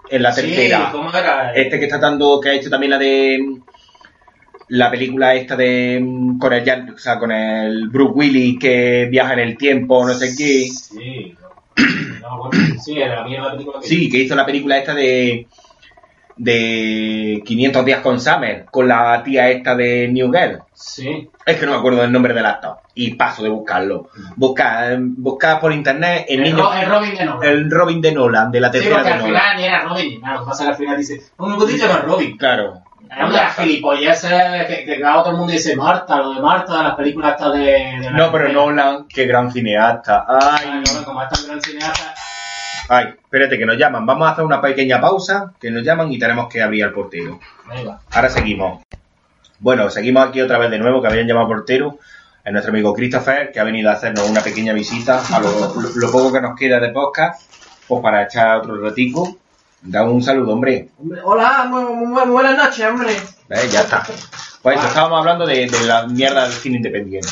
[0.10, 0.78] En la tercera.
[0.78, 1.54] Sí, ¿cómo era?
[1.54, 2.40] Este que está dando...
[2.40, 3.40] Que ha hecho también la de...
[4.70, 6.04] La película esta de...
[6.40, 10.36] Con el, o sea, con el Bruce Willis que viaja en el tiempo, no sé
[10.38, 10.68] qué.
[10.68, 11.36] Sí,
[12.22, 12.82] no, no me acuerdo.
[12.84, 13.88] Sí, era la mierda película que.
[13.88, 15.48] Sí, que hizo la película esta de...
[16.42, 20.60] De 500 días con Summer, con la tía esta de New Girl.
[20.74, 21.30] Sí.
[21.46, 22.78] Es que no me acuerdo del nombre del actor.
[22.96, 24.08] Y paso de buscarlo.
[24.38, 26.64] Busca, busca por internet el, El, niño.
[26.64, 27.44] Ro- el Robin de Nolan.
[27.50, 29.42] el Robin de Nolan, de la Sí, tercera porque de al Nolan.
[29.42, 30.34] final ni era Robin ni nada.
[30.36, 32.38] Lo que pasa es que al final dice, ¿cómo me pudiste llamar Robin?
[32.38, 32.84] Claro.
[33.12, 34.32] Era una de las gilipolleces
[34.68, 37.62] que, que claro, todo el mundo dice Marta, lo de Marta, las películas estas de.
[38.00, 40.26] de No, pero Nolan, qué gran cineasta.
[40.28, 42.14] Ay, Ay, no, como es tan gran cineasta.
[42.90, 44.06] Ay, espérate que nos llaman.
[44.06, 47.40] Vamos a hacer una pequeña pausa, que nos llaman y tenemos que abrir al portero.
[47.68, 48.00] Venga.
[48.12, 48.84] Ahora seguimos.
[49.60, 51.98] Bueno, seguimos aquí otra vez de nuevo, que habían llamado portero.
[52.44, 55.90] Es nuestro amigo Christopher, que ha venido a hacernos una pequeña visita a lo, lo-
[55.96, 57.42] lo poco que nos queda de podcast,
[57.88, 59.38] pues para echar otro ratico.
[59.82, 60.90] Da un saludo, hombre.
[60.98, 63.14] Hombre, Hola, muy, muy- muy buenas noches, hombre.
[63.50, 63.72] ¿Ves?
[63.72, 64.04] Ya está.
[64.62, 67.30] Pues eso, estábamos hablando de, de la mierda del cine independiente.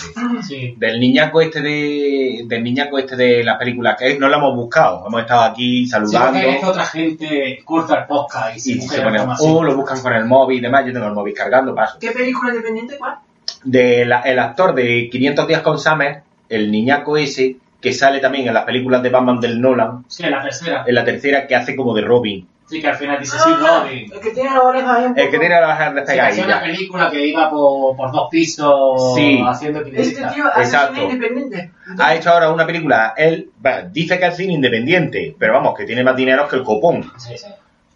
[0.48, 0.76] Sí.
[0.78, 2.44] Del niñaco este de.
[2.46, 5.04] Del niñaco este de las películas que no lo hemos buscado.
[5.06, 6.40] Hemos estado aquí Sí, saludando.
[6.40, 9.52] que otra gente corta el podcast y se y se ponen, información.
[9.56, 10.86] oh, lo buscan con el móvil y demás.
[10.86, 11.98] Yo tengo el móvil cargando, paso.
[12.00, 13.16] ¿Qué película independiente cuál?
[13.64, 18.48] De la- el actor de 500 días con Summer, el niñaco ese, que sale también
[18.48, 20.86] en las películas de Batman del Nolan, Sí, la tercera.
[20.88, 22.48] en la tercera, que hace como de Robin.
[22.68, 24.12] Sí, que al final dice sí, Ah, Robin.
[24.14, 25.22] El que tiene las orejas ahí un poco.
[25.22, 28.28] El que tiene las orejas Sí, que hacía una película que iba por, por dos
[28.30, 29.42] pisos Sí.
[29.48, 30.96] haciendo Este tío hace Exacto.
[30.96, 31.72] cine independiente.
[31.98, 35.86] Ha hecho ahora una película, él va, dice que es cine independiente, pero vamos, que
[35.86, 37.10] tiene más dinero que el copón.
[37.18, 37.48] Sí, sí.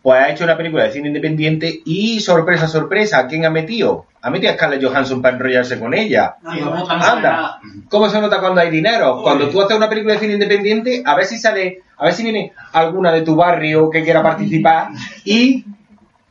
[0.02, 4.08] Pues ha hecho una película de cine independiente y sorpresa, sorpresa, ¿a quién ha metido?
[4.22, 6.38] Ha metido a Scarlett Johansson para enrollarse con ella.
[6.42, 7.60] No, no, no Anda.
[7.88, 9.18] ¿cómo se nota cuando hay dinero?
[9.18, 9.24] Uy.
[9.24, 12.24] Cuando tú haces una película de cine independiente, a ver si sale, a ver si
[12.24, 14.90] viene alguna de tu barrio que quiera participar
[15.24, 15.66] y,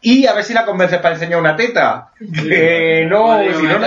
[0.01, 2.09] y a ver si la convences para enseñar una teta.
[2.19, 3.79] Que no, si no,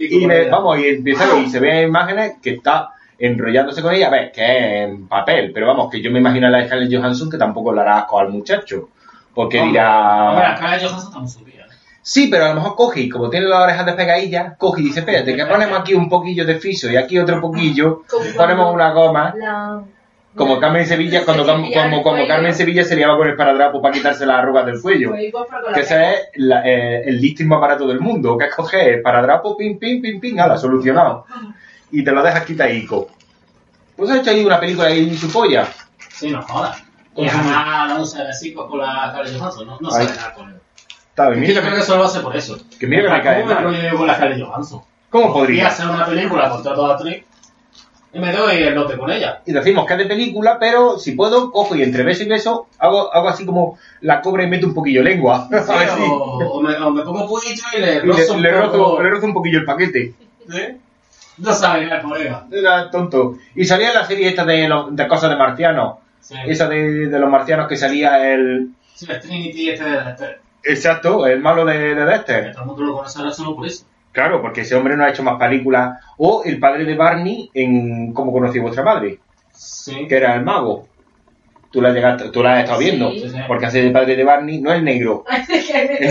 [0.00, 4.10] y me vamos, y empieza y se ven imágenes que está enrollándose con ella, a
[4.10, 6.94] ver, que es en papel, pero vamos, que yo me imagino a la de Scarlett
[6.94, 8.90] Johansson que tampoco le hará asco al muchacho.
[9.34, 10.30] Porque Hombre, dirá.
[10.30, 11.64] Hombre, Scarlett Johansson está muy subida.
[12.00, 15.00] Sí, pero a lo mejor coge y como tiene las orejas despegadillas, coge y dice,
[15.00, 18.02] espérate, que ponemos aquí un poquillo de fiso y aquí otro poquillo,
[18.36, 19.82] ponemos una goma, la-
[20.34, 22.26] como Carmen Sevilla, cuando, como, como.
[22.28, 25.10] Carmen Sevilla se liaba con el paradrapo para quitarse las arrugas del cuello.
[25.10, 25.32] Pues
[25.66, 28.94] la Que ese es la- eh, el listing más barato del mundo, que es coger
[28.94, 31.26] el paradrapo, pim, pim, pim, pim, ala, solucionado.
[31.90, 33.08] Y te lo dejas quitaico.
[33.96, 35.68] Pues has hecho ahí una película ahí en su polla.
[36.10, 36.82] Sí, no jodas.
[37.14, 40.06] Con Y además no se así con la Scarlett Johansson, no, no Ay.
[40.06, 40.56] sabe nada con él.
[41.10, 42.58] Está bien, Yo mira creo que- solo lo hace por eso.
[42.78, 43.64] Que mira que me cae ¿Cómo me mal.
[43.64, 44.82] rollo yo con la Scarlett Johansson?
[45.10, 45.68] ¿Cómo Podría podría?
[45.68, 47.24] hacer una película contra toda actriz
[48.12, 49.40] y me doy el lote con ella.
[49.46, 52.68] Y decimos que es de película, pero si puedo, cojo y entre beso y beso,
[52.78, 55.48] hago, hago así como la cobra y meto un poquillo lengua.
[55.50, 56.02] A ver si.
[56.02, 58.76] o, o me, o me pongo puñito y le Y rozo un le, le poco-
[58.76, 60.14] rozo, le rozo un poquillo el paquete.
[60.48, 60.60] ¿Sí?
[61.38, 62.46] No sabe nada el colega.
[62.50, 63.36] Era tonto.
[63.54, 65.98] Y salía la serie esta de, los- de cosas de marcianos.
[66.20, 66.34] Sí.
[66.46, 68.70] Esa de, de los marcianos que salía el.
[68.94, 70.40] Sí, el Trinity este de Dexter.
[70.64, 72.52] Exacto, el malo de, de Que Dexter.
[72.52, 73.84] todo el mundo lo conoce ahora solo por eso.
[74.12, 76.00] Claro, porque ese hombre no ha hecho más películas.
[76.16, 79.18] O el padre de Barney en Cómo conocí a vuestra madre,
[79.52, 80.06] Sí.
[80.08, 80.88] que era el mago.
[81.70, 82.84] Tú la, llegaste, tú la has estado Sí.
[82.86, 83.10] viendo.
[83.12, 83.36] Sí, sí.
[83.46, 85.24] Porque hace de padre de Barney, no el negro.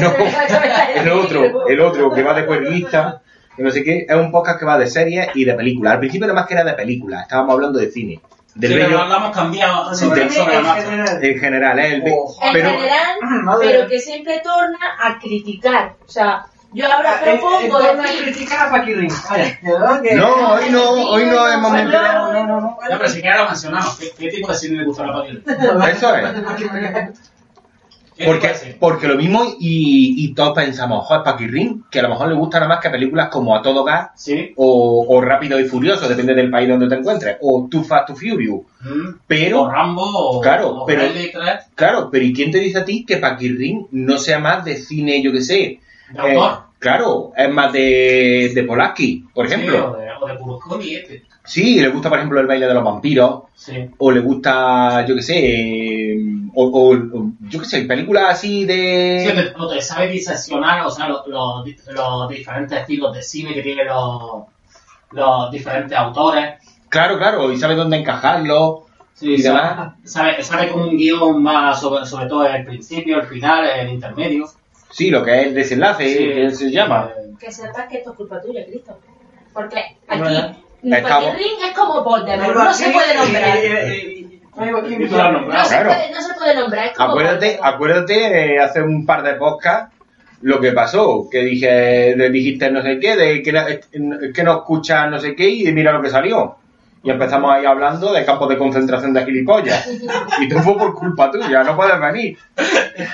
[0.01, 0.13] No,
[1.01, 3.21] el otro, el otro que va de cuernista,
[3.57, 5.93] que no sé qué, es un podcast que va de series y de películas.
[5.93, 8.21] Al principio nada más que era de películas, estábamos hablando de cine.
[8.55, 10.81] Del Sí, pero bello lo hemos cambiado sobre, de- sobre la en marcha.
[10.89, 11.23] general.
[11.23, 12.35] en general, es el be- Oh.
[12.41, 15.93] En pero general, Madre pero que siempre torna a criticar.
[16.07, 18.23] O sea, yo ahora propongo Entonces decir...
[18.33, 18.83] criticar a.
[20.01, 21.91] Que- No, hoy no, hoy no es momento.
[22.01, 22.77] No, no, no, no.
[22.87, 23.95] Pero si quieres lo mencionamos.
[23.99, 25.89] ¿Qué, qué tipo de cine le gusta a la Paquita?
[25.91, 27.19] Eso es.
[28.17, 32.09] ¿Qué tipo Porque, porque lo mismo y, y todos pensamos, joder, Paquirrin, que a lo
[32.09, 34.53] mejor le gusta nada más que películas como A Todo Gas Sí.
[34.55, 38.15] o, o Rápido y Furioso, depende del país donde te encuentres, o Too Fast, Too
[38.15, 38.61] Furious.
[38.81, 39.19] Mm.
[39.27, 41.43] Pero O Rambo o, Claro, o pero- Rally 3
[41.75, 45.21] Claro, pero ¿y quién te dice a ti que Paquirrin no sea más de cine,
[45.21, 45.53] yo qué sé?
[45.55, 46.39] de Eh,
[46.79, 49.91] claro, es más de, de Polaski, por Sí, ejemplo.
[49.91, 51.23] o de, de este.
[51.43, 53.73] Sí, le gusta, por ejemplo, el baile de los vampiros, Sí.
[53.99, 56.06] o le gusta, yo qué sé, eh,
[56.59, 59.53] o, o- o, yo qué sé, películas así Sí, de...
[59.55, 63.53] te, o te sabe diseccionar, o sea, los, los, di- los diferentes estilos de cine
[63.53, 64.43] que tienen los,
[65.11, 66.55] los diferentes autores.
[66.89, 69.93] Claro, claro, y sabe dónde encajarlo Sí, y sabe, demás.
[70.03, 74.45] sabe, sabe cómo un guion va sobre, sobre todo el principio, el final, el intermedio.
[74.91, 77.11] Sí, lo que es el desenlace, Sí, que se llama.
[77.17, 78.97] eh, Que sepas que esto es culpa tuya, Cristo.
[79.53, 80.35] Porque aquí,
[80.83, 83.57] estamos- Paquirrin es como Voldemort, no se puede y- nombrar.
[83.57, 83.99] y-
[84.33, 85.63] y- ahí va aquí, Y tú lo has nombrado.
[85.63, 89.23] No se, puede, no se puede nombrar, es como Acuérdate, acuérdate eh, hace un par
[89.23, 89.93] de podcasts
[90.41, 91.67] lo que pasó, que dije,
[92.15, 93.65] de- dijiste no sé qué, de que, no-
[94.33, 96.55] que no escuchas no sé qué y mira lo que salió.
[97.03, 99.87] Y empezamos ahí hablando de campos de concentración de gilipollas.
[100.41, 102.37] Y todo fue por culpa tuya, no puedes venir.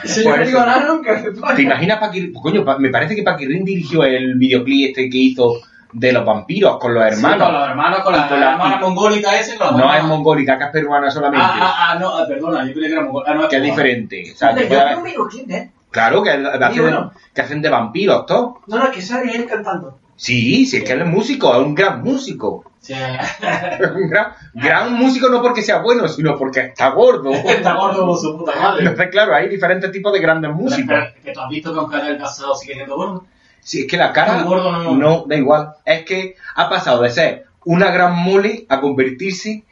[0.06, 1.22] Si yo nada nunca.
[1.56, 2.34] ¿Te imaginas Paquirrin?
[2.34, 5.54] Coño, pa- me parece que Paquirrin dirigió el videoclip este que hizo
[5.94, 7.54] de los vampiros con los Sí, con hermanos.
[7.54, 10.10] los hermanos, con la, Con la- hermana mongólica ese, con los no es hermanos.
[10.10, 11.46] mongólica, que es peruana solamente.
[11.48, 13.32] Ah, ah, ah, no, ah, perdona, yo creía que era mongólica.
[13.32, 14.32] Ah, no, que es diferente.
[14.34, 15.72] O sea, que ¿eh?
[15.92, 17.12] Claro, que, hacen, bueno.
[17.34, 18.62] que hacen de vampiros, todo.
[18.68, 20.00] No, no, que sale él cantando.
[20.16, 22.64] Sí, sí, es que él es músico, es un gran músico.
[22.80, 22.94] Sí.
[23.80, 27.32] Es un gran, gran músico no porque sea bueno, sino porque está gordo.
[27.46, 28.82] Está gordo como su puta madre.
[28.82, 30.88] Entonces, claro, hay diferentes tipos de grandes músicos.
[30.88, 33.24] Pero, Que tú has visto que aunque del pasado sigue siendo gordo.
[33.64, 35.70] Sí, es que la cara Tan gordo no- no da igual.
[35.86, 39.64] Es que ha pasado de ser una gran mole a convertirse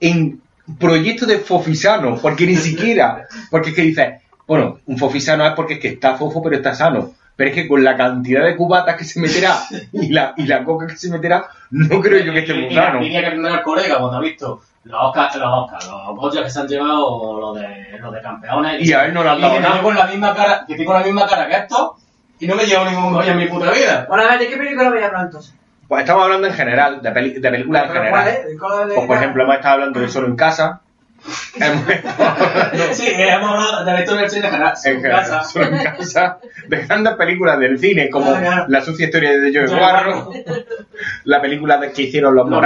[0.00, 0.40] en
[0.78, 4.14] proyecto de fofisano, porque ni siquiera, porque es que dices,
[4.46, 7.12] bueno, un fofisano es porque es que está fofo pero está sano.
[7.36, 9.58] Pero es que con la cantidad de cubatas que se meterá
[9.92, 12.74] y la, y la coca que se meterá, no creo yo que esté muy Y
[12.74, 12.96] sano.
[12.98, 16.48] envidia que tendrá el colega cuando ha visto los Oscars, los Oscars, los Goya que
[16.50, 18.80] se han llevado, los de, los de campeones.
[18.80, 19.72] Y a él no le han y dado que nada.
[19.74, 21.96] tengo con la misma cara, que tengo la misma cara que esto,
[22.38, 24.06] y no me llevo ningún Goya en mi puta vida.
[24.08, 25.54] Bueno, a ver, ¿de qué película voy a hablar entonces?
[25.88, 28.24] Pues estamos hablando en general, de, peli- de películas en ¿Pero general.
[28.24, 28.58] cuál es?
[28.58, 28.94] ¿Cuál es?
[28.96, 30.80] Pues por ejemplo, hemos estado hablando de Solo en Casa.
[32.92, 34.74] Sí, hemos hablado de la historia del cine en general.
[34.84, 35.44] en en general, casa.
[35.44, 36.38] Solo en Casa.
[36.68, 38.64] De grandes películas del cine, como Ah, claro.
[38.68, 40.30] La sucia historia de Joe Guarro,
[41.24, 42.62] la película de- que hicieron los Los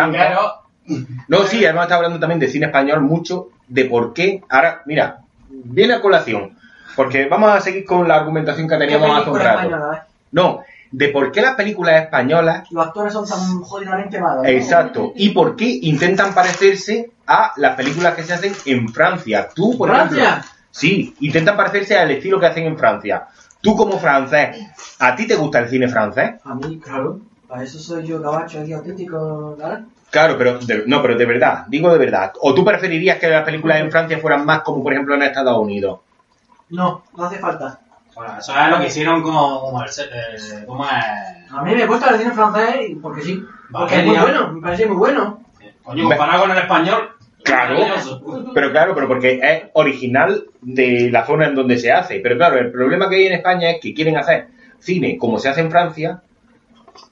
[1.28, 4.42] No, sí, hemos estado hablando también de cine español mucho, de por qué.
[4.48, 5.18] Ahora, mira,
[5.48, 6.56] viene a colación,
[7.02, 9.58] porque vamos a seguir con la argumentación que ¿Qué teníamos hace un rato.
[9.60, 10.10] española, eh?
[10.32, 10.60] No,
[10.92, 14.42] de por qué las películas españolas, Los actores son tan jodidamente malos.
[14.42, 14.48] ¿no?
[14.48, 19.48] exacto, y por qué intentan parecerse a las películas que se hacen en Francia.
[19.54, 20.22] Tú, por ¿Francia?
[20.24, 20.50] ejemplo.
[20.70, 23.26] Sí, intentan parecerse al estilo que hacen en Francia.
[23.62, 24.56] Tú como francés,
[24.98, 26.32] ¿a ti te gusta el cine francés?
[26.44, 27.20] A mí, claro.
[27.48, 29.80] Para eso soy yo gabacho aquí auténtico, ¿verdad?
[30.10, 32.32] Claro, pero de- no, pero de verdad, digo de verdad.
[32.40, 35.56] ¿O tú preferirías que las películas en Francia fueran más como por ejemplo en Estados
[35.58, 36.00] Unidos?
[36.70, 37.80] No, no hace falta.
[38.14, 40.90] Bueno, eso es lo que hicieron como, como el, se- eh, como es,
[41.52, 43.42] A mí me gusta el cine francés y- porque sí.
[43.70, 45.40] Porque es muy bueno, me parece muy bueno.
[45.82, 47.08] coño, comparado con el español.
[47.42, 47.76] Claro.
[48.52, 52.20] Pero claro, pero porque es original de la zona en donde se hace.
[52.20, 54.48] Pero claro, el problema que hay en España es que quieren hacer
[54.78, 56.20] cine como se hace en Francia,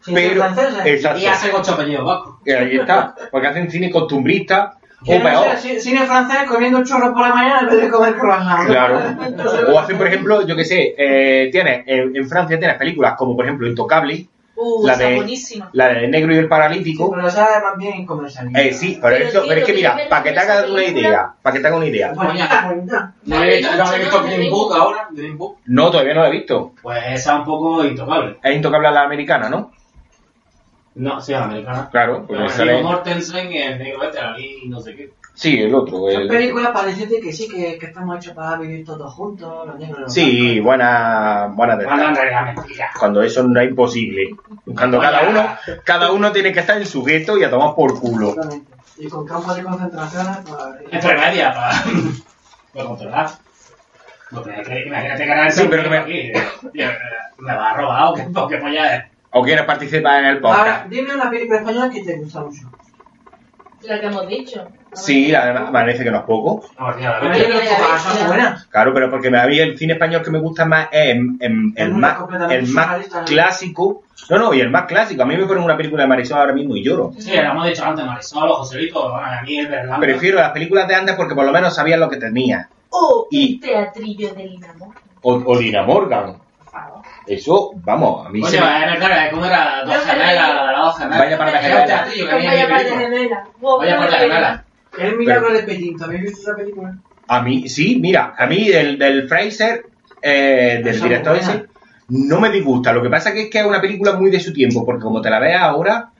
[0.02, 0.40] Sin ser pero...
[0.42, 0.84] franceses.
[0.86, 1.18] Exacto.
[1.20, 2.34] Y hacen ocho apellidos vascos.
[2.44, 3.14] Y ahí está.
[3.30, 5.56] Porque hacen cine costumbrista o peor.
[5.56, 8.66] cine francés comiendo chorros por la mañana en vez de comer croissant.
[8.66, 9.00] Claro.
[9.72, 13.36] O hacen, por ejemplo, yo que sé, eh, tienes, en, en Francia tienes películas como,
[13.36, 14.26] por ejemplo, Intocable,
[14.60, 15.70] Uh, La de- buenísima.
[15.72, 17.12] la del negro y el Sí, paralítico.
[17.12, 18.60] pero esa es más bien comercialista.
[18.60, 20.82] Eh, sí, pero, Pero, eso, tío, pero es que mira, para que te hagas una
[20.84, 22.12] idea, para que te hagas una idea.
[22.12, 25.06] ¿No habéis visto, no habéis visto Green Book ahora?
[25.12, 25.58] Green Book.
[25.66, 26.72] No, todavía no la he visto.
[26.82, 28.38] Pues esa es un poco intocable.
[28.42, 29.70] Es intocable a la americana, ¿no?
[30.94, 31.88] No, sí, americana.
[31.90, 35.12] Claro, porque Pero sale- Mortensen y el negro este, Ali no sé qué.
[35.34, 35.98] Sí, el otro.
[36.10, 39.66] Son el- películas para decirte que sí, que, que estamos hechos para vivir todos juntos,
[39.68, 40.64] los negros y los Sí, blancos.
[40.64, 42.24] buena, buena de Cuando en estas.
[42.24, 42.90] realidad mentira.
[42.98, 44.30] Cuando eso no es imposible.
[44.74, 45.46] Cuando Oye, cada uno,
[45.84, 48.30] cada uno tiene que estar en su gueto y a tomar por culo.
[48.30, 48.72] Exactamente.
[48.96, 50.78] Y con campos de concentración para...
[50.90, 51.82] Entre medias, para,
[52.74, 53.30] para controlar.
[54.30, 56.12] Porque que, imagínate que ahora Sí, pero que me- aquí.
[56.18, 56.32] eh,
[56.72, 56.94] tío, eh,
[57.38, 59.04] Me va a robar o qué, o qué polla es.
[59.30, 60.86] ¿O quieres participar en el Ahora, podcast?
[60.88, 62.70] dime una película española que te gusta mucho.
[63.82, 64.66] La que hemos dicho.
[64.92, 66.64] Sí, además parece que no es poco.
[66.78, 67.98] No, tío, la verdad.
[68.02, 68.64] son muy buenas.
[68.66, 71.72] Claro, pero porque a mí el cine español que me gusta más es el, el-
[71.76, 73.24] el Es más, completamente el más surrealista, ¿no?
[73.26, 74.02] clásico.
[74.30, 75.22] No, no, y el más clásico.
[75.22, 77.12] A mí me ponen una película de Marisol ahora mismo y lloro.
[77.18, 79.98] Sí, lo hemos dicho antes, Marisol, Joselito, a mí es verdad.
[80.00, 82.68] Prefiero las películas de antes porque por lo menos sabías lo que tenía.
[82.90, 84.92] O Y- un teatrillo de Dinamo.
[85.22, 86.36] O, o Lina Morgan.
[87.26, 89.84] Eso, vamos, a mí Oye, se me- es verdad, ¿cómo era?
[89.84, 91.18] Dos gemelas, dos gemelas.
[91.18, 91.86] Vaya par de Era un gemelas.
[91.86, 93.18] teatrillo que Con venía en vaya mi par de película.
[93.18, 93.48] gemelas.
[93.60, 94.64] Wow, Vaya qué par de buena gemelas.
[94.98, 96.94] El milagro de Petinto, ¿habéis visto esa película?
[97.28, 99.84] A mí, sí, mira, a mí el del Fraser,
[100.22, 101.66] eh, del director es ese,
[102.08, 102.92] no me disgusta.
[102.92, 105.20] Lo que pasa que es que es una película muy de su tiempo, porque como
[105.20, 106.10] te la veas ahora,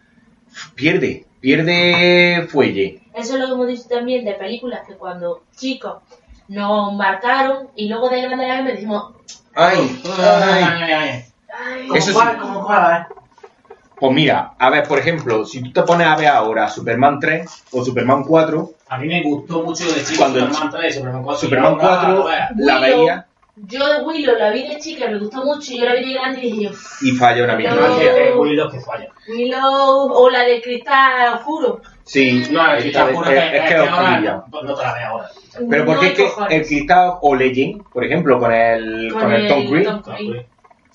[0.75, 3.01] pierde, pierde fuelle.
[3.15, 6.03] Eso es lo que hemos dicho también de películas que cuando chicos
[6.49, 9.15] nos marcaron y luego de grande me decimos,
[9.55, 10.65] Ay, Ay, ay.
[10.65, 11.25] ay, ay.
[11.53, 12.15] ay, Como Eso sí.
[12.15, 13.07] cuál, ¿eh?
[14.01, 17.65] Pues mira, a ver, por ejemplo, si tú te pones a ver ahora Superman 3
[17.73, 20.99] o Superman 4, A mí me gustó mucho de chico Cuando el Superman 3 y
[20.99, 21.41] Superman 4.
[21.41, 22.51] Superman y ahora 4 lo veas.
[22.57, 22.99] la Willow.
[23.01, 23.25] veía
[23.61, 26.15] yo de Willow la vi de chica, me gustó mucho y yo la vi de
[26.15, 27.59] grande y dije, "Uf, y falla una No,
[27.99, 29.09] es Willow que falla.
[29.29, 31.81] Willow o la de Cristal Oscuro.
[32.09, 34.45] Sí, No, es que es, que, es que es ahora oscurilla.
[34.51, 35.29] no, te la veo ahora.
[35.71, 36.53] Pero porque es que cojones.
[36.53, 39.89] el cristal o Legend, por ejemplo, con el, con el Tom Cruise.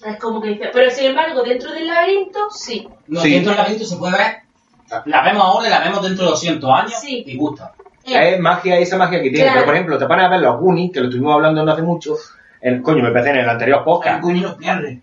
[0.06, 2.88] Es como que dice, pero sin embargo, dentro del laberinto, sí.
[3.07, 3.31] No, Sí.
[3.31, 4.35] dentro del laberinto se puede ver.
[5.06, 7.23] La vemos ahora y la vemos dentro de 200 años Sí.
[7.26, 7.73] y gusta.
[8.06, 9.45] Es magia, esa magia que tiene.
[9.45, 9.53] Claro.
[9.53, 11.84] Pero por ejemplo, te pones a ver los Goonies, que lo estuvimos hablando no hace
[11.84, 12.15] mucho,
[12.60, 14.23] el, coño, me parece en el anterior El podcast.
[14.23, 14.99] no pierde.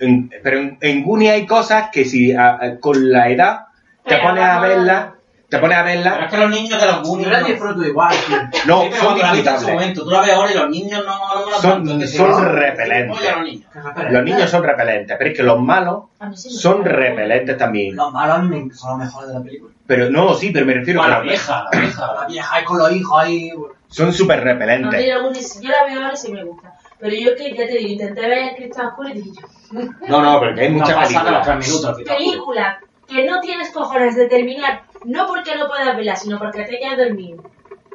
[0.00, 3.66] En- pero en, en Goonies hay cosas que si a- a- con la edad
[4.04, 5.10] te Pero pones a- verlas,
[5.50, 5.82] te pones a
[6.14, 7.28] Pero es que los niños de los Yo Goonies.
[7.28, 8.36] la no- disfruto igual, tío.
[8.66, 9.26] no, Sí, son la
[9.74, 12.30] momento, tú la ves ahora y los niños no, no me la Son- tanto, son
[12.32, 13.18] van, repelentes.
[13.18, 13.66] oye, los niños.
[14.10, 16.04] Los niños son repelentes, pero es que los malos
[16.34, 17.96] sí son repelentes también.
[17.96, 18.38] Los malos
[18.78, 19.74] son los mejores de la película.
[19.86, 22.14] Pero no, sí, pero me refiero a a la vieja, la vieja.
[22.20, 23.52] La vieja ahí con los hijos ahí.
[23.88, 25.12] son súper No, mira, repelentes.
[25.12, 26.74] algunos- yo la veo ahora y sí me gusta.
[27.00, 30.38] Pero yo que ya te digo, intenté ver Cristal Oscuro y dije yo, No, no,
[30.38, 30.96] porque hay No muchas
[31.30, 32.76] los películas.
[33.10, 36.96] Que no tienes cojones de terminar, no porque no puedas verla, sino porque te quedas
[36.98, 37.42] dormido.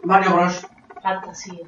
[0.04, 0.68] Mario Bros.
[1.02, 1.60] Fantasía.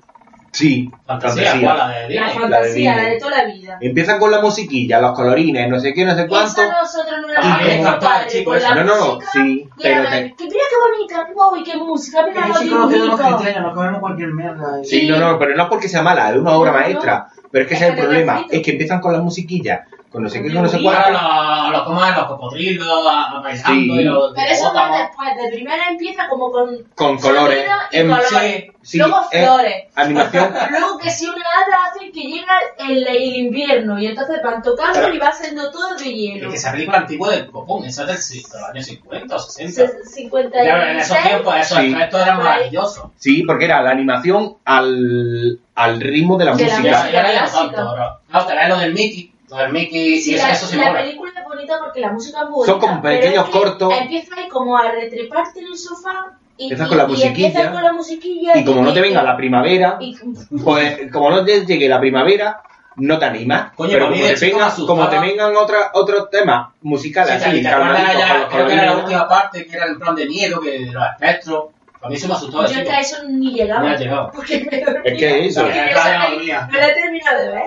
[0.51, 1.55] Sí, Fantasía.
[1.55, 3.77] La de La fantasía, la de, toda la vida.
[3.79, 6.61] Empiezan con la musiquilla, los colorines, no sé qué, no sé cuánto.
[6.63, 10.35] Nosotros no la que el padre, chico con la No, no, música, sí, pero te-
[10.35, 10.75] que mira qué
[11.15, 14.63] bonita, wow, y qué música, mira Que los sí nos comemos cualquier mierda.
[15.09, 17.27] no, no, pero no es porque sea mala, es una obra No, no.
[17.51, 20.23] Pero es que Es ese es el problema, es que empiezan con la musiquilla, con
[20.23, 20.77] no sé qué, con no sé.
[20.77, 22.15] Ahora los, los, ¿cómo es?
[22.15, 23.05] los cocodrilos,
[23.43, 23.91] bailando Sí.
[23.91, 24.97] y los Pero eso va hipopótamos.
[24.99, 27.65] después, de primera empieza como con Con colores.
[27.91, 28.65] y Em, colores.
[28.81, 29.83] sí, Luego es flores.
[29.95, 30.53] Animación.
[30.71, 35.13] Luego que si una hada hace que llega el, el invierno y entonces van tocando
[35.13, 36.45] y va siendo todo de hielo.
[36.47, 39.35] Es que esa película antigua del Copón, esa es del, si- de los años 50
[39.35, 39.73] o 60.
[39.87, 40.63] Se- 56.
[40.73, 41.93] Claro, en esos tiempos esos Sí.
[41.93, 43.05] efectos eran maravillosos.
[43.17, 47.09] Sí, porque era la animación al, al ritmo de la De la Y música.
[47.09, 47.61] y ya no clásica.
[47.61, 47.81] tanto.
[47.81, 50.65] Ahora, no, te ves lo del Mickey, lo del Mickey Sí, y eso, la, eso
[50.67, 50.99] sí la mola.
[51.01, 52.71] película es bonita porque la música es bonita.
[52.71, 53.93] Son como pequeños es que cortos.
[54.01, 57.71] Empieza ahí como a retreparte en el sofá y, Empiezas y- con la y musiquilla.
[57.71, 60.15] con la musiquilla Y como no te venga la primavera, y-
[60.63, 62.61] pues como no te llegue la primavera,
[62.95, 63.73] no te animas.
[63.75, 64.87] Coño, pero como te, asustaba.
[64.87, 68.47] como te vengan otra- otros temas musicales Sí, te, así, te acuerdas calmaditos, con ya,
[68.49, 71.03] creo que era la última parte, que era el plan de miedo, que de los
[71.11, 71.65] espectros.
[72.01, 72.65] A mí eso me asustó.
[72.65, 72.91] yo de es que chico.
[72.95, 73.81] a eso ni llegaba.
[73.81, 74.31] No ha llegado.
[74.33, 75.01] Porque me dormía.
[75.03, 75.61] Es que eso.
[75.63, 77.63] Porque no la he terminado de ver.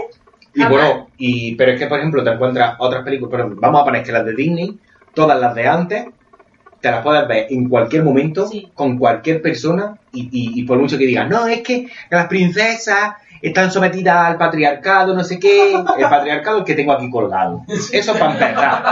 [0.55, 0.71] Y Jamás.
[0.73, 4.03] bueno, y, pero es que, por ejemplo, te encuentras otras películas, pero vamos a poner
[4.03, 4.79] que las de Disney,
[5.15, 6.07] todas las de antes,
[6.81, 8.69] te las puedes ver en cualquier momento, Sí.
[8.75, 13.13] con cualquier persona, y, y- y por mucho que digan, no, es que las princesas
[13.43, 17.63] están sometidas al patriarcado, no sé qué, el patriarcado es el que tengo aquí colgado.
[17.93, 18.83] Eso para empezar.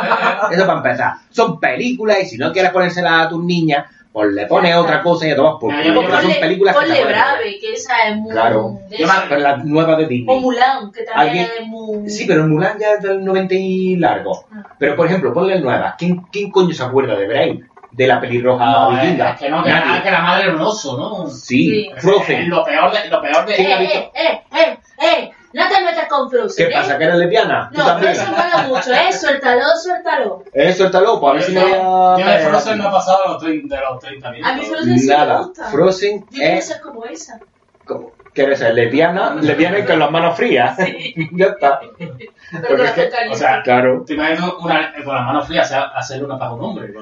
[0.53, 1.13] Eso para empezar.
[1.31, 5.27] Son películas y si no quieres ponérselas a tus niñas, pues le pones otra cosa
[5.29, 7.17] y a tomas por culo, porque son Ponle- películas que ponle pueden ver.
[7.17, 8.33] Brave, que esa es muy...
[8.33, 8.79] Claro.
[8.89, 8.97] de
[9.29, 10.37] Pero las nuevas de Disney.
[10.37, 12.09] O Mulan, que también es muy...
[12.11, 14.45] Sí, pero Mulan ya es del 90 y largo.
[14.53, 14.67] Ah.
[14.79, 15.95] Pero, por ejemplo, ponle nueva.
[15.99, 17.61] ¿Quién, ¿Quién coño se acuerda de Brave?
[17.93, 19.31] De la pelirroja No, es, vikinga.
[19.33, 19.93] es que no, que, Nadie.
[19.97, 21.27] la, que la madre era un oso, ¿no?
[21.31, 21.91] Sí, Sí.
[21.97, 22.49] Es Frozen.
[22.51, 23.09] Lo peor de...
[23.09, 23.99] Lo peor de ¿Quién ha Eh, visto?
[23.99, 26.77] eh, eh, eh, eh, no te metas con Frozen, ¿Qué ¿eh?
[26.77, 26.97] pasa?
[26.99, 27.71] ¿Que eres lesbiana?
[27.73, 27.99] ¿Tú No?
[27.99, 29.13] Frozen mola mucho, ¿eh?
[29.13, 30.45] Suéltalo, suéltalo.
[30.53, 32.17] Eh, suéltalo, pues a ver si me voy a...
[32.19, 34.53] Yo de Frozen no he pasado de los 30, de los 30 minutos.
[34.53, 35.39] A mí Frozen sí me Nada.
[35.43, 35.65] gusta.
[35.71, 37.41] Frozen Yo quiero ser como esa.
[37.85, 39.35] como- ¿Quieres ser lesbiana?
[39.35, 40.77] Lesbiana y con las manos frías.
[41.33, 41.81] ya está.
[41.99, 43.11] Pero con es que-.
[43.33, 44.05] O sea, Claro.
[44.07, 46.93] te imaginas una, con las manos frías hacer- una paja a un hombre.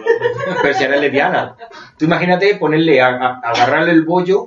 [0.63, 1.55] Pero si eres lesbiana.
[1.99, 4.47] Tú imagínate ponerle, a, a- agarrarle el bollo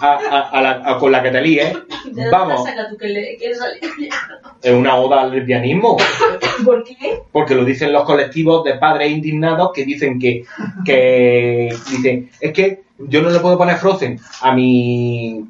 [0.00, 1.72] a, a- a la- a- con la que te líes.
[2.12, 2.64] ¿De Vamos,
[4.62, 5.96] es una oda al lesbianismo.
[6.64, 7.20] ¿Por qué?
[7.32, 10.44] porque lo dicen los colectivos de padres indignados que dicen que,
[10.84, 15.44] que dicen, es que yo no le puedo poner Frozen a mi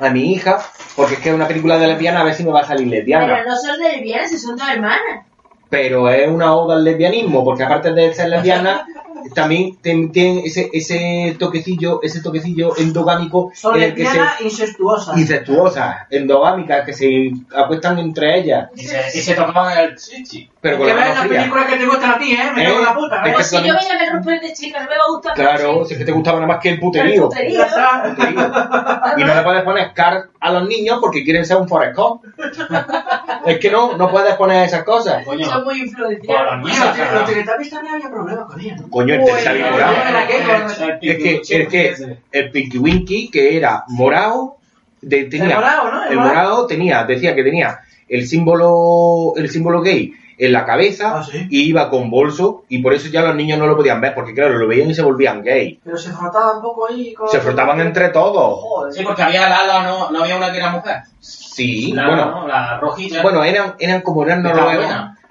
[0.00, 0.58] a mi hija
[0.96, 2.86] porque es que es una película de lesbiana a ver si me va a salir
[2.88, 5.26] lesbiana Pero no son lesbianas, si son dos hermanas.
[5.68, 8.86] pero es una oda al lesbianismo porque aparte de ser lesbiana
[9.34, 15.18] también ten- tiene ese ese toquecillo ese toquecillo endogámico en el que se lesbianas incestuosas.
[15.18, 20.50] incestuosas endogámicas que se acuestan entre ellas Y se, y se tocaban el chichi.
[20.60, 22.50] pero con que la ves mano las fría películas que te gustan a ti, ¿eh?
[22.54, 22.66] Me ¿Eh?
[22.66, 23.24] cago en la puta, Es ¿eh?
[23.24, 25.34] que Pues si yo voy a ver romper de chica, no me va a gustar.
[25.34, 27.58] claro si es que te gustaba nada más que el puterío puterío.
[27.58, 28.14] Ya está.
[29.16, 32.22] Y no le puedes poner car a los niños porque quieren ser un Forest Gump.
[33.46, 35.24] Es que no, no puedes poner esas cosas.
[35.24, 36.52] Coño, Son muy para influenciados.
[36.52, 37.12] los Bueno, niños.
[37.14, 38.90] los Teletubbies también había problemas con ellos, ¿no?
[38.90, 39.14] Coño,
[41.00, 44.56] Es que, es que el Pinky Winky, que era morado,
[45.00, 46.04] de- tenía, El morado, ¿no?
[46.04, 46.34] El el morado.
[46.34, 51.46] morado tenía, decía que tenía el símbolo, el símbolo gay en la cabeza Ah, ¿sí?
[51.50, 54.32] y iba con bolso y por eso ya los niños no lo podían ver porque
[54.34, 55.78] claro, lo veían y se volvían gay.
[55.84, 57.28] Pero se frotaban un poco ahí con...
[57.28, 58.58] Se frotaban entre todos.
[58.62, 58.92] Joder.
[58.92, 60.96] Sí, porque había Lala, no, no había una que era mujer.
[61.20, 62.48] Sí, La, bueno, ¿no?
[62.48, 63.22] la rojilla.
[63.22, 64.86] Bueno, eran, eran como eran noruegos,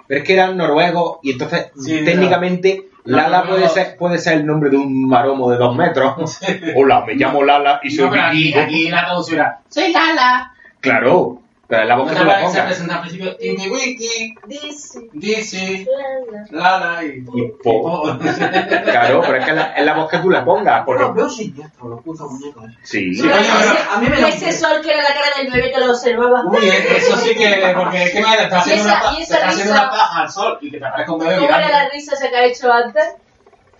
[0.07, 2.85] pero es que eran noruegos y entonces Sí, técnicamente.
[3.09, 6.39] Lala puede ser puede ser el nombre de un maromo de dos metros.
[6.75, 10.53] Hola, me llamo Lala y soy no, pero aquí, aquí la traducción era Soy Lala.
[10.79, 12.65] Claro, pero la voz que tú le Se pongas.
[12.65, 14.99] presenta al principio Tinky Winky, Dice.
[15.13, 16.79] Dizzy, la, la.
[16.79, 17.23] Lala y...
[17.33, 18.17] Y po.
[18.85, 20.83] Claro, pero es que la- es la voz que tú le pongas.
[20.85, 21.03] Porque...
[21.03, 22.63] No, veo siniestro, los putos muñecos.
[22.65, 22.75] esos.
[22.89, 23.33] Sí, Sí, coño,
[23.93, 26.43] a mí me lo- Ese sol que era la cara del bebé que lo observaba.
[26.45, 28.83] Uy, eso sí que, porque es que mira, te está haciendo,
[29.71, 32.29] una, paja al sol y que te aparezca un bebé ¿Cómo era la risa esa
[32.29, 33.03] que ha hecho antes?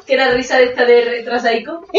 [0.10, 1.86] Que era risa de esta de retrasaico.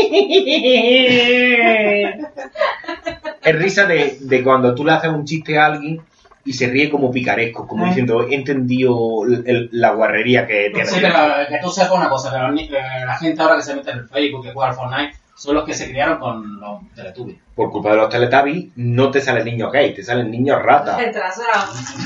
[3.43, 6.01] es risa de, de cuando tú le haces un chiste a alguien
[6.45, 7.89] y se ríe como picaresco, como Ah.
[7.89, 10.87] diciendo, he entendido el- el- la guarrería que tiene.
[10.89, 11.13] Sí, pero
[11.49, 14.09] que tú sepas una cosa, ni- eh, la gente ahora que se mete en el
[14.09, 17.39] Facebook, que juega al Fortnite, son los que se criaron con los Teletubbies.
[17.55, 20.99] Por culpa de los Teletubbies, no te salen niños gay, te salen niños ratas.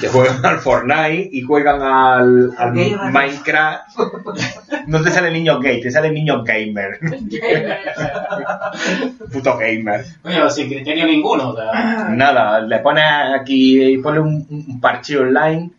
[0.00, 2.52] Que juegan al Fortnite y juegan al.
[3.10, 3.88] Minecraft.
[4.86, 7.00] No te salen niños gay, te salen niños gamer.
[9.32, 10.04] Puto gamer.
[10.22, 11.50] Oye, sin criterio ninguno.
[11.50, 13.04] o sea, Nada, le pones
[13.34, 15.70] aquí, ponle un, un parche online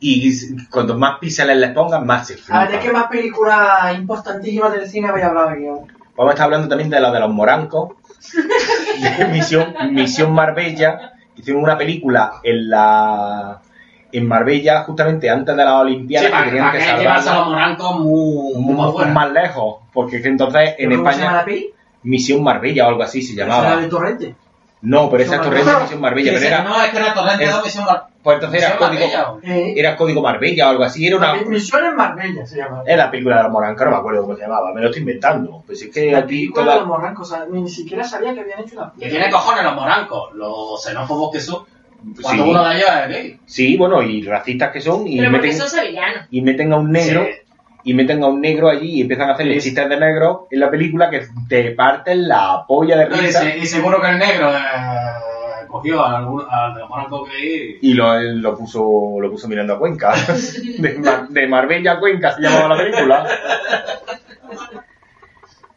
[0.00, 2.98] y cuanto más píxeles le pongas, más se A ver, ¿de qué flipa.
[2.98, 5.66] más películas importantísimas del cine habéis hablado aquí?
[6.16, 7.90] Vamos a estar hablando también de la de los morancos,
[9.18, 11.12] de Misión, Misión Marbella.
[11.36, 13.60] Hicieron una película en la
[14.12, 17.46] en Marbella justamente antes de las sí, Olimpiadas que tenían que que llevarse a los
[17.48, 19.12] morancos muy, muy más, afuera.
[19.12, 21.60] más lejos, porque es que entonces en ¿Cómo se llama España?
[22.04, 23.76] Misión Marbella o algo así se ¿Será llamaba.
[23.76, 24.34] de Torrente?
[24.88, 25.82] No, pero esa es Misión Torrente Marbella.
[25.82, 28.62] Misión Marbella, pero era No, es que era Torrente es- 2 Misión Mar- pues entonces
[28.62, 29.32] era código Marbella.
[29.42, 32.82] Eh, era código Marbella o algo así, era una Misión en Marbella se llama.
[32.86, 35.00] era la película de los morancos, no me acuerdo cómo se llamaba, me lo estoy
[35.00, 35.62] inventando.
[35.66, 38.32] Pues es que La aquí película de los toda morrancos, o sea, ni siquiera sabía
[38.34, 41.64] que habían hecho una Que tiene cojones los morancos, los xenófobos que son.
[42.16, 42.22] Sí.
[42.22, 43.40] Cuando uno de ellos es gay.
[43.46, 46.26] Sí, bueno, y racistas que son y Pero porque meten son sevillanos.
[46.30, 47.30] y meten a un negro Sí.
[47.88, 49.68] Y meten a un negro allí y empiezan a hacerle Sí.
[49.68, 53.40] chistes de negro en la película que te parten la polla de No, y, risa
[53.42, 57.78] se- y seguro que el negro eh, cogió a algún- al los morancos gay.
[57.80, 60.14] y lo, lo puso lo puso mirando a Cuenca
[60.78, 63.26] de, Mar- de Marbella a Cuenca se llamaba la película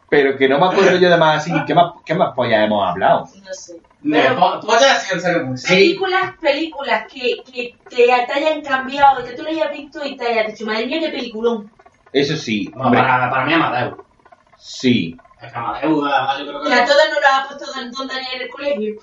[0.08, 2.88] pero que no me acuerdo yo de más así ¿qué más, qué más pollas hemos
[2.88, 3.28] hablado?
[3.44, 3.76] No sé.
[4.02, 5.08] Pero- pollas.
[5.68, 10.26] Películas, películas que, que te, te hayan cambiado, que tú lo hayas visto y te
[10.26, 11.70] hayas dicho, madre mía, qué peliculón.
[12.12, 13.94] Eso sí No, hombre, para, para mí Amadeus.
[14.56, 15.80] sí Es que además,
[16.38, 18.94] yo creo Que a todas no las ha puesto Don, don Daniel en el colegio.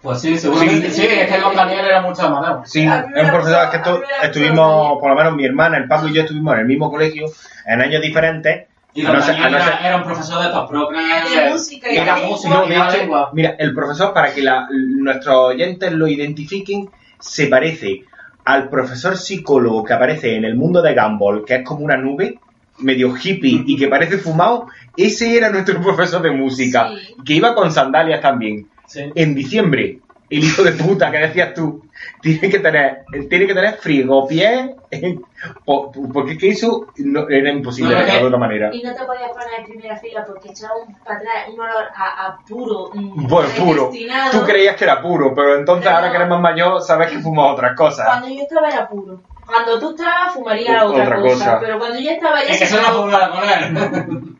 [0.00, 0.90] Pues sí, seguramente.
[0.90, 2.70] Sí, es que con Daniel era mucho Amadeus.
[2.70, 6.06] Sí, es un ha profesor que estu- estuvimos, por lo menos mi hermana, el Paco
[6.06, 7.26] y yo estuvimos en el mismo colegio,
[7.66, 8.68] en años diferentes.
[8.94, 11.02] Y don no ser- no era, ser- era un profesor de estos propios.
[11.34, 12.68] De música y Era de música No, y
[12.98, 13.30] lengua.
[13.32, 16.88] mira, el profesor, para que la- nuestros oyentes lo identifiquen,
[17.18, 18.04] se parece
[18.48, 22.38] al profesor psicólogo que aparece en el mundo de Gumball, que es como una nube,
[22.78, 24.68] medio hippie y que parece fumado.
[24.96, 27.14] Ese era nuestro profesor de música, Sí.
[27.26, 28.66] que iba con sandalias también.
[28.86, 29.00] Sí.
[29.14, 29.98] En diciembre,
[30.30, 31.84] el hijo de puta que decías tú,
[32.22, 34.70] tiene que tener, tiene que tener frigopiés,
[35.64, 38.70] po- porque es que eso no, era imposible No, de otra manera.
[38.72, 41.84] Y no te podías poner en primera fila porque echaba un para atrás un olor
[41.94, 42.90] a, a puro.
[42.94, 43.90] Bueno, puro.
[44.32, 46.12] Tú creías que era puro, pero entonces Pero ahora no.
[46.12, 48.06] que eres más mayor sabes que fumas otras cosas.
[48.06, 49.20] Cuando yo estaba era puro.
[49.46, 51.60] Cuando tú estabas fumaría Otra otra, cosa, cosa.
[51.60, 54.37] Pero cuando yo estaba ya Es que eso no quitó.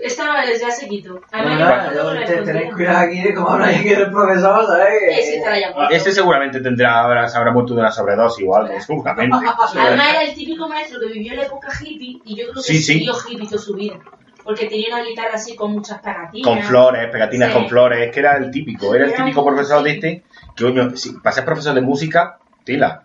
[0.00, 0.06] Él.
[0.06, 1.20] Estaba ya se quitó.
[1.32, 4.88] Además, yo me que te- tenéis cuidado aquí de cómo habláis aquí del profesor, ¿sabes?
[5.10, 5.40] Ese
[5.74, 5.94] muerto.
[5.94, 9.36] Ese seguramente tendrá, ahora se habrá muerto de una sobredosis o algo, seguramente.
[9.78, 12.60] Además era el típico maestro que vivió en la época hippie y yo creo que
[12.62, 12.92] Sí, sí.
[12.94, 13.94] siguió hippie toda su vida.
[14.42, 16.48] Porque tenía una guitarra así con muchas pegatinas.
[16.48, 17.54] Con flores, pegatinas Sí.
[17.58, 20.24] con flores, que era el típico, era el típico profesor de este,
[20.56, 23.04] que coño, si, para ser profesor de música, tela.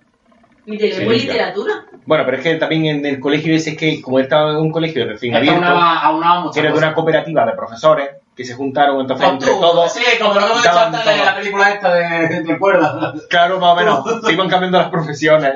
[0.65, 1.25] Y de Sí, lengua y ya.
[1.33, 1.73] literatura.
[2.05, 4.57] Bueno, pero es que también en el colegio ese es que, como él estaba en
[4.57, 8.09] un colegio recién Es que abierto, aunaba, aunaba muchas tiene de una cooperativa de profesores
[8.35, 9.93] que se juntaron entonces Con entre todos.
[9.93, 13.13] Sí, como lo que hemos de la película esta de, de cuerda.
[13.29, 15.53] Claro, más o menos, se iban cambiando las profesiones.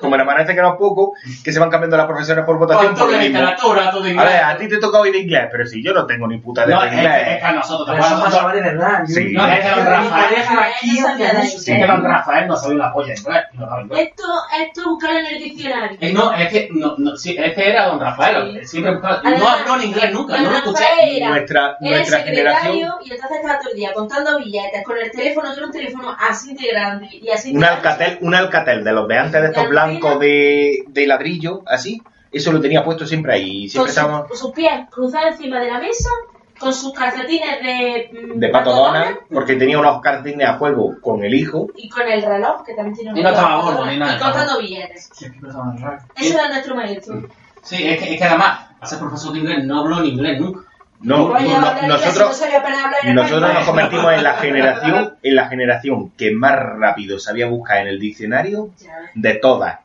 [0.00, 2.94] Como me parece que no es poco, que se van cambiando las profesiones por votación
[2.94, 3.38] por lo mismo.
[3.38, 4.26] A inglés.
[4.26, 6.72] ver, a ti te toca oír inglés, pero si yo no tengo ni puta de
[6.72, 7.38] es que, es inglés.
[7.40, 8.54] que a nosotros, ¿te acuerdas?
[8.54, 9.04] de verdad.
[9.06, 9.32] Sí.
[9.32, 11.48] No, es que don Rafael-.
[11.48, 13.44] Sí, que don Rafael no sabía una polla en inglés.
[13.58, 14.08] sabe inglés.
[14.08, 14.24] Esto,
[14.62, 15.98] esto buscarlo en el diccionario.
[16.00, 18.66] Eh, no, es que, no, no, sí, es que era don Rafael.
[18.66, 19.22] Siempre buscaba.
[19.22, 20.84] No habló en inglés nunca, no lo escuché.
[21.26, 25.10] Nuestra, Era nuestra secretario generación, y entonces estaba todo el día contando billetes con el
[25.10, 28.84] teléfono, que era un teléfono así de grande y así de un alcatel, un alcatel
[28.84, 32.00] de los de antes de estos blancos de, de ladrillo, así,
[32.32, 33.62] eso lo tenía puesto siempre ahí.
[33.62, 36.08] con, Siempre su- estábamos con sus pies cruzados encima de la mesa,
[36.58, 41.22] con sus calcetines de, mm, de pato Donald, porque tenía unos calcetines a juego con
[41.24, 41.68] el hijo.
[41.76, 44.16] y con el reloj, que también tiene un Y no estaba gordo ni nada.
[44.16, 45.10] Y contando billetes.
[45.12, 45.26] Sí.
[46.16, 47.22] Ese era nuestro maestro.
[47.62, 50.60] Sí, es que, es que además, ser profesor de inglés no habló en inglés nunca.
[51.00, 52.40] No, no- no nosotros,
[53.12, 57.88] nosotros nos convertimos en la generación, en la generación que más rápido sabía buscar en
[57.88, 58.70] el diccionario
[59.14, 59.80] de todas.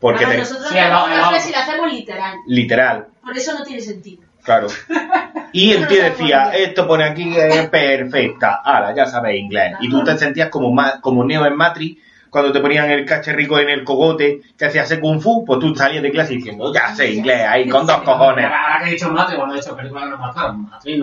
[0.00, 1.06] Porque Ahora te- nosotros Sí, el- no
[1.40, 2.34] si lo hacemos literal.
[2.46, 4.22] literal, Por eso no tiene sentido.
[4.42, 4.66] claro.
[5.56, 9.76] Y el tío no decía, esto pone aquí eh, perfecta, ala, ya sabes inglés.
[9.80, 12.02] Y tú te sentías como, ma- como Neo en Matrix,
[12.34, 16.02] cuando te ponían el cacharrico en el cogote, que hacías kung fu, pues tú salías
[16.02, 18.46] de clase diciendo, ya sé inglés, ahí con dos cojones.
[18.46, 20.28] Ahora, que he dicho Matrix, cuando he dicho películas nos nos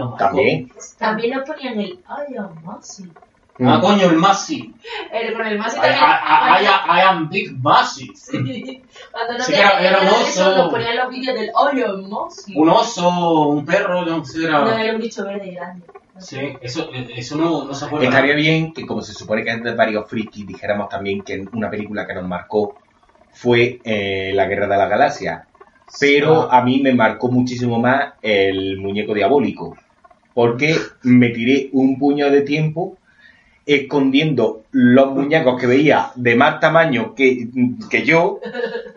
[0.09, 0.17] marcó.
[0.17, 0.69] También.
[0.99, 3.09] También nos ponían el I am Mossy.
[3.63, 4.73] Ah, coño, el Masi.
[5.13, 6.03] El- con el más y I, también.
[6.03, 8.11] I, I, I am Big Masi.
[8.15, 8.81] Sí.
[9.11, 10.57] Cuando no Sí, era- era un oso.
[10.57, 12.53] nos ponían los vídeos del hoyo mosi.
[12.57, 13.09] Un oso,
[13.47, 14.83] un perro, yo no sé, No, era...
[14.83, 15.85] era un bicho verde grande.
[16.21, 18.05] Sí, eso, eso no, no se acuerda.
[18.07, 21.69] Estaría bien que, como se supone que es de varios frikis, dijéramos también que una
[21.69, 22.75] película que nos marcó
[23.31, 25.47] fue eh, La Guerra de la Galaxia.
[25.99, 29.75] Pero a mí me marcó muchísimo más el muñeco diabólico.
[30.33, 32.97] Porque me tiré un puño de tiempo
[33.65, 37.49] escondiendo los muñecos que veía de más tamaño que,
[37.89, 38.39] que yo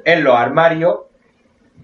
[0.05, 1.01] en los armarios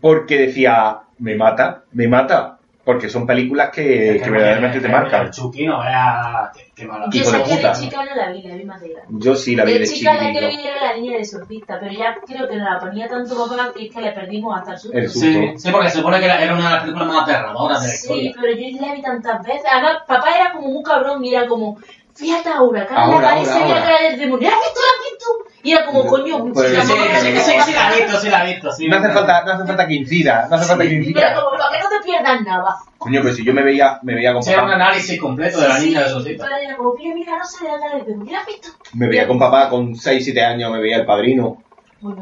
[0.00, 2.59] porque decía, me mata, me mata.
[2.82, 5.26] Porque son películas que, Es que verdaderamente te marcan.
[5.26, 7.72] El Chucky no vea qué, qué mala Yo de esa que puta.
[7.72, 9.08] de chica no la vi, la vi más de grande.
[9.22, 11.78] Yo sí la vi de de chica la que vi era la niña de surfista,
[11.78, 14.72] pero ya creo que nos la ponía tanto papá que es que le perdimos hasta
[14.72, 14.96] el susto.
[14.98, 15.26] El susto.
[15.28, 17.88] Sí, sí, porque se supone que era era una de las películas más aterradoras de
[17.88, 18.32] la Sí, historia.
[18.40, 19.62] pero yo la vi tantas veces.
[19.70, 21.76] Además, papá era como un cabrón y era como,
[22.14, 23.84] fíjate ahora, cara Ahora, la pared ahora, se veía ahora.
[23.84, 24.48] cara del demonio.
[24.48, 24.80] ¿La has visto?
[24.80, 25.49] ¿La has visto?
[25.62, 28.28] Y era como, coño, Pues Sí, chica, sí, sí, sí, sí, la he visto, sí
[28.30, 28.72] la he visto.
[28.72, 31.34] Sí, No hace falta, no hace falta que incida, no hace falta que Pero incida.
[31.34, 32.76] como, para que no te pierdas nada.
[32.98, 35.60] Coño, pero si yo me veía, me veía con Sí, era un papá, análisis completo
[35.60, 36.44] de la Sí, niña de sí, Sosita.
[36.44, 38.32] pero era como, mira, mira, no se le da cara del demonio.
[38.32, 38.68] ¿La has visto?
[38.94, 41.62] me veía con papá con 6, 7 años, me veía el padrino.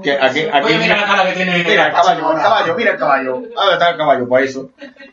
[0.03, 1.59] Que aquí, aquí Oye, mira la cara que tiene.
[1.63, 3.33] Mira el caballo, el caballo, mira el caballo.
[3.35, 4.29] ¿Dónde está el caballo?
[4.29, 4.71] Pues eso.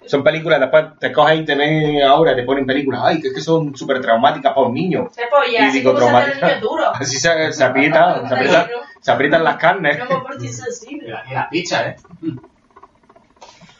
[0.07, 3.33] Son películas, después te coges y te ven ahora, te ponen películas, ay, que es
[3.35, 5.07] que son súper traumáticas para un niño.
[5.11, 6.47] Se polla, Y así digo, como se hace el traumática.
[6.59, 6.89] niño duro.
[6.95, 8.67] Así se, se aprieta, se aprietan,
[9.01, 9.99] se aprietan las carnes.
[9.99, 11.07] No por ti sensible.
[11.07, 11.95] Y la- y las pichas, ¿eh?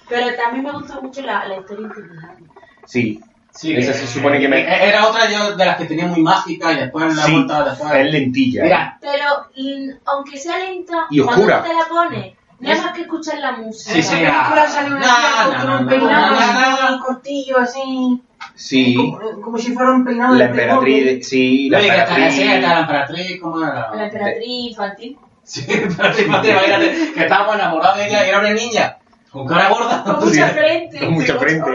[0.07, 2.43] Pero también me gustó mucho la, la historia intimidante.
[2.85, 3.19] Sí,
[3.55, 6.21] Sí, Esa se supone que me- eh, Era otra yo de las que tenía muy
[6.21, 7.91] mágica y después la sí, vuelta después.
[7.95, 8.63] es lentilla.
[8.63, 11.63] Mira, Pero mm, aunque sea lenta, Y cuando oscura.
[11.63, 13.93] te la pones, nada más que escuchar la música.
[13.93, 16.81] Sí, sí, la ah, película sale una no, no, con no, un no, peinado no,
[16.91, 17.03] no, no.
[17.05, 18.21] cortillo, así.
[18.55, 22.15] Sí, Como, como si fuera un peinado la emperatriz, de- sí, la Oye, que está,
[22.15, 22.69] sí, está emperatriz.
[22.69, 23.89] la emperatriz, ¿cómo era?
[23.95, 25.17] La emperatriz infantil.
[25.43, 28.97] Sí, emperatriz, madre, imagínate, que estábamos enamorados de ella y era una niña,
[29.35, 30.99] con cara gorda, Con Sí, mucha frente.
[30.99, 31.71] con mucha frente.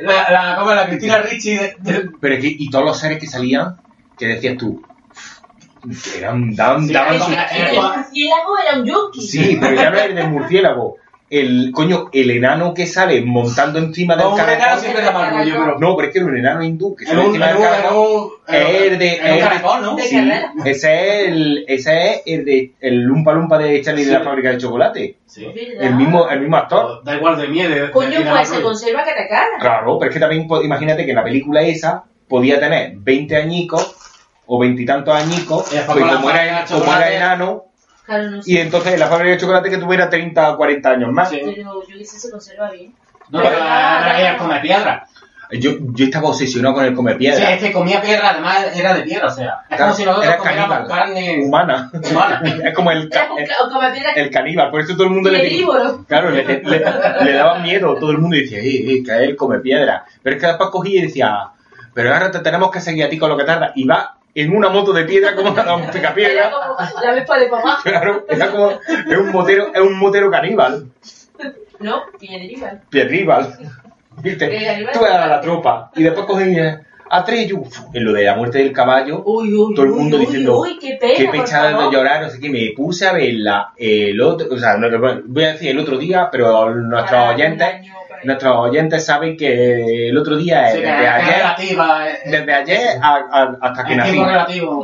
[0.00, 3.18] La, la, como la Cristina Ricci de, de- Pero es que, y todos los seres
[3.18, 3.76] que salían,
[4.16, 4.82] que decías tú,
[5.82, 9.20] que eran, daban, Sí, daban era- El murciélago era un yonki.
[9.20, 10.96] Sí, pero ya no es del murciélago.
[11.34, 14.80] El, coño, el enano que sale montando encima del No, un enano caracol.
[14.80, 15.78] siempre da mal rollo, pero...
[15.78, 18.28] No, pero es que era un enano hindú que sale encima en del caracol.
[18.48, 19.96] Es de- un es- caracol, ¿no?
[19.96, 20.30] de- Sí,
[20.66, 24.50] ese es el, ese es el de el Lumpa Lumpa de Charlie de la fábrica
[24.50, 25.16] de chocolate.
[25.24, 25.46] Sí.
[25.80, 27.02] El mismo, el mismo actor.
[27.02, 27.70] Da igual de miedo.
[27.74, 29.28] de- Coño, de- de- pues se de- conserva que te.
[29.58, 33.96] Claro, pero es que también imagínate que en la película esa podía tener 20 añicos
[34.44, 37.64] o veintitantos añicos, pues como era, de como era enano,
[38.06, 38.50] Claro, no sé.
[38.52, 41.30] y entonces en la fábrica de chocolate que tuviera 30 o 40 años más.
[41.30, 41.40] Sí.
[41.44, 42.94] Pero yo que sé, se conserva bien.
[43.30, 45.06] No, pero era, era come piedra.
[45.54, 47.52] Yo, yo estaba obsesionado con el come Sí, piedra.
[47.52, 49.60] es que comía piedra, además era de piedra, o sea.
[49.68, 50.98] Es Claro, como si nosotros era comiéramos caníbal.
[50.98, 51.90] carne humana.
[52.10, 52.42] humana.
[52.64, 56.04] es como el, ca- el, el caníbal, por eso todo el mundo le herbívoro.
[56.08, 56.62] Claro, le, le,
[57.24, 60.06] le daba miedo, todo el mundo decía, eh, eh, que él come piedra.
[60.22, 61.48] Pero es que después cogía y decía,
[61.92, 63.72] pero ahora te tenemos que seguir a ti con lo que tarda.
[63.74, 66.50] Y va en una moto de piedra como a un Era picapiedra.
[66.50, 67.78] como la vespa de papá.
[67.82, 70.86] Claro, era como, es un motero, es un motero caníbal,
[71.80, 72.82] No, piedrival.
[72.90, 73.58] piedrival.
[74.22, 74.48] ¿Viste?
[74.48, 74.92] Piedrival.
[74.94, 75.90] Tú eras la tropa.
[75.96, 79.84] Y después cogía a Treyu, en lo de la muerte del caballo, Uy, uy, Todo
[79.84, 82.70] el mundo uy, diciendo, qué pena, qué por pechada de llorar, no sé qué, me
[82.74, 84.88] puse a verla el otro, o sea, no,
[85.26, 87.92] voy a decir el otro día, pero nuestros oyentes, año.
[88.24, 92.08] Nuestros oyentes saben que el otro día Sí, que desde es ayer, relativa.
[92.10, 94.20] eh, desde ayer a- a- hasta que nací,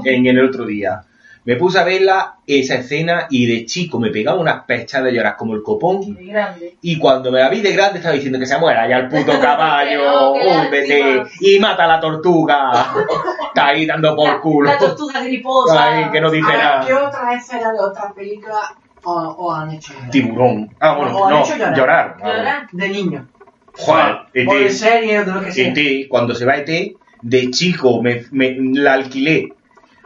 [0.05, 1.03] en el otro día.
[1.45, 5.35] Me puse a verla, esa escena, y de chico me pegaba unas pechadas de llorar
[5.37, 6.15] como el copón.
[6.21, 6.77] Grande.
[6.83, 9.33] Y cuando me la vi de grande estaba diciendo que se muera ya el puto
[9.41, 12.71] caballo, húndete, y mata a la tortuga.
[13.49, 14.71] Está ahí dando por culo.
[14.71, 15.85] La tortuga griposa.
[15.97, 16.87] Ay, que no dice A ver, nada.
[16.87, 18.61] ¿qué otra escena de otra película
[19.05, 20.11] os, os han hecho llorar?
[20.11, 20.71] Tiburón.
[20.81, 21.77] Ah, bueno, O han no, hecho llorar.
[21.77, 22.17] llorar.
[22.23, 22.67] Ah, Llorar.
[22.73, 23.29] De niño.
[23.77, 24.17] Joder,
[24.49, 25.69] O de ET, serie o de lo que sea.
[25.75, 29.49] ET, cuando se va ET, de chico me, me- la alquilé.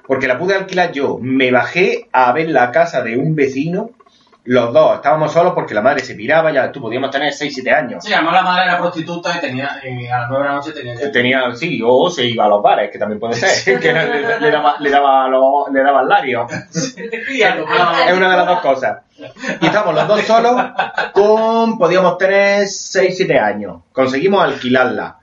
[0.06, 1.19] Porque la pude alquilar yo.
[1.20, 3.90] Me bajé a ver la casa de un vecino.
[4.44, 8.05] Los dos estábamos solos porque la madre se piraba, ya tú podíamos tener 6-7 años.
[8.05, 10.73] Sí, además la madre era prostituta y tenía, eh, a las 9 de la noche
[10.73, 11.12] tenía ya.
[11.12, 14.51] Tenía, sí, o se iba a los bares, que también puede ser, que le, le
[14.51, 15.28] daba, le daba,
[15.73, 16.47] le daba el lario.
[16.74, 18.98] Es una de las dos cosas.
[19.60, 20.60] Y estábamos los dos solos
[21.12, 23.82] con, podíamos tener 6-7 años.
[23.93, 25.19] Conseguimos alquilarla.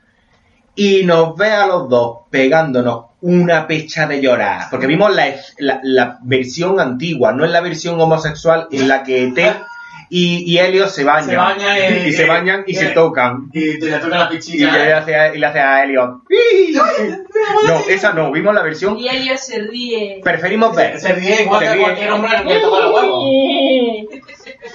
[0.81, 4.67] Y nos ve a los dos pegándonos una pecha de llorar.
[4.71, 5.27] Porque vimos la,
[5.57, 9.37] la, la versión antigua, no es la versión homosexual en la que ET
[10.11, 11.27] y, y Helios se baña.
[11.27, 13.49] Se baña y- y se bañan y y- se tocan.
[13.53, 14.71] Y te le toca la Y pichilla.
[14.71, 16.09] le hace a, y le hace a Helios.
[17.67, 18.97] No, esa no, vimos la versión.
[18.97, 20.21] Y Elliot se ríe.
[20.23, 20.99] Preferimos ver.
[20.99, 21.83] Se ríe igual Se que ríe.
[21.83, 23.23] cualquier hombre al que le toca los huevos.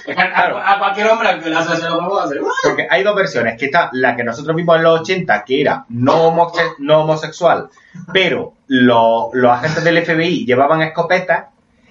[0.17, 2.35] A, a cualquier hombre que le hace así los huevos hace.
[2.63, 5.85] Porque hay dos versiones, que está la que nosotros vimos en los 80, que era
[5.89, 7.69] no, homose- no homosexual,
[8.13, 11.45] pero lo- los agentes del FBI llevaban escopetas,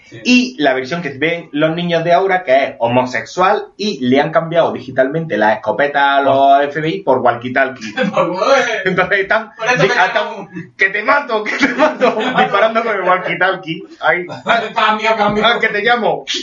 [0.09, 0.21] Sí.
[0.25, 4.31] y la versión que ven los niños de ahora, que es homosexual, y le han
[4.31, 7.95] cambiado digitalmente las escopetas a los FBI por walkie-talkie.
[8.13, 8.43] Huevos.
[8.85, 9.89] Entonces están, te
[10.77, 13.83] que te mato, que te mato, disparando con el walkie-talkie.
[14.01, 14.27] Ahí.
[14.75, 15.47] Cambio, cambio.
[15.47, 16.25] Ah, que te llamo.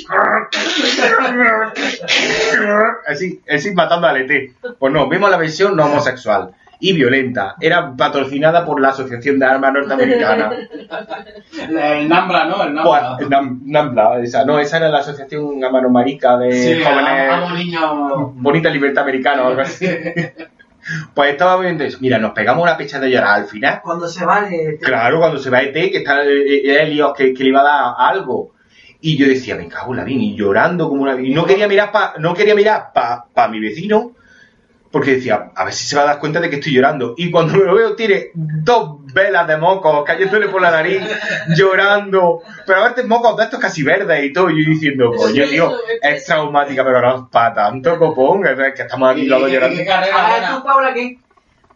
[3.07, 4.53] Así, así matando al ET.
[4.79, 7.55] Pues no, vimos la versión no homosexual y violenta.
[7.61, 10.51] Era patrocinada por la Asociación de Armas Norteamericana.
[11.69, 12.63] El Nambla, ¿no?
[12.63, 13.27] El Pues, Nambla.
[13.29, 17.31] Nam- Nambla, esa, no, esa era la Asociación Amano Marica de Sí, jóvenes.
[17.31, 17.91] amo niños.
[18.35, 19.87] Bonita Libertad Americana o algo así.
[21.13, 21.99] Pues estaba viendo eso.
[22.01, 23.81] Mira, nos pegamos una pecha de llorar al final.
[23.83, 24.79] Cuando se va de...
[24.81, 27.63] Claro, cuando se va ET, que está eh, eh, Helios, que, que le iba a
[27.63, 28.53] dar algo.
[28.99, 31.21] Y yo decía, me cago en la vida, y llorando como una...
[31.21, 34.13] Y no quería mirar pa, no quería mirar para pa mi vecino,
[34.91, 37.13] porque decía, a ver si se va a dar cuenta de que estoy llorando.
[37.17, 41.01] Y cuando me lo veo, tiene dos velas de mocos cayéndole por la nariz,
[41.55, 42.41] llorando.
[42.65, 44.49] Pero a veces mocos de estos casi verdes y todo.
[44.49, 48.45] Y yo diciendo, coño, tío, es traumática, pero no es para tanto copón.
[48.45, 49.81] Es que estamos aquí los dos ¿Y llorando.
[49.91, 50.55] Ahora buena?
[50.55, 51.17] tú, Paula, ¿qué?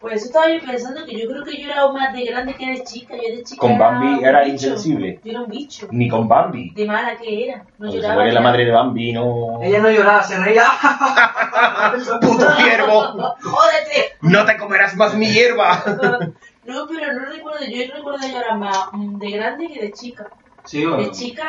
[0.00, 2.66] Pues eso estaba yo pensando que yo creo que yo era más de grande que
[2.66, 3.14] de chica.
[3.14, 4.52] Yo de chica Con era Bambi un era bicho.
[4.52, 5.20] insensible.
[5.24, 5.88] Yo era un bicho.
[5.90, 6.70] Ni con Bambi.
[6.70, 7.64] De mala que era.
[7.78, 8.14] No se lloraba.
[8.14, 9.62] muere la madre de Bambi, no...
[9.62, 10.64] Ella no lloraba, se reía.
[12.20, 13.34] ¡Puto ciervo!
[13.42, 14.16] ¡Jódete!
[14.20, 15.82] ¡No te comerás más mi hierba!
[16.66, 17.60] No, pero no recuerdo.
[17.64, 20.26] Yo recuerdo llorar más de grande que de chica.
[20.64, 21.00] Sí, bueno.
[21.00, 21.44] De chica,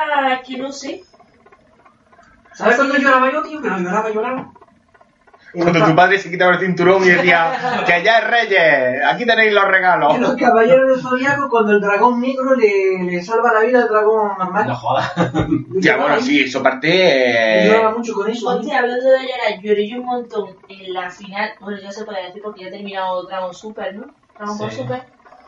[0.46, 1.02] que no sé.
[2.54, 3.60] ¿Sabes cuándo lloraba yo, tío?
[3.60, 4.52] Que no lloraba, lloraba.
[5.54, 9.54] Cuando tu padre se quitaba el cinturón y decía que allá es Reyes, aquí tenéis
[9.54, 10.16] los regalos.
[10.16, 13.88] En los caballeros del zodiaco, cuando el dragón negro le, le salva la vida al
[13.88, 14.74] dragón No normal.
[14.74, 15.12] jodas.
[15.80, 17.66] Ya, bueno, sí, eso parte...
[17.66, 18.50] Yo lloraba eh, mucho con eso.
[18.50, 21.52] Hostia, hablando de llorar, lloré yo un montón en la final.
[21.60, 24.08] Bueno, ya se puede decir porque ya he terminado Dragon Super, ¿no?
[24.38, 24.78] Dragon Ball Sí.
[24.78, 25.04] Super.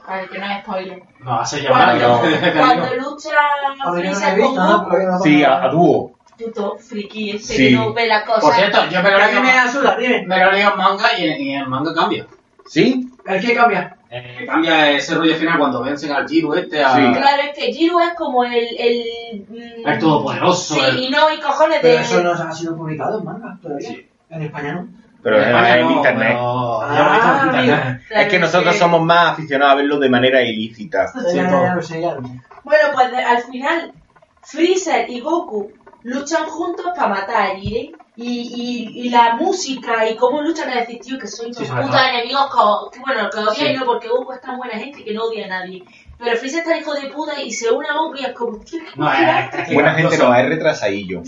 [0.08, 1.04] Para que no es spoiler.
[1.20, 1.62] No, hace.
[1.62, 1.70] No.
[1.70, 4.84] Cuando lucha A ver, yo no lo he Freezer visto, con ¿no?
[4.84, 6.12] Goku, yo no Sí, a, a dúo.
[6.40, 7.64] Puto friki ese Sí.
[7.70, 8.42] que no ve la cosa.
[8.42, 9.96] Por cierto, yo me lo ¿Qué leo, me asuda?
[9.98, 10.26] Dime.
[10.26, 12.26] me lo leo en manga y en, y en manga cambia.
[12.66, 13.10] ¿Sí?
[13.26, 13.96] ¿El qué cambia?
[14.12, 16.96] Eh, cambia ese rollo final cuando vencen al Jiru este a...
[16.96, 17.02] Sí.
[17.14, 18.54] Claro, es que Jiru es como el.
[18.56, 21.90] El, mm, El todopoderoso, Sí, el- y no, y cojones de.
[21.90, 23.88] Pero eso no ha sido publicado en manga todavía.
[23.90, 24.08] Sí.
[24.32, 24.88] En España no.
[25.22, 26.28] Pero es España en no, internet.
[26.30, 27.62] pero- Ah, yo lo he visto en amigo.
[27.74, 28.02] internet.
[28.08, 28.80] Claro, Es que nosotros sí.
[28.80, 31.08] somos más aficionados a verlo de manera ilícita.
[31.08, 31.64] Sí, ya, todo.
[31.64, 32.34] ya lo sé, ya lo sé.
[32.64, 33.92] Bueno, pues de- al final,
[34.42, 35.72] Freezer y Goku
[36.04, 37.92] luchan juntos para matar a Jiren.
[38.16, 38.42] Y,
[38.94, 42.50] y, y la música y cómo luchan es decir, tío, que unos Sí, putos enemigos
[42.92, 43.74] que, bueno, que odian Sí.
[43.80, 45.84] no, porque Goku es tan buena gente que no odia a nadie.
[46.18, 48.82] Pero Freezer está hijo de puta y se une a Goku y es como, tío,
[48.98, 49.20] No, es,
[49.70, 51.22] es Buena gente no, es retrasadillo.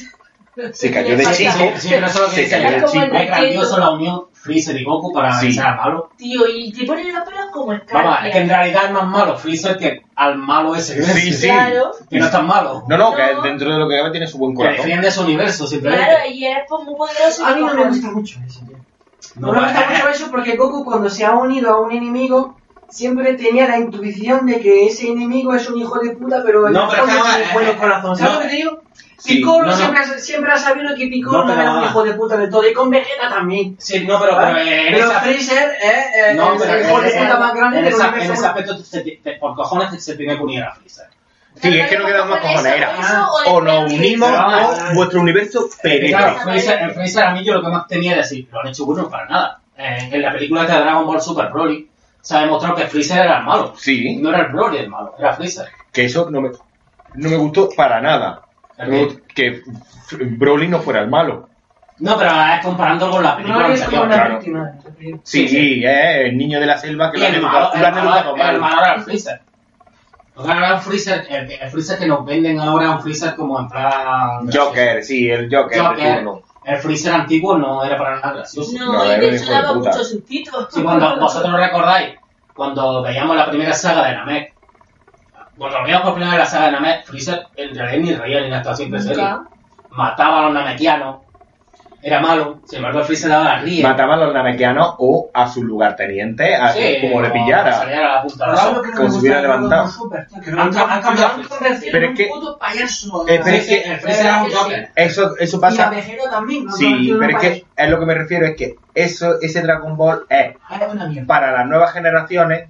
[0.73, 1.51] Se cayó de chico.
[1.77, 3.03] sí, que Se cayó de chico.
[3.15, 5.47] Es grandioso la unión Freezer y Goku para Sí.
[5.47, 6.09] vencer al malo.
[6.17, 8.27] Tío, y te ponen los pelos como Vamos, escarpia.
[8.27, 11.47] es que en realidad es más malo Freezer que al malo ese que Sí, sí.
[11.47, 12.83] Claro, que no es tan malo.
[12.87, 13.15] No, no, No.
[13.15, 14.77] que dentro de lo que cabe tiene su buen Que corazón.
[14.77, 16.05] defiende su universo simplemente.
[16.05, 17.45] claro, y es pues, muy poderoso.
[17.45, 18.77] A mí no me gusta mucho eso, tío.
[19.35, 22.57] No, No me gusta mucho eso porque Goku cuando se ha unido a un enemigo
[22.89, 26.73] siempre tenía la intuición de que ese enemigo es un hijo de puta, pero en
[26.73, 27.05] No, el pero
[27.61, 28.17] es que corazón.
[28.17, 28.39] ¿Sabes no.
[28.39, 28.81] lo que te digo?
[29.23, 29.77] Sí, Piccolo no, no.
[29.77, 32.49] Siempre, ha- siempre ha sabido que Piccolo No, pero era un hijo de puta del
[32.49, 33.75] todo y con Vegeta también.
[33.79, 36.97] Sí, no, pero, pero eh, en Pero esa- Freezer es eh, No, el pero hijo
[36.97, 38.31] en de ese- puta más grande en del esa- universo.
[38.31, 41.05] En ese aspecto, se ti- te- por cojones se tiene que unir a Freezer.
[41.61, 42.65] Sí, es que no quedan más cojones.
[42.73, 46.33] Era, Eso, o nos unimos o vuestro universo Claro, penetra.
[46.43, 48.85] Freezer, en Freezer a mí yo lo que más tenía es decir, lo han hecho
[48.85, 49.59] bueno para nada.
[49.77, 51.89] Eh, en la película de Dragon Ball Super Broly
[52.21, 53.73] se ha demostrado que Freezer era el malo.
[53.77, 55.67] Sí, No era el Broly el malo, era Freezer.
[55.91, 56.49] que eso no me,
[57.15, 58.41] no me gustó para nada.
[58.81, 59.61] ¿El No gustó Que
[60.11, 61.49] Broly no fuera el malo.
[61.99, 64.33] No, pero es comparando con la No película es como una claro.
[64.35, 64.71] víctima.
[65.23, 67.73] Sí, Sí, es el niño de la selva que Y lo han el malo, educado,
[67.75, 68.59] el malo, el mal.
[68.59, 69.41] malo era el Freezer.
[70.35, 73.35] Lo que era el Freezer, el, el Freezer que nos venden ahora es un Freezer
[73.35, 74.49] como en plan...
[74.51, 75.81] Joker, sí, el Joker.
[76.63, 78.71] El Freezer antiguo no era para nada gracioso.
[78.77, 79.89] No, No, y de daba puta.
[79.91, 80.67] muchos sustitos.
[80.71, 82.15] Si cuando vosotros recordáis,
[82.55, 84.50] cuando veíamos la primera saga de Namek,
[85.57, 88.47] cuando veíamos por primera vez la saga de Namek, Freezer en realidad ni reía ni
[88.47, 89.23] nada, estaba siempre serio.
[89.29, 89.49] Nunca.
[89.91, 91.17] Mataba a los namekianos.
[92.03, 93.87] era malo, sin embargo el Freeze daba la ría.
[93.87, 97.73] Mataba a los namequianos o a su lugarteniente, a Sí, como le pillara.
[97.73, 98.87] salía a la punta de la ¿sabes lo sopa.
[98.87, 99.89] que no Como si hubiera de levantado.
[100.57, 101.29] Han- cambiado.
[101.47, 102.23] convertido Pero es que-.
[102.25, 104.49] Eh, pero es Sí, que era un.
[104.95, 105.89] Eso, eso Y a pasa.
[105.91, 106.65] Vegeta también.
[106.67, 109.95] han Sí, pero es que es lo que me refiero, es que eso, ese Dragon
[109.95, 112.67] Ball es Ah, una para las nuevas generaciones, Eh,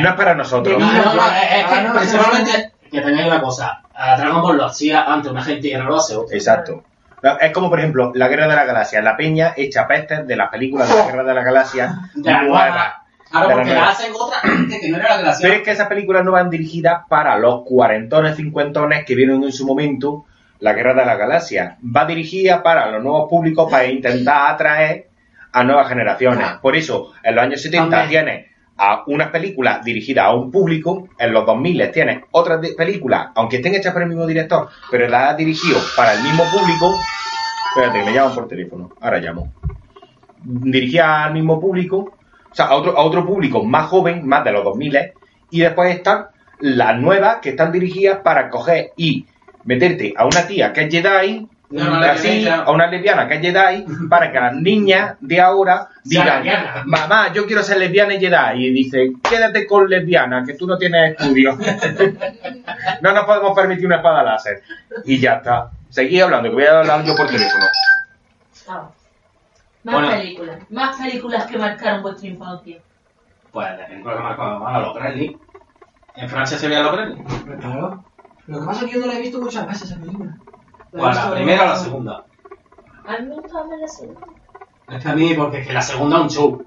[0.00, 0.78] no es para nosotros.
[0.78, 3.80] No, no, no, es Ah, que no, principalmente que tengáis una cosa.
[3.94, 6.36] A Dragon Ball lo hacía antes una gente y ahora lo hace otra.
[6.36, 6.84] Exacto.
[7.40, 9.00] Es como, por ejemplo, La Guerra de la Galaxia.
[9.00, 12.42] La peña echa pestes de las películas de la Guerra de la Galaxia De la
[12.42, 12.68] nuevas.
[12.68, 13.00] nueva.
[13.30, 15.42] Claro, la porque la hacen otra gente que no era la que la hacía.
[15.48, 19.52] Pero es que esas películas no van dirigidas para los cuarentones, cincuentones que vieron en
[19.52, 20.26] su momento
[20.60, 21.78] La Guerra de la Galaxia.
[21.84, 25.08] Va dirigida para los nuevos públicos para intentar atraer
[25.52, 26.46] a nuevas generaciones.
[26.60, 28.24] Por eso, en los años 70 También.
[28.24, 28.46] tienes
[28.76, 33.74] a unas películas dirigidas a un público, en los 2000 tienes otras películas, aunque estén
[33.74, 36.94] hechas por el mismo director, pero las ha dirigido para el mismo público.
[37.68, 38.90] Espérate, que me llaman por teléfono.
[39.00, 39.52] Ahora llamo.
[40.42, 42.14] Dirigida al mismo público,
[42.50, 45.12] o sea, a otro, a otro público más joven, más de los 2000,
[45.50, 46.26] y después están
[46.60, 49.26] las nuevas que están dirigidas para coger y
[49.64, 53.84] meterte a una tía que es Jedi, No, así, a una lesbiana que es Jedi,
[54.08, 56.44] para que las niñas de ahora digan,
[56.84, 60.78] mamá, yo quiero ser lesbiana y Jedi, y dice, quédate con lesbiana, que tú no
[60.78, 61.56] tienes estudios.
[63.02, 64.62] no nos podemos permitir una espada láser.
[65.04, 65.70] Y ya está.
[65.88, 67.64] Seguí hablando, que voy a hablar yo por teléfono.
[68.68, 68.88] Ah.
[69.82, 70.10] Más Bueno.
[70.10, 70.58] películas.
[70.70, 72.78] Más películas que marcaron vuestra infancia.
[73.52, 75.36] Pues la película que marcó a los Gremlins.
[76.16, 77.42] En Francia se veían los Gremlins.
[77.44, 78.04] Pero Claro.
[78.46, 80.36] Lo que pasa es que yo no la he visto muchas veces esa película.
[80.94, 82.24] La he Pues la visto- primera o la segunda.
[83.06, 84.20] A mí me gustaba más la segunda.
[84.88, 86.64] Es que a mí, porque es que la segunda es un show.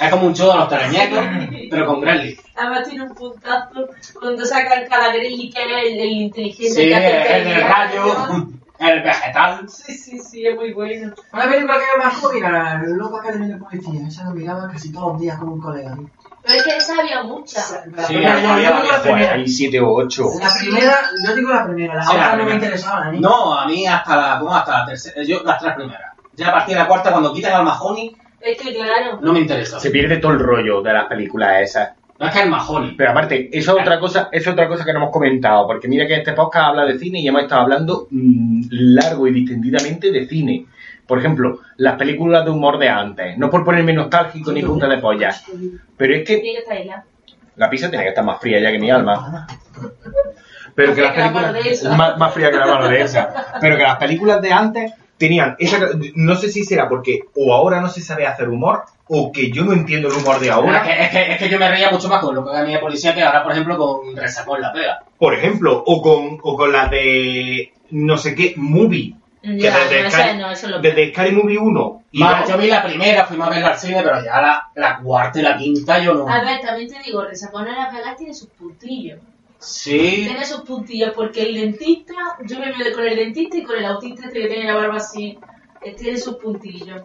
[0.00, 1.18] Es como un show de los teleñecos,
[1.70, 2.40] pero con Gremlins.
[2.56, 3.86] Además tiene un puntazo
[4.18, 6.74] cuando sacan cada Gremlin que era el, el inteligente.
[6.74, 8.04] Sí, que hace el del rayo,
[8.78, 9.68] el vegetal.
[9.68, 11.12] Sí, sí, sí, es muy bueno.
[11.32, 14.08] Una película que me marcó, mira, el loco academia de policía.
[14.08, 15.94] Esa la miraba casi todos los días con un colega.
[15.94, 16.08] tío.
[16.46, 17.82] Pero es que esa había muchas.
[17.94, 19.32] La Sí, primera, había- la primera.
[19.34, 20.24] hay siete o ocho.
[20.40, 20.94] La primera,
[21.26, 22.54] yo digo la primera, la Sí, la otra no me primera.
[22.66, 23.28] interesaba, la niña.
[23.28, 24.54] No, a mí hasta la, ¿cómo?
[24.54, 26.12] Hasta la tercera, yo las tres primeras.
[26.34, 29.18] Ya a partir de la cuarta, cuando quitan al Mahoney, Es que claro.
[29.20, 29.80] no me interesa.
[29.80, 31.90] Se pierde todo el rollo de las películas esas.
[32.18, 32.94] No es que el Mahoney.
[32.96, 35.88] Pero aparte, eso es otra cosa, eso es otra cosa que no hemos comentado, porque
[35.88, 40.10] mira que este podcast habla de cine y hemos estado hablando mm, largo y distendidamente
[40.12, 40.66] de cine.
[41.06, 44.98] Por ejemplo, las películas de humor de antes, no por ponerme nostálgico ni punta de
[44.98, 45.34] polla,
[45.96, 46.42] pero es que
[47.56, 49.46] la pizza tiene que estar más fría ya que mi alma.
[50.74, 53.46] Pero que las películas más, más fría que la mano de esa.
[53.60, 55.78] Pero que las películas de antes tenían esa
[56.14, 59.64] no sé si será porque o ahora no se sabe hacer humor o que yo
[59.64, 60.82] no entiendo el humor de Es ahora.
[60.82, 62.76] que, es, que, es que yo me reía mucho más con lo que haga mi
[62.76, 64.98] policía que ahora, por ejemplo, con Resacón la pega.
[65.16, 69.14] por ejemplo, o con, o con la de no sé qué movie,
[69.54, 72.46] que Ya, desde, no, Scary, esa no, eso lo desde Scary Movie 1 y Vale,
[72.48, 75.42] yo vi la primera, fuimos a verla al cine, pero ya la, la cuarta y
[75.42, 76.28] la quinta yo no.
[76.28, 79.20] A ver, también te digo, Resacón a la pegar tiene sus puntillos.
[79.58, 82.14] Sí, Tiene sus puntillos porque el dentista,
[82.44, 84.96] yo me veo con el dentista y con el autista este que tiene la barba
[84.96, 85.38] así,
[85.82, 87.02] eh, tiene sus puntillos.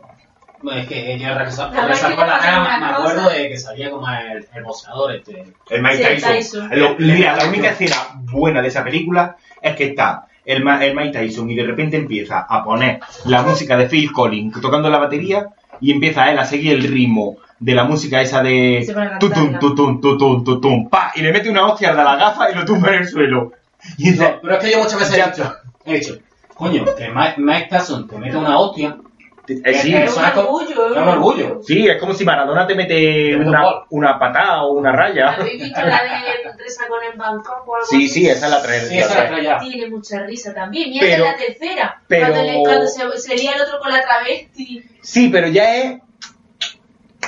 [0.73, 4.63] es que yo es que la pasa me acuerdo de que salía como el, el
[4.63, 5.53] boxeador este.
[5.69, 6.69] el Mike Sí, Tyson.
[6.69, 6.69] Tyson.
[6.80, 7.95] Lo- mira, la única escena
[8.31, 11.97] buena de esa película es que está el, Ma- el Mike Tyson y de repente
[11.97, 15.47] empieza a poner la música de Phil Collins tocando la batería
[15.80, 18.84] y empieza él a seguir el ritmo de la música esa de
[19.19, 22.65] tutum, tutum, tutum, tutum, pa, y le mete una hostia de la gafa y lo
[22.65, 23.51] tumba en el suelo.
[23.97, 25.53] Y dice, No, pero es que yo muchas veces he dicho,
[25.85, 26.18] he dicho,
[26.55, 28.97] coño, que Mike, Mike Tyson te mete una hostia.
[29.64, 31.61] Eh, sí, Es un es como- orgullo, es un orgullo.
[31.64, 34.91] sí, es como si Maradona te mete Te mete un una, una patada o una
[34.91, 35.32] raya.
[35.34, 38.88] ¿Habéis visto la de Resacón en Bangkok o algo Sí, sí, esa es la tres.
[38.88, 39.49] Sí, esa la tres.
[39.61, 40.90] Tiene mucha risa también.
[40.90, 42.02] Mira Pero- que es la tercera.
[42.07, 44.84] pero- Cuando, le- cuando se, se lía el otro con la travesti.
[45.02, 45.99] Sí, pero ya es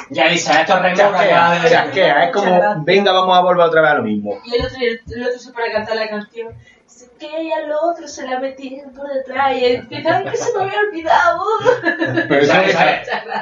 [0.10, 1.70] Ya dice, esto es remora de...
[1.70, 4.38] chasquea, es como, venga, vamos a volver otra vez a lo mismo.
[4.46, 6.50] Y el otro, el otro se pone a cantar la canción.
[7.20, 9.56] Que ella al otro se la metía por detrás.
[9.58, 11.40] Y empieza, "Ay, que se me había olvidado.
[12.28, 12.78] Pero eso es-.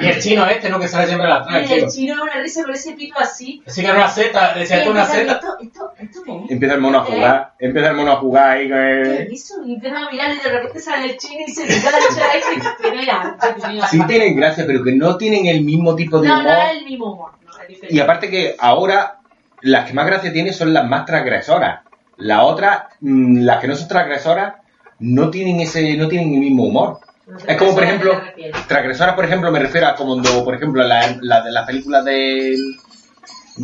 [0.02, 0.80] Y el chino este, ¿no?
[0.80, 1.90] Que sale siempre a la Y trae, el chino.
[1.92, 3.64] chino una risa con ese pito así.
[3.66, 5.32] Así que era una seta, decía Y esto es una seta.
[5.34, 6.52] Esto, esto, esto qué es?
[6.52, 9.34] Empieza el mono a jugar, empieza el mono a jugar ahí con ¿Qué el...
[9.34, 9.56] es eso?
[9.66, 13.12] Y empiezan a mirarle y de repente sale el chino y se engancha y se
[13.12, 13.88] arte.
[13.90, 16.52] Sí tienen gracia, pero que no tienen el mismo tipo de No, humor.
[16.52, 17.32] no es el mismo humor.
[17.46, 17.92] No, es.
[17.92, 19.20] Y aparte que ahora
[19.62, 21.82] las que más gracia tienen son las más transgresoras.
[22.22, 24.54] Las otras, mm, las que no son transgresoras,
[25.00, 27.00] no tienen ese, no tienen el mismo humor.
[27.48, 28.22] Es como, por ejemplo,
[28.68, 32.56] transgresoras, por ejemplo, me refiero a como cuando, por ejemplo, la, la las películas de,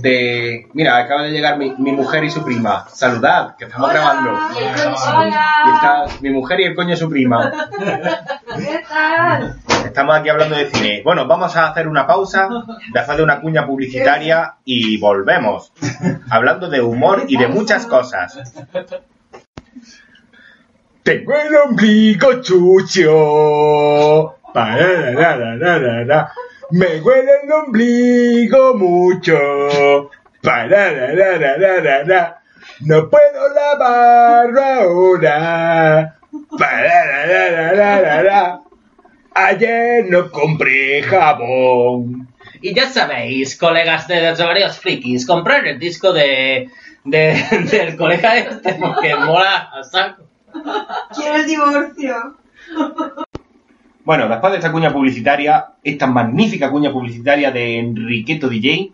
[0.01, 0.67] de...
[0.73, 2.87] Mira, acaba de llegar mi, mi mujer y su prima.
[2.89, 4.31] Saludad, que estamos grabando.
[4.55, 4.63] Y
[5.73, 7.51] está mi mujer y el coño de su prima.
[8.57, 9.59] ¿Qué tal?
[9.97, 11.01] estamos aquí hablando de cine.
[11.03, 12.47] Bueno, vamos a hacer una pausa,
[13.15, 15.71] de una cuña publicitaria y volvemos.
[16.29, 18.37] Hablando de humor y de muchas cosas.
[21.03, 24.35] Tengo el ombligo chucho.
[26.71, 30.09] Me huele el ombligo mucho.
[30.41, 32.41] Parararararara.
[32.81, 36.15] No puedo lavarlo ahora.
[36.57, 38.61] Parararararara.
[39.33, 42.27] Ayer no compré jabón.
[42.61, 46.69] Y ya sabéis, colegas de los varios frikis, comprar el disco de,
[47.03, 50.23] de- del colega este porque mola a saco.
[51.15, 52.37] Quiero el divorcio.
[54.07, 58.93] Bueno, después de esta cuña publicitaria, esta magnífica cuña publicitaria de Enriqueto DJ,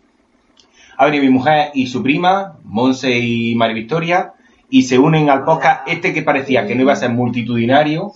[0.97, 4.33] ha venido mi mujer y su prima, Monse y María Victoria,
[4.71, 8.11] y se unen al podcast este que parecía que no iba a ser multitudinario.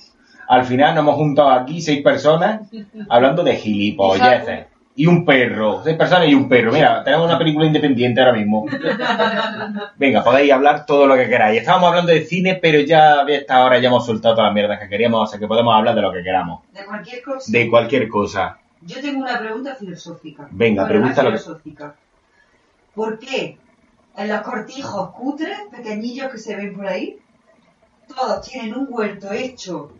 [0.47, 2.61] Al final nos hemos juntado aquí seis personas
[3.09, 4.65] hablando de gilipolleces.
[4.99, 6.71] Y un perro, seis personas y un perro.
[6.71, 8.65] Mira, tenemos una película independiente ahora mismo.
[9.97, 11.59] Venga, podéis hablar todo lo que queráis.
[11.59, 14.79] Estábamos hablando de cine, pero ya a esta hora ya hemos soltado todas las mierdas
[14.79, 17.51] que queríamos, o sea que podemos hablar de lo que queramos De cualquier cosa.
[17.51, 18.57] de cualquier cosa.
[18.81, 20.47] Yo tengo una pregunta filosófica.
[20.51, 21.95] Venga, Bueno, pregunta lo que- filosófica.
[22.95, 23.57] ¿Por qué
[24.17, 27.17] en los cortijos cutres, pequeñillos que se ven por ahí,
[28.07, 29.91] todos tienen un huerto hecho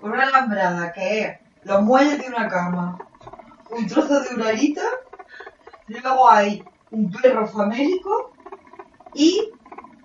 [0.00, 2.98] con una alambrada que es los muelles de una cama,
[3.76, 4.82] un trozo de uralita,
[5.88, 8.32] luego hay un perro famélico
[9.14, 9.50] y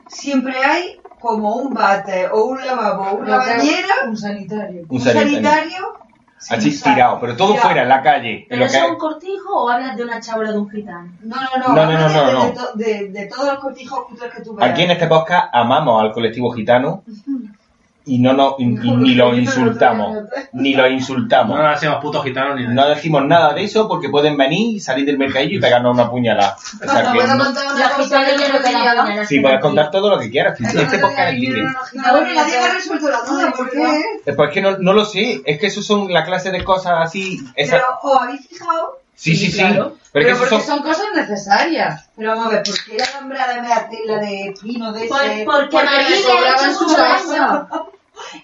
[0.07, 4.81] siempre hay como un bate o un lavabo o una que- bañera, Un sanitario.
[4.89, 5.31] Un un sanitario.
[5.33, 5.93] sanitario.
[6.41, 6.93] sin Así usar.
[6.95, 7.67] tirado, pero todo Tirado.
[7.67, 8.33] fuera, en la calle.
[8.43, 8.97] En ¿Pero lo eso es un que...
[8.97, 11.11] cortijo o hablas de una chabla de un gitano?
[11.21, 11.75] No, no, no.
[11.75, 12.45] No, no, no, de, no.
[12.45, 14.71] De, to- de- de todos los cortijos cutres que tú veas.
[14.71, 17.03] Aquí en este podcast amamos al colectivo gitano
[18.05, 20.17] y no nos, y- y ni lo insultamos.
[20.53, 21.57] Ni lo No insultamos.
[21.57, 22.95] nos hacemos putos gitanos ni No nada.
[22.95, 26.55] decimos nada de eso porque pueden venir, salir del mercadillo y pegarnos una puñalada.
[26.57, 29.25] O sea que ¿Puedo no- no.
[29.25, 30.59] Sí, puedes contar todo lo que quieras.
[30.59, 31.63] Este podcast es libre.
[31.63, 33.53] No, nadie ha resuelto la duda.
[33.55, 34.01] ¿Por qué?
[34.25, 35.41] Es pues que no, no lo sé.
[35.45, 37.39] Es que eso son la clase de cosas así.
[37.55, 38.98] esa- Pero, ¿os habéis fijado?
[39.19, 39.97] Sí, sí, Sí, claro.
[40.13, 40.61] Pero, porque son...
[40.63, 42.09] son cosas necesarias.
[42.15, 45.21] Pero vamos a ver, ¿por qué la alambrada en de hacerla de pino de Por-
[45.23, 45.43] ese?
[45.45, 47.67] porque Porque María le le sobraba ha en hecho su casa.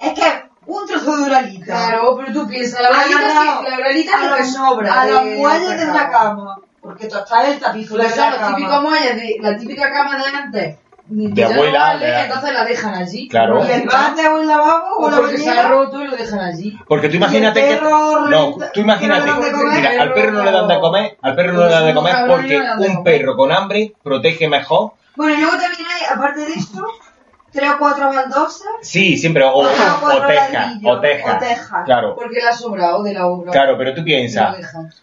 [0.01, 1.65] Es que un trozo de uralita.
[1.65, 5.01] Claro, pero tú piensas, la oralita, sí, la oralita a es lo que los- sobra.
[5.01, 6.57] A los muelles de la una cama.
[6.81, 8.81] Porque tú estás en el tapiz de Pues la cama.
[8.81, 10.77] muelles de la típica cama de antes.
[11.07, 13.27] De que ya no abuela, vale, de- entonces la dejan allí.
[13.27, 13.63] Claro.
[13.63, 15.69] Y el bate o el lavabo o O la porque se ha bañera.
[15.69, 16.79] roto y lo dejan allí.
[16.87, 17.79] Porque tú imagínate que...
[17.81, 19.27] No, tú imagínate...
[19.27, 19.53] no comer.
[19.77, 22.13] Mira, al perro no le dan de comer, al perro no le dan de comer
[22.13, 24.93] Cabrón, porque un perro con hambre protege mejor.
[25.15, 26.83] Bueno, y luego también hay, aparte de esto,
[27.51, 28.67] tres o cuatro baldosas.
[28.81, 31.35] Sí, siempre, o, o o teja, o teja.
[31.35, 31.83] o teja.
[31.85, 33.51] Claro, Porque le ha sobrado de la obra.
[33.51, 34.57] claro, pero tú piensas,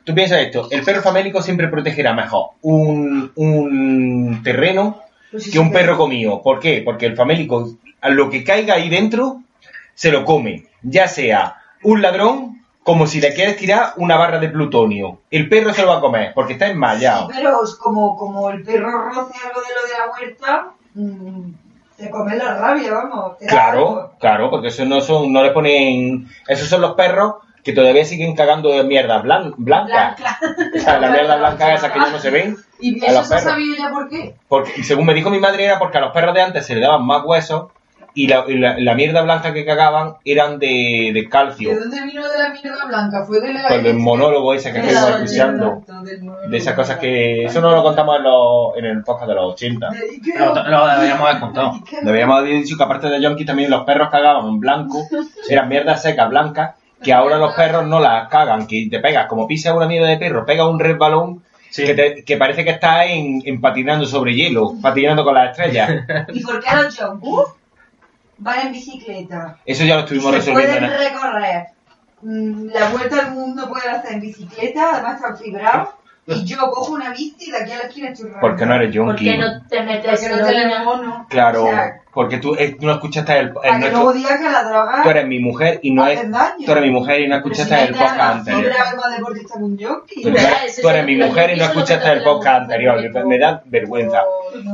[0.05, 5.01] tú piensas esto, el perro famélico siempre protegerá mejor un, un terreno
[5.33, 6.43] Pues sí, que un sí, perro comido.
[6.43, 6.83] ¿Por qué?
[6.85, 9.41] Porque el famélico, a lo que caiga ahí dentro,
[9.95, 10.67] se lo come.
[10.83, 15.21] Ya sea un ladrón, como si le quieres tirar una barra de plutonio.
[15.31, 17.29] El perro se lo va a comer, porque está enmayado.
[17.29, 21.51] Pero es como, como el perro roce algo de lo de la huerta, mm,
[21.97, 23.37] te come la rabia, vamos.
[23.49, 28.05] Claro, claro, porque eso no son, no le ponen, esos son los perros que todavía
[28.05, 30.17] siguen cagando de mierda blan- blanca.
[30.77, 32.57] O sea, la mierda blanca esa que ya no se ven.
[32.81, 34.35] ¿Y A eso los se sabido ya por qué?
[34.49, 36.81] Porque, según me dijo mi madre, era porque a los perros de antes se le
[36.81, 37.71] daban más huesos
[38.15, 41.71] y la, y la- la mierda blanca que cagaban eran de, de calcio.
[41.71, 43.25] ¿De dónde vino de la mierda blanca?
[43.25, 43.69] Fue de la...
[43.69, 45.83] Pues del monólogo ese que estuvimos escuchando.
[46.49, 47.45] De esas cosas que...
[47.45, 49.89] Eso no lo contamos en, los, en el podcast de los 80.
[50.15, 50.39] ¿Y qué?
[50.39, 51.73] Lo, lo deberíamos haber contado.
[52.03, 54.99] Deberíamos haber dicho que aparte de Yonki también los perros cagaban en blanco,
[55.49, 59.47] eran mierdas secas blancas, que ahora los perros no las cagan, que te pegas, como
[59.47, 61.87] pisas una mierda de perro, pega un resbalón Sí.
[61.87, 65.91] que, te- que parece que estás en, en patinando sobre hielo, patinando con las estrellas.
[66.35, 67.47] ¿Y por qué los junkies
[68.37, 69.57] van en bicicleta?
[69.65, 70.87] Eso ya lo estuvimos se resolviendo.
[70.87, 71.67] pueden recorrer
[72.21, 75.89] mm, la vuelta al mundo, pueden hacer en bicicleta, además están fibrados.
[76.27, 78.97] Y yo cojo una bici y de aquí a la esquina estoy Porque no eres
[78.97, 80.47] ¿Por qué no te metes Porque no heroína?
[80.47, 81.27] tenemos mono.
[81.29, 84.13] Claro, O sea, porque tú, eh, tú no escuchaste el, el Para que nuestro- luego
[84.13, 86.19] digas que la droga Tú eres mi mujer y no es...
[86.19, 86.67] hacen daño.
[86.67, 88.63] Tú eres mi mujer y no escuchaste el podcast anterior.
[88.63, 90.23] Fibra es más deportista que un jockey.
[90.23, 93.27] Tú eres, tú eres mi mujer y no escuchaste el podcast anterior.
[93.27, 94.23] Me da vergüenza.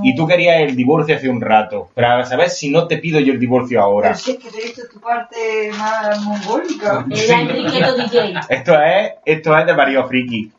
[0.03, 1.89] Y tú querías el divorcio hace un rato.
[1.95, 4.09] Pero a saber si no te pido yo el divorcio ahora.
[4.09, 7.07] Pero si es que te he visto tu parte más mongólica.
[7.11, 8.35] Era Enriqueto DJ.
[8.49, 10.53] Esto es, esto es de Mario Friki.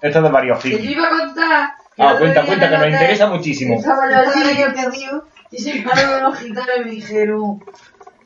[0.00, 1.74] Esto es de Mario Que yo iba a contar...
[1.96, 3.74] que Ah, el otro cuenta, día cuenta, en que nos interesa muchísimo.
[3.76, 5.24] Estaba en ¿Sabes la qué tele te digo?
[5.50, 7.64] y se llegaron los gitanos y me dijeron...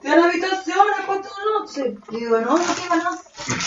[0.02, 1.94] ¿Qué la habitación a cuatro noches?
[2.10, 3.64] Y digo, no, no, ¿qué van a hacer?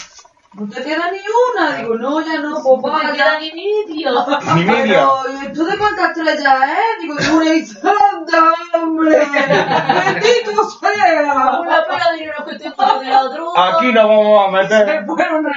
[0.53, 1.75] ¿No te queda ni una?
[1.77, 3.11] Digo, no, ya no, pues No vaya.
[3.13, 4.11] queda ni medio.
[4.55, 5.07] Ni media.
[5.23, 7.01] Pero, ¿y ¿tú de cuántas estrellas, eh?
[7.01, 9.19] Digo, de una y anda, hombre.
[9.19, 11.59] Bendito sea.
[11.59, 13.77] Una pena de dinero que estoy jugando de la otra.
[13.77, 15.05] Aquí nos vamos a Se meter.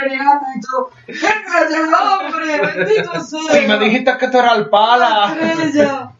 [0.00, 0.46] Renegando
[1.06, 3.60] y ya, hombre, bendito sea.
[3.60, 5.34] Si me dijiste que esto era el pala.
[5.40, 6.12] Estrella.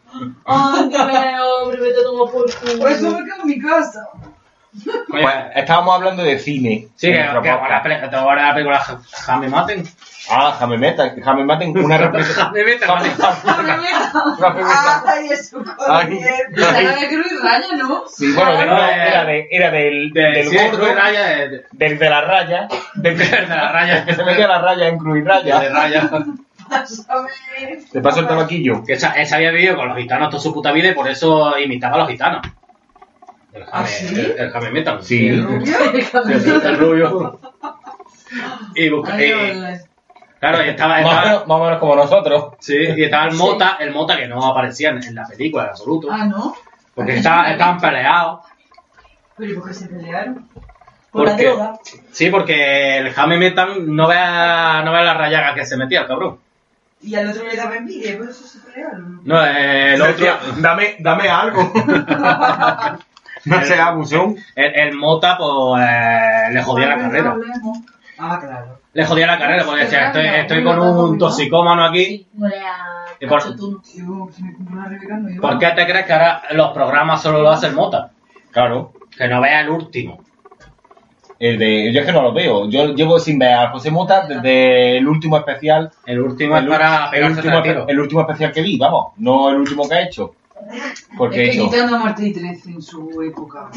[0.45, 2.79] Ándale, hombre, vete a tomar por culo.
[2.79, 4.07] Por eso me quedo en mi casa.
[5.09, 5.25] Pues
[5.55, 6.87] estábamos hablando de cine.
[6.95, 7.85] Sí, en que, nuestro que ahora, podcast.
[7.87, 9.83] la peli- ahora la película Ja- Jame Maten.
[10.29, 12.53] Ah, Jame Meta, Jame Maten, una representación.
[12.53, 14.63] Jame Maten, vale.
[15.07, 16.19] Ay, eso Ay,
[16.53, 16.85] Esa ay.
[16.85, 18.03] era de Cruz y Raya, ¿no?
[18.07, 20.95] Sí, bueno, de- No, eh, era, de, era del, De, del sí, de gordo, Cruz
[20.95, 24.05] Raya, de, de, del de la raya, del de la raya.
[24.05, 25.69] que se metía la raya en Cruz y de Raya.
[25.69, 26.09] raya.
[27.91, 28.83] Te paso el tabaquillo.
[28.85, 31.57] Que esa, esa había vivido con los gitanos toda su puta vida y por eso
[31.59, 32.41] imitaba a los gitanos.
[33.53, 34.15] El ¿Ah, Jame, sí?
[34.19, 35.03] el, el Jame Metal.
[35.03, 35.27] Sí.
[35.27, 35.63] El rubio.
[36.63, 37.39] el rubio.
[38.75, 39.33] Y busca, Ay,
[40.39, 42.53] claro, y estaba, Más o, estaba, menos, más o menos como nosotros.
[42.59, 45.69] sí, y estaba el Mota, el Mota que no aparecía en, en la película en
[45.71, 46.07] absoluto.
[46.11, 46.55] Ah, ¿no?
[46.95, 48.39] Porque estaba- estaban peleados.
[49.37, 50.47] Pero ¿y por qué se pelearon?
[51.11, 51.73] Por la droga.
[52.11, 56.07] sí, porque el Jame Metan no vea, no vea la rayaga que se metía el
[56.07, 56.39] cabrón.
[57.01, 59.19] Y al otro le daba envidia, por eso se pelearon.
[59.25, 61.73] No, eh, el otro, Decía, dame, dame algo.
[63.45, 64.35] no sea abusón.
[64.55, 67.35] el, el Mota, pues eh, le jodía la carrera.
[68.19, 68.79] Ah, claro.
[68.93, 72.27] Le jodía la carrera porque decía, estoy, estoy con un toxicómano aquí.
[73.19, 73.55] Y por-.
[75.41, 78.11] ¿Por qué te crees que ahora los programas solo lo hace el Mota?
[78.51, 78.93] Claro.
[79.17, 80.21] Que no vea el último.
[81.39, 82.69] El de, yo es que no lo veo.
[82.69, 85.91] Yo llevo sin ver a José Mota desde el último especial.
[86.05, 89.13] El último es el, para el pegarse último, el último especial que vi, vamos.
[89.17, 90.35] No el último que ha hecho.
[91.17, 93.69] Porque he es que quitando a Martí 13 en su época.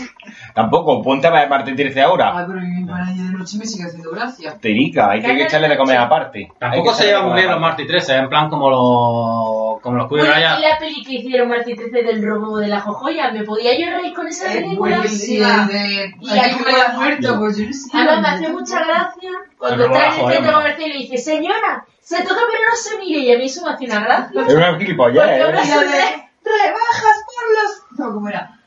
[0.55, 2.37] Tampoco, ponte a ver Martín 13 ahora.
[2.37, 4.57] Ay, pero mi panalla de noche me sigue haciendo gracia.
[4.61, 6.53] Terica, hay que echarle de comer aparte.
[6.59, 7.61] Tampoco se comer bien los.
[7.61, 11.77] Marty 13, en plan como los, como los Bueno, y la peli que hicieron Martín
[11.77, 14.99] 13 del robo de la jojoya, ¿me podía yo reír con esa Es película?
[14.99, 15.67] buenísima.
[15.67, 16.15] de...
[16.21, 17.91] Y la que me muerto, pues yo no sé.
[17.93, 22.23] Además, me hace mucha gracia cuando en el centro comercial y le dice, señora, se
[22.23, 24.43] toca pero no se mire, y a mí eso me hace una gracia.
[24.47, 26.24] Es una ¿eh?
[26.45, 27.99] La rebajas por los...
[27.99, 28.59] No, ¿cómo era?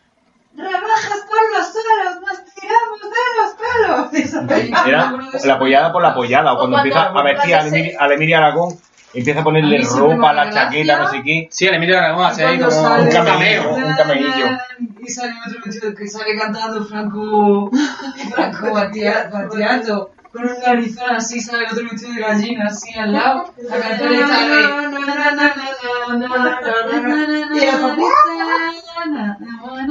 [0.56, 4.88] Rebajas por los suelos, nos tiramos de los pelos.
[4.88, 5.14] Era
[5.46, 6.54] la apoyada por la apoyada.
[6.54, 8.76] O O cuando cuando- empieza a vestir a Emilia, a Emilia Aragón,
[9.14, 11.48] empieza a A ponerle ropa, la chaqueta, no sé qué.
[11.52, 13.76] Sí, el Emilio Aragón hace ahí como sale- un cameo.
[13.76, 14.48] un camelillo.
[15.00, 17.70] Y sale otro vestido que sale cantando Franco,
[18.34, 20.12] Franco Batia- Batiato.
[20.32, 23.54] Con un narizón así, sale el otro vestido de gallina así al lado.
[23.58, 24.88] La canción y sale.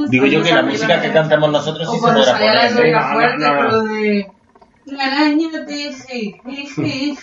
[0.09, 2.55] Digo yo que la música que cantamos nosotros sí O se cuando podrá poner.
[2.55, 2.73] ¿eh?
[2.73, 4.31] droga no, fuerte, pero de.
[4.85, 7.17] La araña teje, jeje.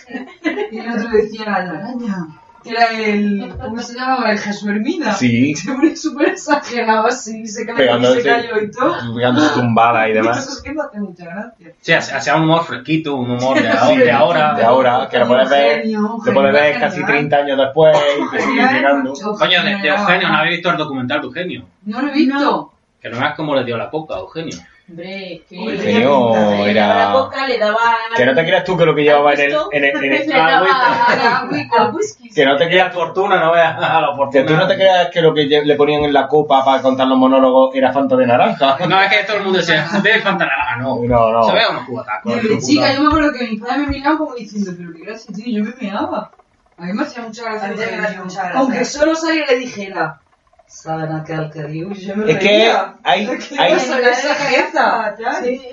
[0.70, 2.26] Y el otro decía, la araña.
[2.64, 3.54] Que era el.
[3.60, 4.30] ¿Cómo se llamaba?
[4.32, 5.12] El Jesús Hermina.
[5.12, 9.14] Sí, Se pone súper exagerado así, se cayó, se cayó y todo.
[9.14, 10.48] pegándose tumbada y Eso demás.
[10.48, 11.72] es que me hace mucha gracia.
[11.80, 14.54] Sí, hacía un humor fresquito, un humor de, ahora- de ahora.
[14.54, 17.12] De ahora, que lo puedes ver, lo puedes ver casi genial.
[17.12, 19.12] 30 años después y te sigue llegando.
[19.12, 21.64] Coño, de, de Eugenio, ¿no habéis visto el documental de Eugenio?
[21.84, 22.72] No lo he visto.
[23.00, 24.56] Que no veas cómo le dio la coca a Eugenio.
[24.86, 27.78] Hombre, que le daba era- la boca, le daba...
[28.14, 30.18] Que no te creas tú que lo que llevaba en el, en el, en el-
[30.28, 31.48] le daba Ah,
[31.78, 32.28] al whisky.
[32.28, 34.44] que no te creas fortuna, no veas a la que fortuna.
[34.46, 37.16] tú no te creas que lo que le ponían en la copa para contar los
[37.16, 38.76] monólogos era Fanta de naranja.
[38.86, 40.96] No, es que todo el mundo decía, bebe Fanta naranja, no.
[41.02, 41.42] No, no.
[41.44, 42.34] Se ve unos cubatacos.
[42.36, 45.34] Desde chica yo me acuerdo que mi padre me miraba como diciendo, pero qué gracia,
[45.34, 46.30] tío, yo me meaba.
[46.76, 48.50] A mí me hacía mucha gracia.
[48.54, 50.20] Aunque solo saliera y dijera,
[50.66, 51.84] ¿saben a qué alcaldía?
[51.92, 52.72] Yo me Es que
[53.02, 53.72] hay, ¿Qué hay,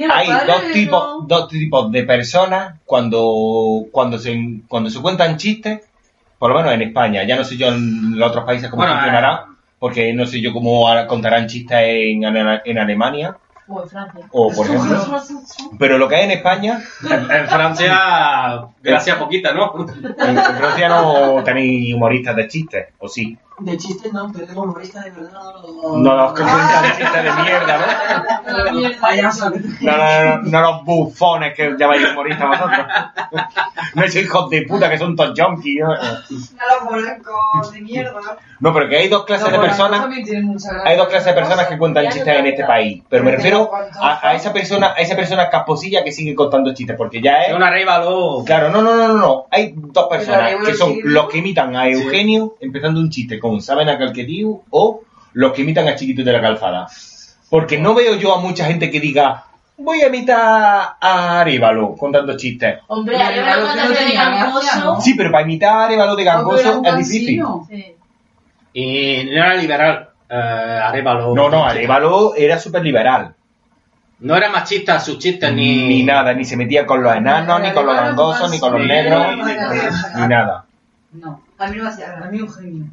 [0.10, 0.74] hay dos ¿no?
[0.74, 4.38] tipos, dos tipos de personas cuando, cuando se,
[4.68, 5.82] cuando se cuentan chistes,
[6.38, 8.94] por lo menos en España, ya no sé yo en los otros países cómo Bueno,
[8.96, 9.46] funcionará,
[9.80, 13.38] porque no sé yo cómo contarán chistes en, en Alemania,
[13.68, 14.26] O en Francia.
[14.32, 15.22] o por ejemplo,
[15.80, 19.74] pero lo que hay en España, En, en Francia, gracias poquita, ¿no?
[19.88, 23.38] en, en Francia no tenéis humoristas de chistes, o sí.
[23.62, 25.40] De chistes no, pero como humorista de verdad
[25.84, 28.90] no No los que cuentan chistes de mierda, ¿no?
[29.02, 29.52] Payaso.
[29.82, 32.86] No, no, no, no los bufones que llamáis humoristas vosotros.
[33.94, 35.82] No esos hijos de puta que son todos junkies.
[35.82, 35.90] ¿no?
[35.94, 38.38] Los molecos de mierda.
[38.62, 40.06] No, pero que hay dos clases de personas.
[40.86, 43.04] Hay dos clases de personas que cuentan chistes en este país.
[43.10, 43.70] Pero me refiero
[44.00, 47.50] a, a esa persona, a esa persona casposilla que sigue contando chistes, porque ya Es
[47.50, 47.56] es.
[47.56, 47.72] una.
[48.46, 49.46] Claro, no, no, no, no, no.
[49.52, 53.90] Hay dos personas que son los que imitan a Eugenio empezando un chiste con ¿saben
[53.90, 54.62] a calquetío?
[54.70, 55.02] o
[55.34, 56.88] los que imitan a Chiquito de la Calzada.
[57.50, 59.46] Porque no veo yo a mucha gente que diga
[59.84, 62.80] voy a imitar a Arevalo contando chistes.
[62.88, 64.80] Hombre, hace de gangoso.
[64.80, 65.02] ¿no?
[65.02, 67.44] Sí, pero para imitar a Arevalo de gangoso es difícil.
[67.68, 67.96] Sí.
[68.74, 70.10] Y no era liberal.
[70.30, 71.36] Eh, Arevalo.
[71.36, 73.34] No, no, Arevalo era súper liberal.
[74.20, 75.88] No era machista sus chistes ni.
[75.88, 78.88] Ni nada, ni se metía con los enanos, ni con los gangosos, ni con los
[78.88, 79.38] negros,
[80.16, 80.66] ni nada.
[81.14, 82.86] No, A mí no hacía a mí un genio.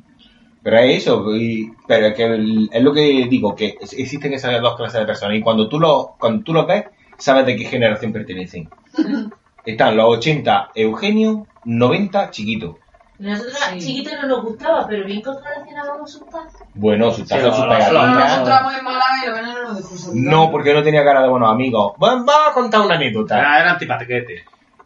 [0.62, 4.60] Pero es eso, y- pero es que el- es lo que digo, que existen esas
[4.60, 6.84] dos clases de personas y cuando tú los, cuando tú los ves,
[7.16, 8.68] sabes de qué generación pertenecen.
[9.64, 12.78] Están los 80 Eugenio, 90 Chiquito.
[13.18, 13.78] Nosotros Sí.
[13.80, 16.58] chiquitos no nos gustaba, pero bien que relacionábamos un tazo.
[16.74, 18.14] Bueno, sus tazas, sus pegatinas.
[18.14, 20.10] nos encontramos en Málaga y no nos dejó.
[20.14, 21.94] No, porque no tenía cara de buenos amigos.
[22.02, 23.38] Va- Vamos a contar una anécdota.
[23.40, 24.44] Era, era antipatiquete.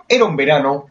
[0.09, 0.87] Era un verano,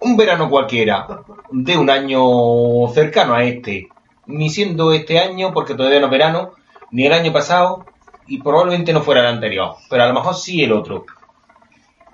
[0.00, 1.06] un verano cualquiera,
[1.50, 3.88] de un año cercano a este.
[4.28, 6.52] Ni siendo este año, porque todavía no es verano,
[6.90, 7.84] ni el año pasado,
[8.28, 11.04] y probablemente no fuera el anterior, pero a lo mejor sí el otro.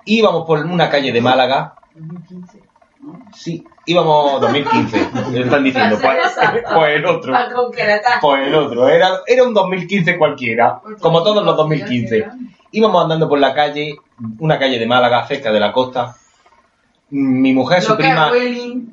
[0.05, 1.75] Íbamos por una calle de Málaga.
[1.93, 2.63] 2015.
[3.35, 5.09] Sí, íbamos 2015.
[5.31, 6.17] Le están diciendo, pues,
[6.73, 7.35] pues el otro.
[8.21, 8.87] Pues el otro.
[8.87, 12.27] Era, era un 2015 cualquiera, como todos los 2015.
[12.71, 13.97] Íbamos andando por la calle,
[14.39, 16.15] una calle de Málaga, cerca de la costa.
[17.09, 18.31] Mi mujer, su Lo prima,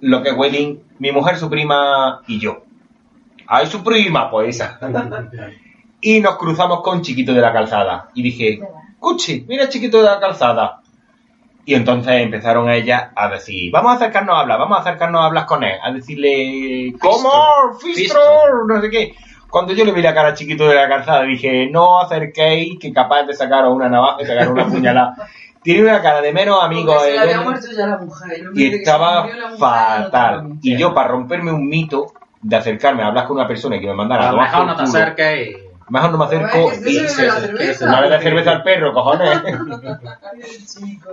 [0.01, 2.63] lo que es Welling, mi mujer, su prima y yo.
[3.55, 4.31] ¡Ay, su prima!
[4.31, 4.79] Pues esa.
[6.05, 8.09] Y nos cruzamos con Chiquito de la Calzada.
[8.15, 8.59] Y dije,
[8.99, 10.81] Cuchi, mira Chiquito de la Calzada.
[11.65, 15.27] Y entonces empezaron ellas a decir, vamos a acercarnos a hablar, vamos a acercarnos a
[15.27, 17.31] hablar con él, a decirle, ¿cómo?
[17.81, 18.21] Fistro,
[18.67, 19.15] no sé qué.
[19.49, 22.93] Cuando yo le vi la cara a Chiquito de la Calzada, dije, no acerquéis, que
[22.93, 25.15] capaz de sacaros una navaja y pegar una puñalada.
[25.63, 26.99] Tiene una cara de menos amigo.
[26.99, 28.43] Se había muerto ya la mujer.
[28.55, 30.53] y estaba murió la mujer, fatal.
[30.61, 32.13] Y yo, para romperme un mito
[32.43, 35.49] de acercarme a hablar con una persona que me mandara A mejor no te acerques
[35.49, 35.57] y.
[35.89, 37.87] mejor no me acerco que y se bebe la cerveza.
[37.87, 39.43] no le des cerveza al perro, cojones.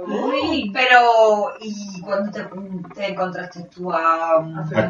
[0.07, 2.43] Uy, pero ¿y cuándo te,
[2.95, 4.43] te encontraste tú a,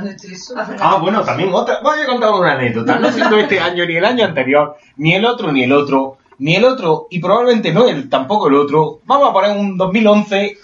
[0.05, 0.57] Esteso.
[0.57, 0.95] a Fernando?
[0.95, 1.81] Ah, bueno, también otra.
[1.81, 2.99] Voy a contar una anécdota.
[2.99, 6.55] No siendo este año ni el año anterior, ni el otro, ni el otro, ni
[6.55, 9.01] el otro, y probablemente no el, tampoco el otro.
[9.05, 10.57] Vamos a poner un 2011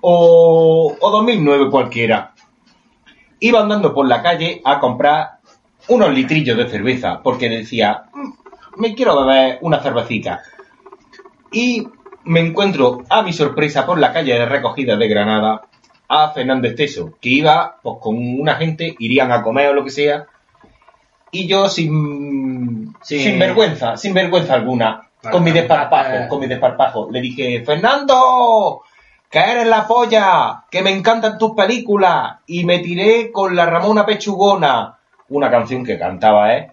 [0.00, 2.29] o, o 2009 cualquiera.
[3.40, 5.38] Iba andando por la calle a comprar
[5.88, 8.30] unos litrillos de cerveza, porque decía, "Mm,
[8.80, 10.42] me quiero beber una cervecita.
[11.52, 11.86] Y
[12.24, 15.62] me encuentro, a mi sorpresa, por la calle de recogida de Granada,
[16.08, 19.90] a Fernando Esteso, que iba pues, con una gente, irían a comer o lo que
[19.90, 20.26] sea,
[21.30, 23.20] y yo sin, Sí.
[23.20, 26.28] sin vergüenza, sin vergüenza alguna, con mi desparpajo, claro.
[26.28, 28.82] con mi desparpajo, le dije, Fernando,
[29.30, 34.04] que eres la polla, que me encantan tus películas, y me tiré con la Ramona
[34.04, 34.98] Pechugona,
[35.28, 36.72] una canción que cantaba, ¿eh?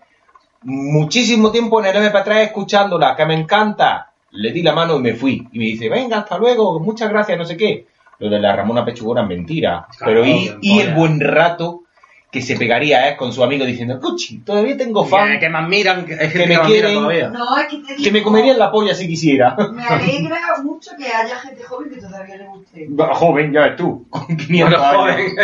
[0.64, 4.12] Muchísimo tiempo en el MP3 escuchándola, que me encanta.
[4.32, 5.48] Le di la mano y me fui.
[5.52, 7.86] Y me dice, venga, hasta luego, muchas gracias, no sé qué.
[8.20, 9.88] Lo de la Ramona Pechugona es mentira.
[9.96, 11.84] Claro, Pero y, el buen rato
[12.30, 13.16] que se pegaría ¿eh?
[13.16, 16.40] con su amigo diciendo, Cuchi, todavía tengo fan, Que, que me admiran, que, es Que
[16.40, 16.96] que me quieren.
[16.96, 17.30] todavía.
[17.30, 19.56] No, es que te digo, que me comerían la polla si quisiera.
[19.72, 22.88] Me alegra mucho que haya gente joven que todavía le guste.
[23.14, 24.98] Joven, ya ves tú, con 500 Bueno, años.
[24.98, 25.36] joven.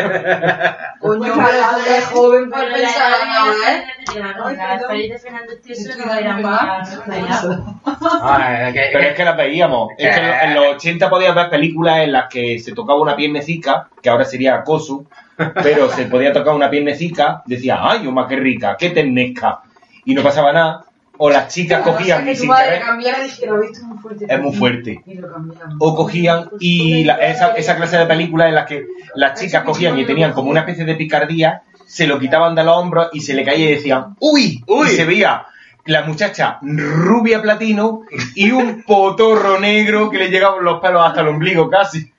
[1.00, 3.12] Coño, Pues eres joven para Bueno, pensar
[3.70, 3.84] ¿eh?
[4.14, 4.34] De más
[8.74, 9.90] Pero es que las veíamos.
[9.98, 13.02] Es que en los- en los 80 podías ver películas en las que se tocaba
[13.02, 15.06] una piernecica, que ahora sería acoso,
[15.62, 19.62] pero se podía tocar una piernecica, decía, ay, Oma, qué rica, qué ternezca.
[20.06, 20.86] Y no pasaba nada.
[21.18, 22.82] O las chicas cogían y sin querer,
[23.20, 24.26] y dijera, "Viste, es muy fuerte.
[24.28, 25.02] es muy fuerte.
[25.06, 25.76] Y lo cambiamos.
[25.80, 29.98] O cogían y la- esa, esa clase de películas en las que las chicas cogían
[30.00, 33.36] y tenían como una especie de picardía, se lo quitaban de los hombros y se
[33.36, 34.64] le caía y decían, ¡Uy!
[34.68, 34.88] Uy.
[34.88, 35.46] Y se veía
[35.86, 38.02] la muchacha rubia platino
[38.36, 42.12] y un potorro negro que le llegaban los pelos hasta el ombligo casi.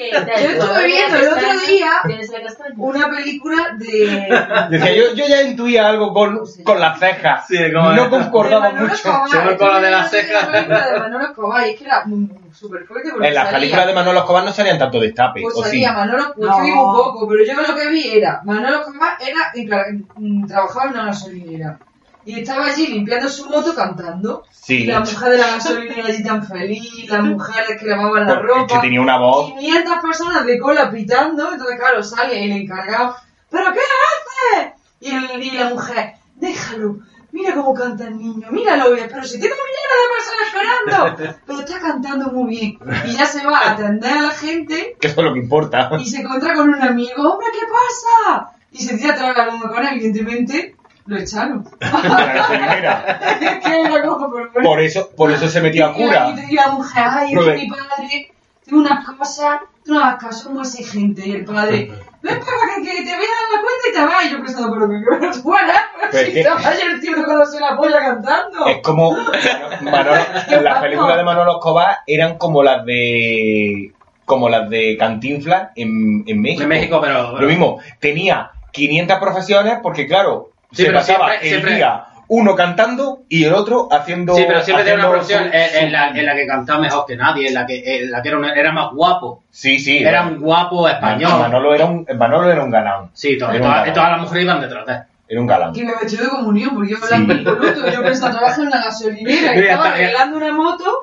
[0.00, 0.10] Que-
[0.42, 4.28] Yo estuve viendo el otro día la una película de...
[4.70, 7.46] Decía, yo, yo ya intuía algo con, con las cejas.
[7.46, 8.96] Sí, como- no concordaba mucho.
[9.30, 10.44] Se me cola de las cejas.
[10.44, 13.48] una película de Manolo Escobar y es que era mm, súper fuerte porque En las
[13.52, 15.68] películas de Manolo Escobar no salían tanto destape, Pues ¿o sí?
[15.68, 16.56] salía Manolo, pues No.
[16.58, 19.84] yo vi un poco, pero yo lo que vi era, Manolo Escobar era,
[20.16, 21.78] mm, trabajaba en una gasolinera.
[22.24, 24.44] Y estaba allí limpiando su moto cantando.
[24.50, 24.82] Sí.
[24.82, 28.80] Y la mujer de la gasolinera allí tan feliz, las mujeres que lavaban la ropa.
[28.80, 29.52] tenía una voz.
[29.58, 33.16] 500 personas de cola pitando, entonces claro, sale el encargado,
[33.50, 34.72] ¿pero qué haces?
[35.00, 36.98] Y, el- y la mujer, déjalo,
[37.32, 41.60] mira cómo canta el niño, míralo, pero si tiene un millón de personas esperando, pero
[41.60, 42.78] está cantando muy bien.
[43.06, 45.90] Y ya se va a atender a la gente Que eso es lo que importa.
[45.98, 48.50] y se encuentra con un amigo, hombre, ¿qué pasa?
[48.72, 50.76] Y se tira a tragar con él, evidentemente.
[51.10, 51.68] Lo echaron.
[54.52, 54.62] pero.
[54.62, 56.34] Por eso, por eso se metió a cura.
[56.48, 58.32] Y, y la mujer, ay, es que mi padre
[58.64, 61.28] tiene unas cosas, tú no hagas caso como exigente.
[61.28, 61.90] Y el padre,
[62.22, 64.24] ven para que, que te voy a dar la cuenta y te vas.
[64.24, 65.90] Y yo pensando, pero que no fuera.
[66.12, 68.66] Pero es Si que- estaba ayer el tío tocándose la polla cantando.
[68.66, 69.16] Es como
[69.82, 70.16] Manolo,
[70.62, 73.92] las películas de Manolo Escobar eran como las de
[74.26, 76.62] como las de Cantinflas en, en México.
[76.62, 77.36] En México, pero.
[77.40, 82.04] Lo mismo, tenía 500 profesiones porque claro, Sí, se pero pasaba siempre- el siempre- día
[82.32, 85.90] uno cantando y el otro haciendo Sí, pero siempre tiene una haciendo profesión su- en,
[85.92, 88.38] la, en la que cantaba mejor que nadie, en la que, en la que era,
[88.38, 89.42] una- era más guapo.
[89.50, 89.98] Sí, sí.
[89.98, 91.40] Era un guapo español.
[91.40, 93.10] Manolo era un Manolo era un galán.
[93.14, 95.00] Sí, to- Era un todas, las mujeres iban detrás de él.
[95.26, 95.72] Era un galán.
[95.72, 97.26] Que me metió de comunión, porque yo Sí.
[97.26, 100.98] con bruto, yo pensaba, trabaja en una gasolinera, y estaba arreglando una moto,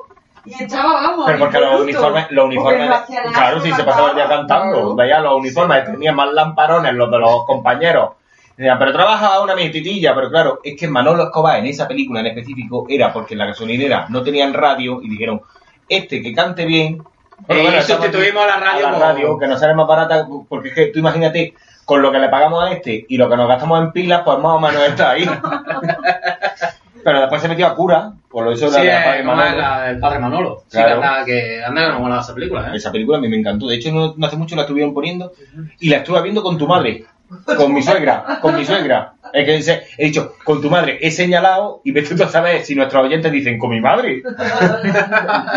[0.46, 2.90] y estaba, vamos, Pero porque los uniformes, los uniformes,
[3.34, 4.94] claro, sí, se pasaba el día cantando, Claro.
[4.96, 8.12] veía los uniformes, tenían más lamparones los de los compañeros.
[8.58, 12.26] Decían, pero trabaja una mititilla, pero claro, es que Manolo Escobar en esa película en
[12.26, 15.40] específico era porque en la gasolinera no tenían radio y dijeron,
[15.88, 17.00] este que cante bien,
[17.46, 20.26] Eh, y estamos sustituimos aquí la radio a la radio, que nos sale más barata,
[20.48, 21.54] porque es que tú imagínate,
[21.84, 24.38] con lo que le pagamos a este y lo que nos gastamos en pilas, pues
[24.38, 25.24] más o menos está ahí.
[27.04, 29.48] pero después se metió a cura, por lo eso Sí, la eh, Manolo.
[29.50, 30.62] es la- el padre Manolo.
[30.66, 31.00] Sí, Claro.
[31.00, 32.76] que anda, que anda que no mola esa película, ¿eh?
[32.76, 33.68] Esa película a mí me encantó.
[33.68, 35.32] De hecho, no, no hace mucho la estuvieron poniendo
[35.80, 37.04] y la estuve viendo con tu madre,
[37.44, 39.12] con mi suegra, con mi suegra.
[39.32, 42.74] Es que he dicho, con tu madre, he señalado y vete tú a saber si
[42.74, 44.22] nuestros oyentes dicen, con mi madre.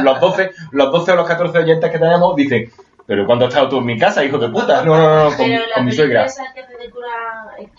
[0.04, 2.70] los 12, los 12 o los 14 oyentes que tenemos dicen,
[3.06, 4.84] pero ¿cuándo has estado tú en mi casa, hijo de puta?
[4.84, 6.26] No, no, no, no, con, Pero la con mi suegra.
[6.26, 7.08] esa que hace de cura...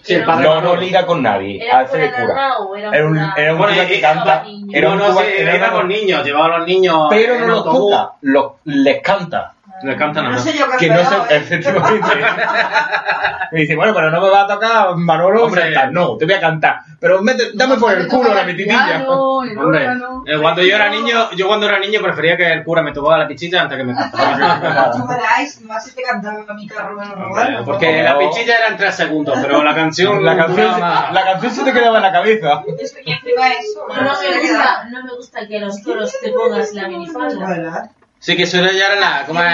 [0.03, 3.07] Sí, el era padre No, no liga con nadie, ¿Era hace de cura era Era
[3.07, 4.45] un, cura- era un Bueno, cura que canta.
[4.73, 7.07] Era no, un no, cura- sí, era una- con niños, llevaba a los niños.
[7.11, 9.55] Pero no los toca, los, les canta.
[9.83, 11.21] Les canta nada No sé yo que no se ¿eh?
[11.31, 12.09] efectivamente
[13.53, 15.63] me dice bueno pero no me va a tocar Manolo Hombre.
[15.63, 19.87] cantar no te voy a cantar pero mete- dame por el culo la el Hombre,
[20.27, 23.19] eh, cuando yo era niño, yo cuando era niño prefería que el cura me tocaba
[23.19, 24.91] la pichita antes que me cantara.
[24.93, 27.65] Tú verás, más si te cantaba a mi carro me lo robaron.
[27.65, 31.65] Porque la pichilla era en tres segundos, pero la canción la canción la canción se
[31.65, 33.87] te quedaba en la cabeza eso.
[33.89, 37.91] No, no me gusta, no me gusta que a los toros te pongas la minifalda.
[38.25, 39.25] Sí, que eso ya era la.
[39.27, 39.47] ¿Cómo es?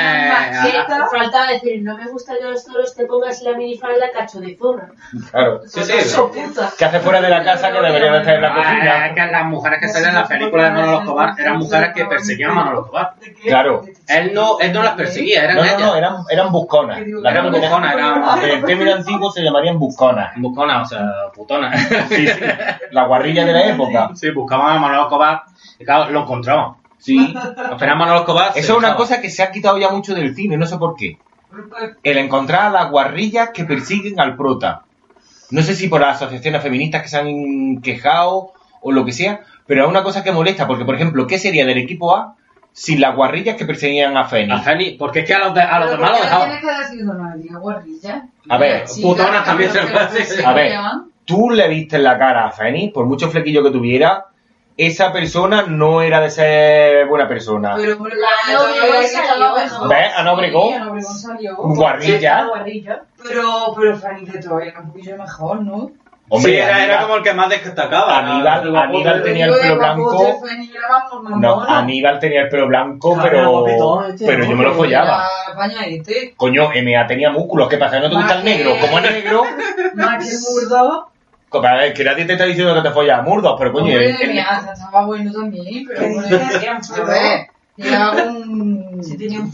[0.63, 4.11] Sí, Ah, faltaba decir, no me gusta que a los toros te pongas la minifalda
[4.13, 4.91] cacho de zorra.
[5.31, 5.93] claro Sí, sí.
[5.97, 6.71] Cacho puta.
[6.77, 9.15] que hace fuera de la casa que debería de estar en la Ah, es cocina
[9.27, 12.51] que las mujeres que salen en la película de Manolo Escobar eran mujeres que perseguían
[12.51, 13.15] a Manolo Escobar.
[13.43, 15.81] claro Él no, él no las perseguía, eran no no ellas.
[15.81, 20.33] no eran eran busconas Las Eran busconas, eran- en el término antiguo se llamarían busconas
[20.37, 21.75] Buscona, o sea, putona.
[22.11, 22.41] sí, sí.
[22.91, 25.43] la guarrilla de la época Sí, buscaban a Manolo Escobar
[25.79, 26.73] y claro, lo encontraban.
[26.99, 27.35] Sí
[27.81, 28.53] a Manolo Escobar.
[28.55, 30.95] eso es una cosa que se ha quitado ya mucho del cine no sé por
[30.97, 31.19] qué
[32.03, 34.83] el encontrar a las guarrillas que persiguen al prota.
[35.51, 38.53] No sé si por las asociaciones feministas que se han quejado
[38.83, 41.65] o lo que sea, pero es una cosa que molesta, porque por ejemplo, ¿qué sería
[41.65, 42.35] del equipo A
[42.75, 44.63] sin las guarrillas que perseguían a A Fénix?
[44.63, 46.51] Feni, porque es que a los, de- a los demás lo ¿por qué dejaban.
[46.61, 48.29] tienes que decir nadie, guarrilla?
[48.51, 50.73] A ver, putonas también se A ver.
[51.25, 54.27] Tú le viste en la cara a Fénix, por mucho flequillo que tuviera,
[54.79, 57.75] esa persona no era de ser buena persona.
[57.77, 59.89] Pero por La la novia novia salió, mejor.
[59.89, 60.09] ¿Ves?
[60.17, 60.69] Ana Obregón.
[60.69, 61.57] Sí, Ana Obregón salió.
[61.57, 62.47] Guarrilla.
[63.29, 65.91] Pero, pero Fanny de todavía era un poquillo mejor, ¿no?
[66.31, 68.19] Hombre, sí, era, era como el que más destacaba.
[68.23, 68.79] Aníbal- guapote.
[69.09, 70.41] Aníbal tenía el pelo blanco.
[71.39, 73.67] No, Aníbal tenía el pelo blanco, pero,
[74.07, 75.27] este, pero yo me lo follaba.
[75.57, 76.35] Pañadete.
[76.37, 77.99] Coño, MA tenía músculos, ¿qué pasa?
[77.99, 78.77] ¿No te gusta el negro?
[78.81, 79.43] Como es negro,
[79.95, 80.31] Más que
[81.51, 84.39] Que nadie te está diciendo que te follas a murdos, pero coño, Hombre, eh, mi
[84.39, 86.37] asa estaba bueno también, pero ¿Qué bueno,
[86.99, 87.47] un ver,
[87.79, 88.99] Era un...
[89.03, 89.51] Si tenía un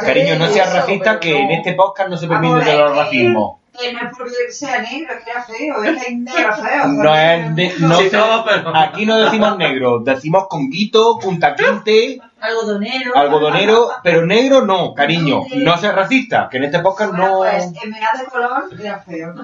[0.00, 3.56] cariño, no seas racista, que en este podcast no se permite es que- racismos.
[3.78, 6.86] Que no es porque sea negro, es que era feo, es que hay negro feo.
[6.86, 11.54] No es de, no Sí, se- no, pero- aquí no decimos negro, decimos conguito, punta
[11.54, 13.14] quinte, Algodonero.
[13.16, 17.38] algodonero, pero negro no, cariño, no seas racista, que en este podcast Bueno, no...
[17.38, 19.34] pues MA de color era feo.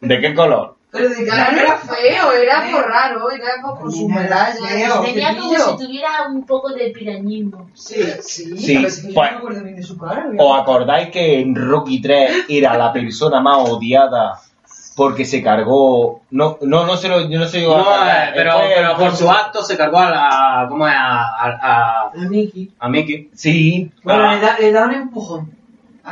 [0.00, 0.76] ¿De qué color?
[0.92, 4.54] Pero de cara no era feo, era por raro, era por con su medalla.
[5.04, 7.70] Tenía como si tuviera un poco de pirañismo.
[7.74, 10.26] Sí, sí, Sí, pero es que yo no me acuerdo bien de su cara.
[10.36, 14.40] ¿Os acordáis que en Rocky 3 era la persona más odiada
[14.96, 16.22] porque se cargó...
[16.30, 17.78] No, no, no se lo, yo no sé yo...
[17.78, 20.66] No, eh, pero, pero por su acto se cargó a la.
[20.68, 20.94] ¿Cómo es?
[20.94, 22.70] A, a, a, A Mickey.
[22.78, 23.30] a Mickey.
[23.32, 24.34] Sí, Bueno, Ah.
[24.34, 25.50] le da, le da un empujón.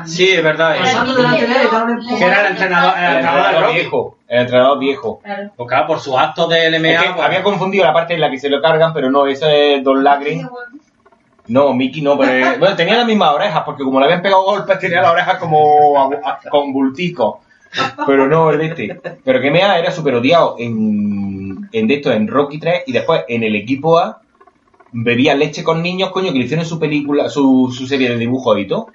[0.06, 0.76] Sí, es verdad.
[0.76, 0.80] Eh.
[0.82, 2.18] Pasando delante de él, le da un empujón.
[2.18, 3.74] Que era el entrenador, el el entrenador de entrenador Rocky.
[3.74, 5.20] viejo, el entrenador viejo.
[5.22, 5.50] Claro.
[5.56, 6.88] Pues claro, por su acto de LMA.
[6.88, 9.26] Es que pues- había confundido la parte en la que se lo cargan, pero no,
[9.26, 10.48] eso es Don Lagrin.
[11.48, 14.42] No, Mickey no, pero eh, bueno, tenía las mismas orejas, porque como le habían pegado
[14.42, 16.10] golpes, tenía las orejas como
[16.50, 17.40] con bultico.
[18.06, 19.00] Pero no el de este.
[19.24, 23.24] Pero que Mea era súper odiado en, en de esto, en Rocky 3 y después
[23.28, 24.20] en el equipo A
[24.92, 28.58] bebía leche con niños, coño, que le hicieron su película, su, su serie de dibujos
[28.58, 28.88] y todo.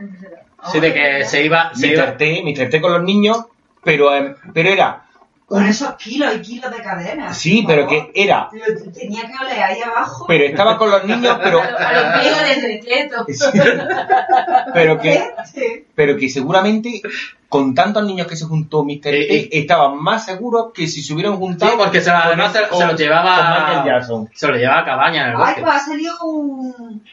[0.71, 1.73] Sí, de que se iba.
[1.73, 2.17] Se Mr.
[2.17, 2.69] T, Mr.
[2.69, 3.45] T con los niños,
[3.83, 5.02] pero, em, pero era,
[5.45, 7.33] Con esos kilos y kilos de cadena.
[7.33, 8.11] sí, pero favor.
[8.13, 10.25] que era, Pero tenía que oler ahí abajo.
[10.27, 13.25] pero estaba con los niños, pero, A los amigos de secreto.
[14.73, 15.21] pero que,
[15.53, 15.85] Sí.
[15.95, 17.01] pero que seguramente
[17.49, 19.01] con tantos niños que se juntó Mr.
[19.01, 19.49] T, Eh, eh.
[19.51, 21.71] estaban más seguros que si se hubieran juntado.
[21.73, 24.29] Sí, porque se lo- con además el- se- se lo llevaba- con Michael Jackson.
[24.33, 25.61] se lo llevaba a cabaña en el Ay, bosque.
[25.61, 27.03] pues ha salido un,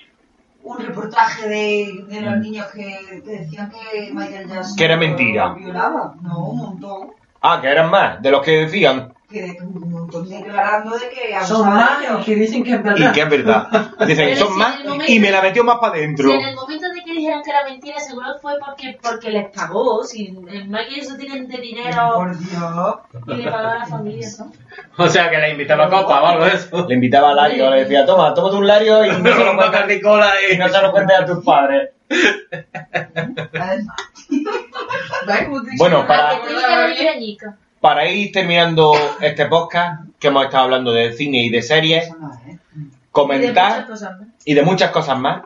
[0.63, 4.77] un reportaje de, de los niños que, que decían que Michael Jackson Mm.
[4.77, 5.55] Que era mentira.
[5.55, 6.15] violaba.
[6.23, 7.11] No, un montón.
[7.43, 9.13] Ah, que eran más, de los que decían.
[9.31, 12.27] Que un montón declarando de que Son más de los ellos.
[12.27, 13.13] que dicen que es Y verdad.
[13.13, 13.69] que es verdad.
[14.07, 16.29] Dicen, Pero son si más momento- y me la metió más para adentro.
[16.31, 19.49] Si en el momento de que dijeran que era mentira, seguro fue porque, porque les
[19.51, 20.05] pagó.
[20.05, 22.97] Si el Michael eso tienen de dinero Por Dios.
[23.27, 24.53] y le pagaba a la familia, ¿no?
[24.97, 26.87] O sea, que le invitaba a copa o algo de eso.
[26.87, 29.81] Le invitaba a Lario, le decía, toma, tómate un Lario y no se lo cuentes,
[29.81, 31.91] Coca-Cola y no se lo cuentes a tus padres.
[35.27, 36.41] ¿Ves cómo te Bueno, para-.
[37.81, 42.61] Para ir terminando este podcast, que hemos estado hablando de cine y de series, muchas
[43.11, 43.87] comentar
[44.45, 45.45] y de muchas cosas más,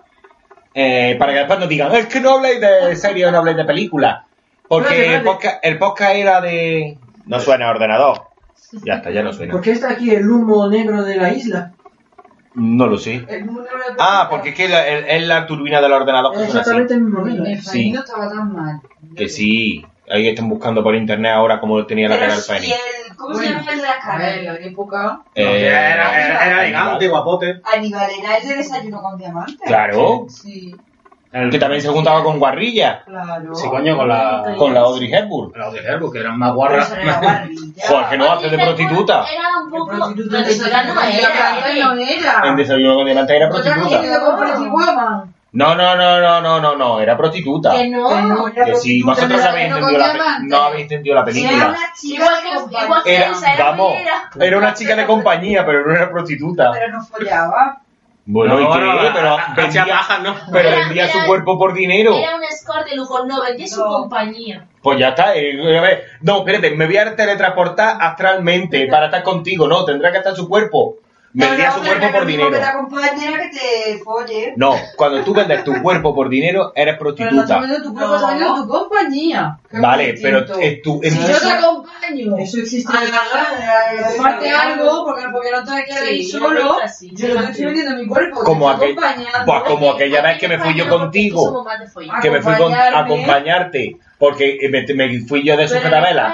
[0.75, 3.57] eh, para que después nos digan, es que no habláis de series o no habláis
[3.57, 4.25] de películas.
[4.69, 5.17] Porque Vale, vale.
[5.19, 6.99] El, podcast, el podcast era de...
[7.27, 8.23] No suena ordenador.
[8.85, 9.53] Ya está, ya no suena.
[9.53, 11.73] ¿Por qué está aquí el humo negro de la isla?
[12.55, 13.25] No lo sé.
[13.29, 16.43] El número de Ah, porque es que la- el- es la turbina del ordenador que
[16.43, 16.71] Es suena así.
[16.71, 17.45] exactamente el mismo ruido.
[17.45, 17.91] El Sí.
[17.93, 18.81] No estaba tan mal.
[19.17, 19.85] Que sí.
[20.09, 22.73] Ahí están buscando por internet ahora cómo tenía la Pero el si Fénix.
[22.73, 24.53] el, ¿Cómo se llama el de la A ver, cara?
[24.61, 25.21] la época.
[25.35, 27.61] Eh, era, era, era elegante, guapote.
[27.73, 29.57] Aníbal era el de desayuno con diamantes.
[29.65, 30.27] Claro.
[30.29, 30.75] Sí,
[31.33, 33.03] El- Que también se juntaba con Guarrilla.
[33.05, 33.55] Claro.
[33.57, 34.55] Sí, coño, con la.
[34.57, 35.53] Con la Audrey Hepburn.
[35.59, 36.87] La de Herbo, que eran más Pero guarras.
[36.93, 37.83] eso era guarrilla.
[37.89, 39.25] Joder, que no hace de prostituta.
[39.33, 39.87] Era un poco.
[39.97, 40.41] prostituta
[40.85, 41.85] no era.
[41.91, 42.43] no era.
[42.49, 44.01] En Desayuno con Diamante era Otra prostituta.
[44.01, 45.34] que con Pretty Woman.
[45.55, 47.01] No, no, no, no, no, no, no.
[47.01, 47.71] Era prostituta.
[47.71, 48.09] Que no.
[48.09, 51.21] Que no era Que si prostituta, vosotros no habéis entendido la, no habéis entendido la
[51.21, 51.69] Era película.
[51.69, 51.79] una
[53.07, 54.31] Era, Elsa, era vamos, minera.
[54.41, 56.71] era una chica de compañía, pero no era prostituta.
[56.73, 57.81] pero no follaba.
[58.27, 58.79] Bueno, ¿y No, qué?
[58.81, 59.85] no, Pero vendía,
[60.23, 60.35] ¿no?
[60.51, 62.15] pero Era- vendía su era- cuerpo por dinero.
[62.15, 64.67] Era un escort de lujo, no, vendía su compañía.
[64.83, 65.35] Pues ya está.
[65.37, 69.69] eh, a ver, no, espérate, me voy a teletransportar astralmente para estar contigo.
[69.69, 70.97] No, tendrá que estar su cuerpo.
[71.37, 72.51] Vendía No, su no, cuerpo pero por dinero.
[72.51, 72.63] Que te
[73.51, 74.55] que te folle.
[74.57, 77.43] No, cuando tú vendes tu cuerpo por dinero, eres Pero no prostituta.
[77.43, 78.63] estás vendiendo tu cuerpo, No.
[78.63, 79.59] tu compañía.
[79.73, 81.01] Vale, pero es tu...
[81.03, 82.93] es Si yo te acompaño Eso existe.
[82.97, 86.77] a tomarte algo, porque, porque no te quieres Sí, ir yo solo,
[87.13, 88.95] yo no estoy vendiendo mi cuerpo, Como aquel-
[89.45, 91.67] pues como aquella vez que me fui yo contigo.
[92.23, 95.83] que me fui con- a acompañarte porque me, me fui yo de en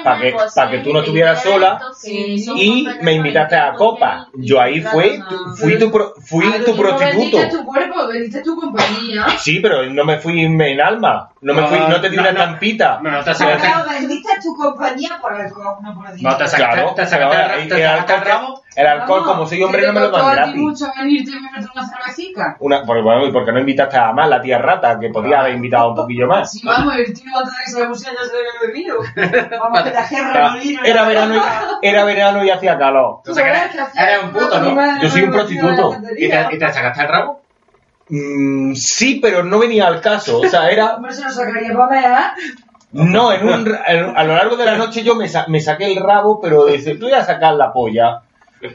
[0.04, 4.28] para que, para que tú no estuvieras sola son y me invitaste a copa.
[4.34, 7.48] Yo ahí te fue, a- fui tu, pro- fui Ah, tu no prostituto.
[7.48, 9.26] tu cuerpo, vendiste tu compañía.
[9.40, 11.30] Sí, pero no me fui en alma.
[11.40, 12.38] No me fui, no te di No, una no.
[12.38, 13.00] estampita.
[13.02, 16.30] No, no te Me- sacaste- Claro, vendiste tu compañía por alcohol, no por dinero.
[16.30, 18.62] No te sacaste, Claro, te pero sacaste ahora, el- el, te sacaste el rabo.
[18.76, 20.54] El alcohol, como soy hombre, no me lo dan gratis.
[20.56, 21.30] mucho beberte
[21.74, 22.56] una cervecita?
[22.60, 24.98] Una, porque, bueno, ¿y por qué no invitaste a más la tía rata?
[24.98, 26.52] Que podía haber invitado un poquillo más.
[26.52, 29.58] Sí, vamos, el tío de que se le pusiera ya se le había bebido.
[29.60, 30.08] Vamos, que la
[30.84, 33.20] Era, verano y, era verano y hacía calor.
[33.24, 35.02] Que eres un puto, ¿no?
[35.02, 35.96] Yo soy un prostituto.
[36.16, 37.40] ¿Y te, ¿Y te sacaste el rabo?
[38.08, 40.40] Mm, sí, pero no venía al caso.
[40.40, 40.96] O sea, era.
[40.96, 42.34] Hombre, se lo sacaría para.
[42.92, 45.92] No, en un, en- a lo largo de la noche yo me, sa- me saqué
[45.92, 48.22] el rabo, pero dice, tú voy a sacar la polla.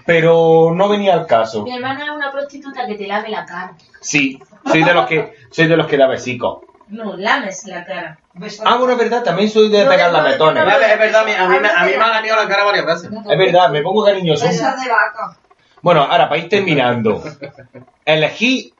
[0.05, 1.63] Pero no venía al caso.
[1.63, 3.73] Mi hermana es una prostituta que te lame la cara.
[4.01, 6.59] Sí, soy de los que soy de los que da besicos.
[6.87, 8.19] No, lames la cara.
[8.63, 10.65] Ah, bueno, es verdad, también soy de No, pegar no, la no, metona.
[10.65, 12.63] no, Es verdad, a mí, a mí, me- a mí me ha ganado la cara
[12.63, 13.09] varias veces.
[13.11, 14.45] Es verdad, me pongo cariñoso.
[14.45, 15.37] Besos de vaca.
[15.81, 17.23] Bueno, ahora para ir terminando,
[18.05, 18.73] elegí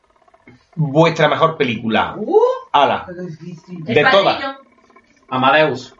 [0.76, 2.14] vuestra mejor película.
[2.18, 2.38] Uh,
[2.72, 3.06] Ala.
[3.08, 4.24] De todas.
[4.36, 4.58] padrino.
[5.30, 5.95] Amadeus.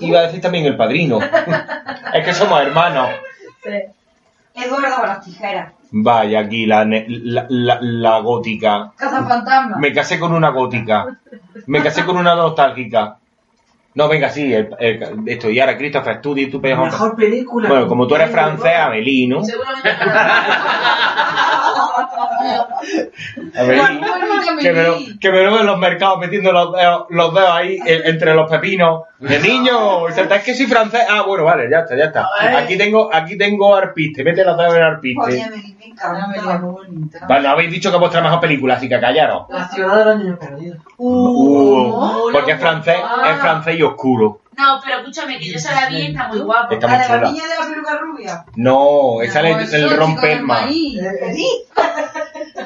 [0.00, 1.18] Iba a decir también el padrino.
[2.12, 3.08] es que somos hermanos.
[4.54, 5.72] Eduardo con las tijeras.
[5.90, 8.92] Vaya, aquí la, ne- la, la- la gótica.
[8.96, 9.76] Cazafantasma.
[9.78, 11.06] Me casé con una gótica.
[11.66, 13.16] Me casé con una nostálgica.
[13.94, 15.48] No, venga, sí, el- el- esto.
[15.50, 17.68] Y ahora Christopher Studi, tú pegas Mejor película.
[17.68, 19.44] Bueno, como tú eres francés, Amelie, ¿no?
[19.44, 19.88] Seguramente
[23.54, 24.00] Bueno,
[24.60, 27.50] Que me, lo, que me lo veo en los mercados metiendo los dedos, los dedos
[27.50, 29.02] ahí eh, entre los pepinos.
[29.18, 31.02] De niño, es que soy francés.
[31.08, 32.28] Ah, bueno, vale, ya está, ya está.
[32.58, 35.50] Aquí tengo, aquí tengo arpiste, mete los dedos en Oye, arpiste.
[35.50, 36.58] me me encanta.
[36.58, 37.26] muy bonita.
[37.26, 39.46] Vale, habéis dicho que es vuestra mejor película, así que callaros.
[39.48, 40.78] La ciudad de los niños perdidos.
[40.96, 44.40] Uh, pues porque es francés, es francés y oscuro.
[44.56, 46.74] No, pero escúchame, que yo se la vi y está muy guapo.
[46.74, 47.30] Está La muy de la chula.
[47.32, 48.44] niña de la peluca rubia.
[48.56, 49.76] No, esa No, es eso,
[50.22, 51.00] el, el maíz.
[51.34, 51.48] ¿Sí?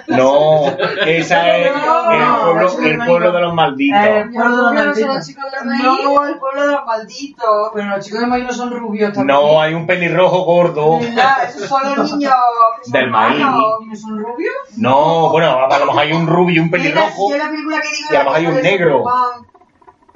[0.09, 0.65] No,
[1.07, 4.01] esa es No, el pueblo, eso el no pueblo de los malditos.
[4.07, 5.27] El pueblo de los Pero son los malditos.
[5.27, 5.83] chicos del maíz.
[5.83, 7.71] No, el pueblo de los malditos.
[7.75, 9.39] Pero los chicos del maíz no son rubios también.
[9.39, 10.99] No, hay un pelirrojo gordo.
[10.99, 12.33] Mira, esos son los niños
[12.79, 13.41] que son Del maíz.
[13.41, 13.79] malos.
[13.87, 14.55] ¿No son rubios?
[14.77, 17.29] No, bueno, a lo mejor hay un rubio y un pelirrojo.
[17.31, 18.99] Mira, yo la película que digo y a lo mejor la hay un negro.
[18.99, 19.47] Superman,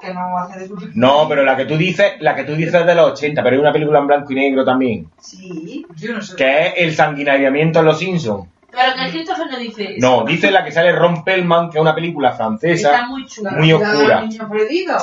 [0.02, 0.70] Que no hace de.
[0.94, 3.54] No, pero la que tú dices, la que tú dices es de los 80, pero
[3.54, 5.86] hay una película en blanco y negro también, Sí.
[5.96, 6.34] Yo no sé.
[6.36, 8.48] que es El sanguinariamiento en los Simpsons.
[8.70, 9.98] Pero que Christopher no dice eso.
[10.00, 13.06] No, dice la que sale Ron Pellman, que es una película Está francesa.
[13.06, 13.50] muy chula.
[13.52, 13.98] muy La oscura.
[13.98, 15.02] de los niños perdidos.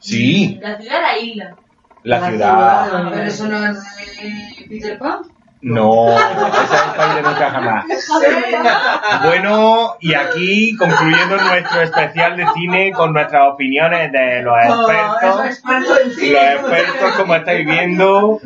[0.00, 1.56] Sí, La ciudad de la isla.
[2.02, 2.84] la La ciudad.
[2.86, 3.10] ciudad.
[3.12, 5.18] Pero eso no es de Peter Pan.
[5.62, 7.84] No, esa es el de nunca jamás.
[9.24, 15.62] Bueno, y aquí concluyendo nuestro especial de cine con nuestras opiniones de los expertos.
[15.64, 18.40] Los expertos, como estáis viendo.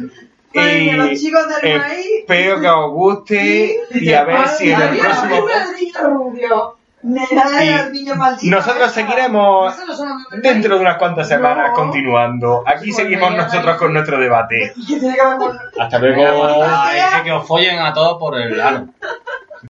[0.52, 2.06] Y los chicos del maíz.
[2.20, 5.46] espero que os guste y a ver si en el próximo.
[7.02, 8.50] Y.
[8.50, 9.74] Nosotros seguiremos
[10.42, 11.74] dentro de unas cuantas semanas No.
[11.74, 12.62] continuando.
[12.66, 14.72] Aquí seguimos nosotros con nuestro debate.
[15.78, 16.46] Hasta luego.
[16.64, 18.88] Dice que os follen a todos por el ano.